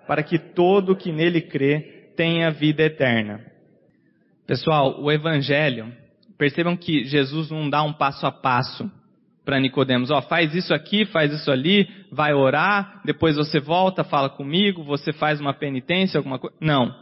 para 0.06 0.22
que 0.22 0.38
todo 0.38 0.96
que 0.96 1.12
nele 1.12 1.40
crê 1.40 2.12
tenha 2.16 2.50
vida 2.50 2.82
eterna. 2.82 3.40
Pessoal, 4.46 5.00
o 5.00 5.10
evangelho, 5.10 5.92
Percebam 6.40 6.74
que 6.74 7.04
Jesus 7.04 7.50
não 7.50 7.68
dá 7.68 7.82
um 7.82 7.92
passo 7.92 8.26
a 8.26 8.32
passo 8.32 8.90
para 9.44 9.60
Nicodemos, 9.60 10.10
ó, 10.10 10.20
oh, 10.20 10.22
faz 10.22 10.54
isso 10.54 10.72
aqui, 10.72 11.04
faz 11.04 11.30
isso 11.34 11.50
ali, 11.50 11.86
vai 12.10 12.32
orar, 12.32 13.02
depois 13.04 13.36
você 13.36 13.60
volta, 13.60 14.02
fala 14.02 14.30
comigo, 14.30 14.82
você 14.82 15.12
faz 15.12 15.38
uma 15.38 15.52
penitência, 15.52 16.16
alguma 16.16 16.38
coisa. 16.38 16.56
Não. 16.58 16.96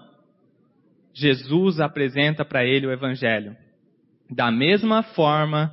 Jesus 1.14 1.78
apresenta 1.78 2.44
para 2.44 2.64
ele 2.64 2.88
o 2.88 2.90
evangelho. 2.90 3.56
Da 4.28 4.50
mesma 4.50 5.04
forma 5.04 5.72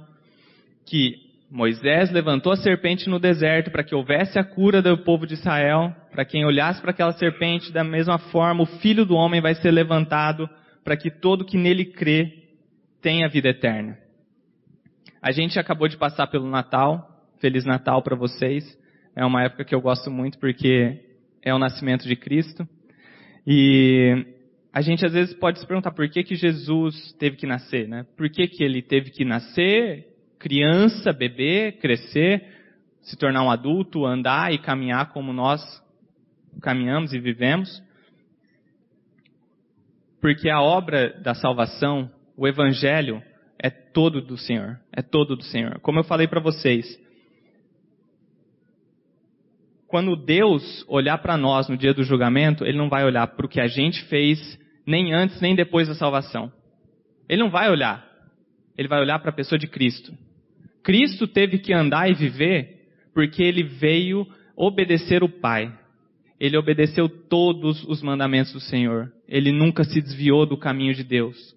que 0.85 1.24
Moisés 1.49 2.11
levantou 2.11 2.51
a 2.51 2.57
serpente 2.57 3.09
no 3.09 3.19
deserto 3.19 3.71
para 3.71 3.83
que 3.83 3.95
houvesse 3.95 4.37
a 4.39 4.43
cura 4.43 4.81
do 4.81 4.97
povo 4.97 5.27
de 5.27 5.35
Israel, 5.35 5.95
para 6.11 6.25
quem 6.25 6.45
olhasse 6.45 6.81
para 6.81 6.91
aquela 6.91 7.13
serpente, 7.13 7.71
da 7.71 7.83
mesma 7.83 8.17
forma 8.17 8.63
o 8.63 8.79
filho 8.79 9.05
do 9.05 9.15
homem 9.15 9.41
vai 9.41 9.55
ser 9.55 9.71
levantado 9.71 10.49
para 10.83 10.97
que 10.97 11.09
todo 11.09 11.45
que 11.45 11.57
nele 11.57 11.85
crê 11.85 12.45
tenha 13.01 13.29
vida 13.29 13.49
eterna. 13.49 13.97
A 15.21 15.31
gente 15.31 15.59
acabou 15.59 15.87
de 15.87 15.97
passar 15.97 16.27
pelo 16.27 16.49
Natal. 16.49 17.09
Feliz 17.39 17.65
Natal 17.65 18.01
para 18.03 18.15
vocês. 18.15 18.63
É 19.15 19.25
uma 19.25 19.43
época 19.43 19.65
que 19.65 19.73
eu 19.73 19.81
gosto 19.81 20.11
muito 20.11 20.37
porque 20.39 20.99
é 21.41 21.53
o 21.53 21.59
nascimento 21.59 22.07
de 22.07 22.15
Cristo. 22.15 22.67
E 23.45 24.25
a 24.73 24.81
gente 24.81 25.05
às 25.05 25.13
vezes 25.13 25.33
pode 25.35 25.59
se 25.59 25.65
perguntar 25.65 25.91
por 25.91 26.07
que, 26.09 26.23
que 26.23 26.35
Jesus 26.35 27.13
teve 27.19 27.37
que 27.37 27.47
nascer, 27.47 27.87
né? 27.87 28.05
Por 28.15 28.29
que, 28.29 28.47
que 28.47 28.63
ele 28.63 28.81
teve 28.81 29.09
que 29.09 29.25
nascer, 29.25 30.05
criança, 30.39 31.13
bebê, 31.13 31.71
crescer, 31.71 32.43
se 33.01 33.17
tornar 33.17 33.43
um 33.43 33.51
adulto, 33.51 34.05
andar 34.05 34.53
e 34.53 34.57
caminhar 34.57 35.11
como 35.11 35.31
nós 35.31 35.61
caminhamos 36.61 37.13
e 37.13 37.19
vivemos? 37.19 37.83
Porque 40.21 40.49
a 40.49 40.61
obra 40.61 41.19
da 41.21 41.35
salvação, 41.35 42.09
o 42.35 42.47
evangelho, 42.47 43.21
é 43.59 43.69
todo 43.69 44.21
do 44.21 44.37
Senhor. 44.37 44.79
É 44.91 45.01
todo 45.01 45.35
do 45.35 45.43
Senhor. 45.43 45.79
Como 45.81 45.99
eu 45.99 46.03
falei 46.03 46.27
para 46.27 46.39
vocês, 46.39 46.99
quando 49.87 50.15
Deus 50.15 50.83
olhar 50.87 51.19
para 51.19 51.37
nós 51.37 51.69
no 51.69 51.77
dia 51.77 51.93
do 51.93 52.03
julgamento, 52.03 52.65
Ele 52.65 52.77
não 52.77 52.89
vai 52.89 53.05
olhar 53.05 53.27
para 53.27 53.45
o 53.45 53.49
que 53.49 53.61
a 53.61 53.67
gente 53.67 54.03
fez, 54.05 54.59
nem 54.85 55.13
antes 55.13 55.39
nem 55.39 55.55
depois 55.55 55.87
da 55.87 55.95
salvação. 55.95 56.51
Ele 57.29 57.41
não 57.41 57.49
vai 57.49 57.69
olhar. 57.69 58.05
Ele 58.77 58.87
vai 58.87 58.99
olhar 58.99 59.19
para 59.19 59.29
a 59.29 59.33
pessoa 59.33 59.57
de 59.57 59.67
Cristo. 59.67 60.13
Cristo 60.85 61.27
teve 61.27 61.57
que 61.57 61.73
andar 61.73 62.09
e 62.09 62.13
viver 62.13 62.87
porque 63.13 63.43
ele 63.43 63.63
veio 63.63 64.25
obedecer 64.55 65.21
o 65.21 65.27
Pai. 65.27 65.69
Ele 66.39 66.55
obedeceu 66.55 67.09
todos 67.09 67.83
os 67.83 68.01
mandamentos 68.01 68.53
do 68.53 68.59
Senhor. 68.61 69.11
Ele 69.27 69.51
nunca 69.51 69.83
se 69.83 70.01
desviou 70.01 70.45
do 70.45 70.55
caminho 70.55 70.93
de 70.93 71.03
Deus 71.03 71.55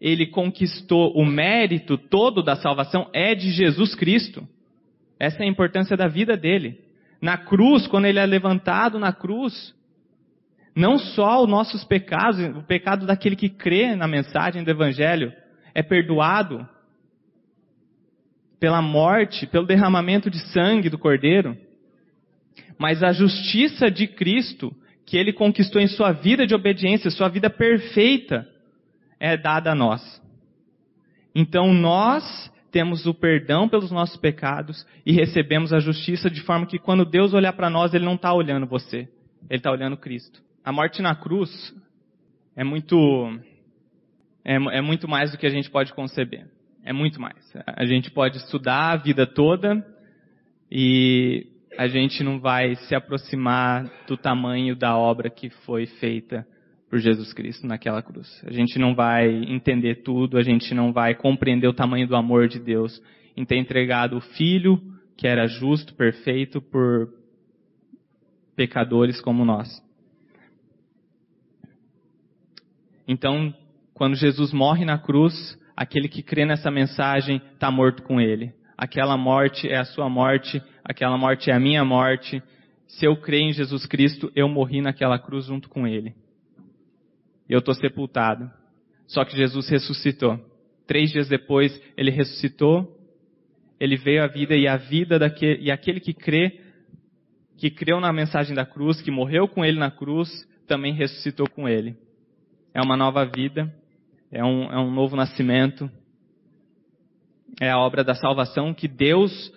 ele 0.00 0.26
conquistou 0.26 1.12
o 1.14 1.24
mérito 1.24 1.96
todo 1.96 2.42
da 2.42 2.56
salvação 2.56 3.08
é 3.12 3.34
de 3.34 3.50
Jesus 3.50 3.94
Cristo. 3.94 4.46
Essa 5.18 5.42
é 5.42 5.46
a 5.46 5.48
importância 5.48 5.96
da 5.96 6.06
vida 6.06 6.36
dele. 6.36 6.80
Na 7.20 7.38
cruz, 7.38 7.86
quando 7.86 8.04
ele 8.04 8.18
é 8.18 8.26
levantado 8.26 8.98
na 8.98 9.12
cruz, 9.12 9.74
não 10.74 10.98
só 10.98 11.42
os 11.42 11.48
nossos 11.48 11.82
pecados, 11.84 12.38
o 12.56 12.62
pecado 12.62 13.06
daquele 13.06 13.34
que 13.34 13.48
crê 13.48 13.96
na 13.96 14.06
mensagem 14.06 14.62
do 14.62 14.70
Evangelho 14.70 15.32
é 15.74 15.82
perdoado 15.82 16.68
pela 18.58 18.80
morte, 18.80 19.46
pelo 19.46 19.66
derramamento 19.66 20.30
de 20.30 20.38
sangue 20.50 20.88
do 20.88 20.98
Cordeiro, 20.98 21.56
mas 22.78 23.02
a 23.02 23.12
justiça 23.12 23.90
de 23.90 24.06
Cristo, 24.06 24.74
que 25.04 25.16
ele 25.16 25.32
conquistou 25.32 25.80
em 25.80 25.86
sua 25.86 26.12
vida 26.12 26.46
de 26.46 26.54
obediência, 26.54 27.10
sua 27.10 27.28
vida 27.28 27.48
perfeita, 27.48 28.46
é 29.20 29.36
dada 29.36 29.72
a 29.72 29.74
nós. 29.74 30.22
Então 31.34 31.72
nós 31.72 32.50
temos 32.70 33.06
o 33.06 33.14
perdão 33.14 33.68
pelos 33.68 33.90
nossos 33.90 34.16
pecados 34.16 34.86
e 35.04 35.12
recebemos 35.12 35.72
a 35.72 35.78
justiça 35.78 36.28
de 36.30 36.42
forma 36.42 36.66
que 36.66 36.78
quando 36.78 37.04
Deus 37.04 37.32
olhar 37.32 37.52
para 37.52 37.70
nós, 37.70 37.94
Ele 37.94 38.04
não 38.04 38.14
está 38.14 38.32
olhando 38.32 38.66
você, 38.66 39.08
Ele 39.48 39.58
está 39.58 39.70
olhando 39.70 39.96
Cristo. 39.96 40.42
A 40.64 40.72
morte 40.72 41.00
na 41.00 41.14
cruz 41.14 41.74
é 42.54 42.64
muito 42.64 42.96
é, 44.44 44.54
é, 44.54 44.80
muito 44.80 45.08
mais 45.08 45.30
do 45.30 45.38
que 45.38 45.46
a 45.46 45.50
gente 45.50 45.70
pode 45.70 45.92
conceber. 45.92 46.46
É 46.86 46.92
muito 46.92 47.20
mais. 47.20 47.52
A 47.66 47.84
gente 47.84 48.12
pode 48.12 48.36
estudar 48.38 48.92
a 48.92 48.96
vida 48.96 49.26
toda 49.26 49.84
e 50.70 51.44
a 51.76 51.88
gente 51.88 52.22
não 52.22 52.38
vai 52.38 52.76
se 52.76 52.94
aproximar 52.94 53.90
do 54.06 54.16
tamanho 54.16 54.76
da 54.76 54.96
obra 54.96 55.28
que 55.28 55.50
foi 55.50 55.86
feita 55.86 56.46
por 56.88 57.00
Jesus 57.00 57.32
Cristo 57.32 57.66
naquela 57.66 58.00
cruz. 58.00 58.40
A 58.46 58.52
gente 58.52 58.78
não 58.78 58.94
vai 58.94 59.28
entender 59.28 60.04
tudo, 60.04 60.38
a 60.38 60.42
gente 60.42 60.72
não 60.74 60.92
vai 60.92 61.16
compreender 61.16 61.66
o 61.66 61.74
tamanho 61.74 62.06
do 62.06 62.14
amor 62.14 62.46
de 62.46 62.60
Deus 62.60 63.02
em 63.36 63.44
ter 63.44 63.56
entregado 63.56 64.16
o 64.16 64.20
Filho, 64.20 64.80
que 65.16 65.26
era 65.26 65.48
justo, 65.48 65.92
perfeito, 65.92 66.62
por 66.62 67.12
pecadores 68.54 69.20
como 69.20 69.44
nós. 69.44 69.68
Então, 73.08 73.52
quando 73.92 74.14
Jesus 74.14 74.52
morre 74.52 74.84
na 74.84 74.98
cruz, 74.98 75.34
aquele 75.76 76.08
que 76.08 76.22
crê 76.22 76.44
nessa 76.44 76.70
mensagem 76.70 77.40
está 77.52 77.70
morto 77.70 78.02
com 78.02 78.20
ele. 78.20 78.52
Aquela 78.76 79.16
morte 79.16 79.68
é 79.68 79.76
a 79.76 79.84
sua 79.84 80.08
morte, 80.08 80.62
aquela 80.84 81.16
morte 81.18 81.50
é 81.50 81.54
a 81.54 81.60
minha 81.60 81.84
morte. 81.84 82.42
Se 82.86 83.04
eu 83.04 83.16
creio 83.16 83.50
em 83.50 83.52
Jesus 83.52 83.86
Cristo, 83.86 84.32
eu 84.34 84.48
morri 84.48 84.80
naquela 84.80 85.18
cruz 85.18 85.46
junto 85.46 85.68
com 85.68 85.86
ele 85.86 86.14
eu 87.48 87.60
estou 87.60 87.74
sepultado. 87.74 88.50
Só 89.06 89.24
que 89.24 89.36
Jesus 89.36 89.68
ressuscitou. 89.68 90.38
Três 90.86 91.10
dias 91.10 91.28
depois, 91.28 91.80
ele 91.96 92.10
ressuscitou, 92.10 92.96
ele 93.78 93.96
veio 93.96 94.22
à 94.22 94.26
vida 94.26 94.56
e 94.56 94.66
a 94.66 94.76
vida 94.76 95.18
daquele, 95.18 95.62
e 95.62 95.70
aquele 95.70 96.00
que 96.00 96.12
crê, 96.12 96.60
que 97.56 97.70
creu 97.70 98.00
na 98.00 98.12
mensagem 98.12 98.54
da 98.54 98.64
cruz, 98.64 99.00
que 99.00 99.10
morreu 99.10 99.48
com 99.48 99.64
ele 99.64 99.78
na 99.78 99.90
cruz, 99.90 100.28
também 100.66 100.92
ressuscitou 100.92 101.48
com 101.48 101.68
ele. 101.68 101.96
É 102.74 102.80
uma 102.80 102.96
nova 102.96 103.24
vida, 103.24 103.72
é 104.30 104.44
um, 104.44 104.64
é 104.64 104.78
um 104.78 104.90
novo 104.90 105.16
nascimento, 105.16 105.90
é 107.60 107.70
a 107.70 107.78
obra 107.78 108.04
da 108.04 108.14
salvação 108.14 108.74
que 108.74 108.88
Deus 108.88 109.52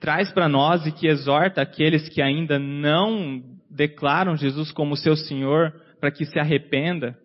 traz 0.00 0.32
para 0.32 0.48
nós 0.48 0.86
e 0.86 0.92
que 0.92 1.06
exorta 1.06 1.60
aqueles 1.60 2.08
que 2.08 2.22
ainda 2.22 2.58
não 2.58 3.42
declaram 3.70 4.36
Jesus 4.36 4.72
como 4.72 4.96
seu 4.96 5.14
Senhor 5.14 5.72
para 6.00 6.10
que 6.10 6.24
se 6.24 6.38
arrependa 6.38 7.16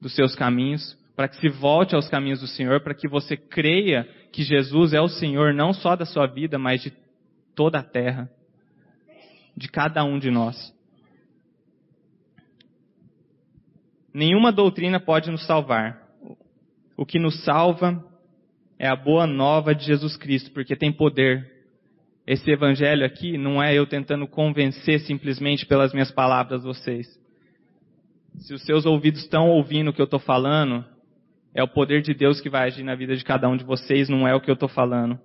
dos 0.00 0.14
seus 0.14 0.34
caminhos, 0.34 0.96
para 1.14 1.28
que 1.28 1.36
se 1.36 1.48
volte 1.48 1.94
aos 1.94 2.08
caminhos 2.08 2.40
do 2.40 2.46
Senhor, 2.46 2.80
para 2.80 2.94
que 2.94 3.08
você 3.08 3.36
creia 3.36 4.08
que 4.32 4.42
Jesus 4.42 4.92
é 4.92 5.00
o 5.00 5.08
Senhor 5.08 5.52
não 5.52 5.72
só 5.72 5.94
da 5.94 6.06
sua 6.06 6.26
vida, 6.26 6.58
mas 6.58 6.82
de 6.82 6.92
toda 7.54 7.80
a 7.80 7.82
terra, 7.82 8.30
de 9.56 9.68
cada 9.68 10.02
um 10.04 10.18
de 10.18 10.30
nós. 10.30 10.72
Nenhuma 14.14 14.52
doutrina 14.52 15.00
pode 15.00 15.30
nos 15.30 15.44
salvar. 15.46 16.01
O 17.02 17.04
que 17.04 17.18
nos 17.18 17.42
salva 17.42 18.00
é 18.78 18.86
a 18.86 18.94
boa 18.94 19.26
nova 19.26 19.74
de 19.74 19.84
Jesus 19.84 20.16
Cristo, 20.16 20.52
porque 20.52 20.76
tem 20.76 20.92
poder. 20.92 21.50
Esse 22.24 22.48
evangelho 22.48 23.04
aqui 23.04 23.36
não 23.36 23.60
é 23.60 23.74
eu 23.74 23.84
tentando 23.88 24.24
convencer 24.24 25.00
simplesmente 25.00 25.66
pelas 25.66 25.92
minhas 25.92 26.12
palavras 26.12 26.62
vocês. 26.62 27.08
Se 28.36 28.54
os 28.54 28.62
seus 28.62 28.86
ouvidos 28.86 29.20
estão 29.22 29.50
ouvindo 29.50 29.88
o 29.88 29.92
que 29.92 30.00
eu 30.00 30.04
estou 30.04 30.20
falando, 30.20 30.84
é 31.52 31.60
o 31.60 31.66
poder 31.66 32.02
de 32.02 32.14
Deus 32.14 32.40
que 32.40 32.48
vai 32.48 32.68
agir 32.68 32.84
na 32.84 32.94
vida 32.94 33.16
de 33.16 33.24
cada 33.24 33.48
um 33.48 33.56
de 33.56 33.64
vocês, 33.64 34.08
não 34.08 34.28
é 34.28 34.32
o 34.32 34.40
que 34.40 34.48
eu 34.48 34.54
estou 34.54 34.68
falando 34.68 35.18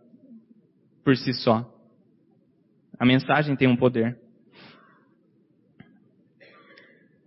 por 1.04 1.16
si 1.16 1.32
só. 1.32 1.64
A 2.98 3.06
mensagem 3.06 3.56
tem 3.56 3.68
um 3.68 3.78
poder. 3.78 4.18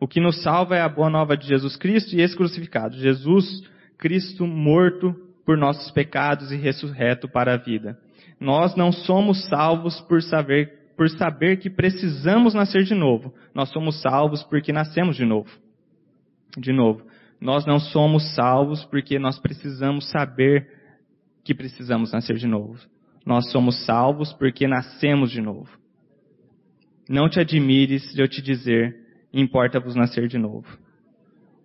O 0.01 0.09
que 0.09 0.19
nos 0.19 0.43
salva 0.43 0.75
é 0.75 0.81
a 0.81 0.89
boa 0.89 1.09
nova 1.09 1.37
de 1.37 1.47
Jesus 1.47 1.77
Cristo 1.77 2.17
e 2.17 2.21
esse 2.21 2.37
crucificado. 2.37 2.97
Jesus 2.97 3.71
Cristo 4.01 4.47
morto 4.47 5.15
por 5.45 5.57
nossos 5.57 5.91
pecados 5.91 6.51
e 6.51 6.57
ressurreto 6.57 7.29
para 7.29 7.55
a 7.55 7.57
vida. 7.59 7.99
Nós 8.41 8.75
não 8.75 8.91
somos 8.91 9.47
salvos 9.47 10.01
por 10.01 10.23
saber, 10.23 10.93
por 10.97 11.09
saber 11.11 11.59
que 11.59 11.69
precisamos 11.69 12.55
nascer 12.55 12.85
de 12.85 12.95
novo. 12.95 13.35
Nós 13.55 13.69
somos 13.69 14.01
salvos 14.01 14.43
porque 14.43 14.73
nascemos 14.73 15.17
de 15.17 15.27
novo. 15.27 15.51
De 16.57 16.73
novo, 16.73 17.05
nós 17.41 17.67
não 17.67 17.79
somos 17.79 18.35
salvos 18.35 18.85
porque 18.85 19.19
nós 19.19 19.39
precisamos 19.39 20.11
saber 20.11 20.67
que 21.45 21.55
precisamos 21.55 22.11
nascer 22.11 22.37
de 22.37 22.47
novo. 22.47 22.79
Nós 23.25 23.51
somos 23.51 23.85
salvos 23.85 24.33
porque 24.33 24.67
nascemos 24.67 25.31
de 25.31 25.43
novo. 25.43 25.71
Não 27.09 27.29
te 27.29 27.39
admires 27.39 28.15
de 28.15 28.23
eu 28.23 28.29
te 28.29 28.41
dizer, 28.41 28.97
importa-vos 29.33 29.95
nascer 29.95 30.27
de 30.27 30.39
novo. 30.39 30.67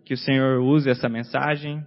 Que 0.04 0.14
o 0.14 0.18
Senhor 0.18 0.60
use 0.60 0.90
essa 0.90 1.08
mensagem 1.08 1.84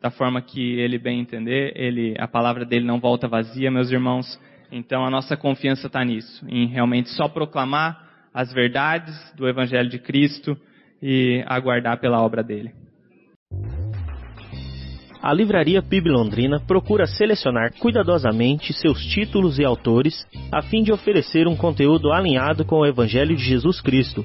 da 0.00 0.10
forma 0.10 0.40
que 0.40 0.78
Ele 0.78 0.98
bem 0.98 1.20
entender. 1.20 1.72
Ele, 1.76 2.14
a 2.18 2.26
palavra 2.26 2.64
dele 2.64 2.84
não 2.84 2.98
volta 2.98 3.28
vazia, 3.28 3.70
meus 3.70 3.90
irmãos. 3.90 4.38
Então 4.72 5.04
a 5.04 5.10
nossa 5.10 5.36
confiança 5.36 5.88
está 5.88 6.04
nisso, 6.04 6.46
em 6.48 6.66
realmente 6.66 7.10
só 7.10 7.28
proclamar 7.28 8.08
as 8.32 8.52
verdades 8.52 9.14
do 9.36 9.48
Evangelho 9.48 9.88
de 9.88 9.98
Cristo 9.98 10.56
e 11.02 11.42
aguardar 11.46 11.98
pela 11.98 12.22
obra 12.22 12.42
dele. 12.42 12.72
A 15.22 15.34
Livraria 15.34 15.82
PIB 15.82 16.08
Londrina 16.08 16.60
procura 16.60 17.06
selecionar 17.06 17.74
cuidadosamente 17.78 18.72
seus 18.72 19.04
títulos 19.04 19.58
e 19.58 19.64
autores 19.64 20.26
a 20.50 20.62
fim 20.62 20.82
de 20.82 20.92
oferecer 20.92 21.46
um 21.46 21.54
conteúdo 21.54 22.10
alinhado 22.10 22.64
com 22.64 22.76
o 22.76 22.86
Evangelho 22.86 23.36
de 23.36 23.42
Jesus 23.42 23.82
Cristo. 23.82 24.24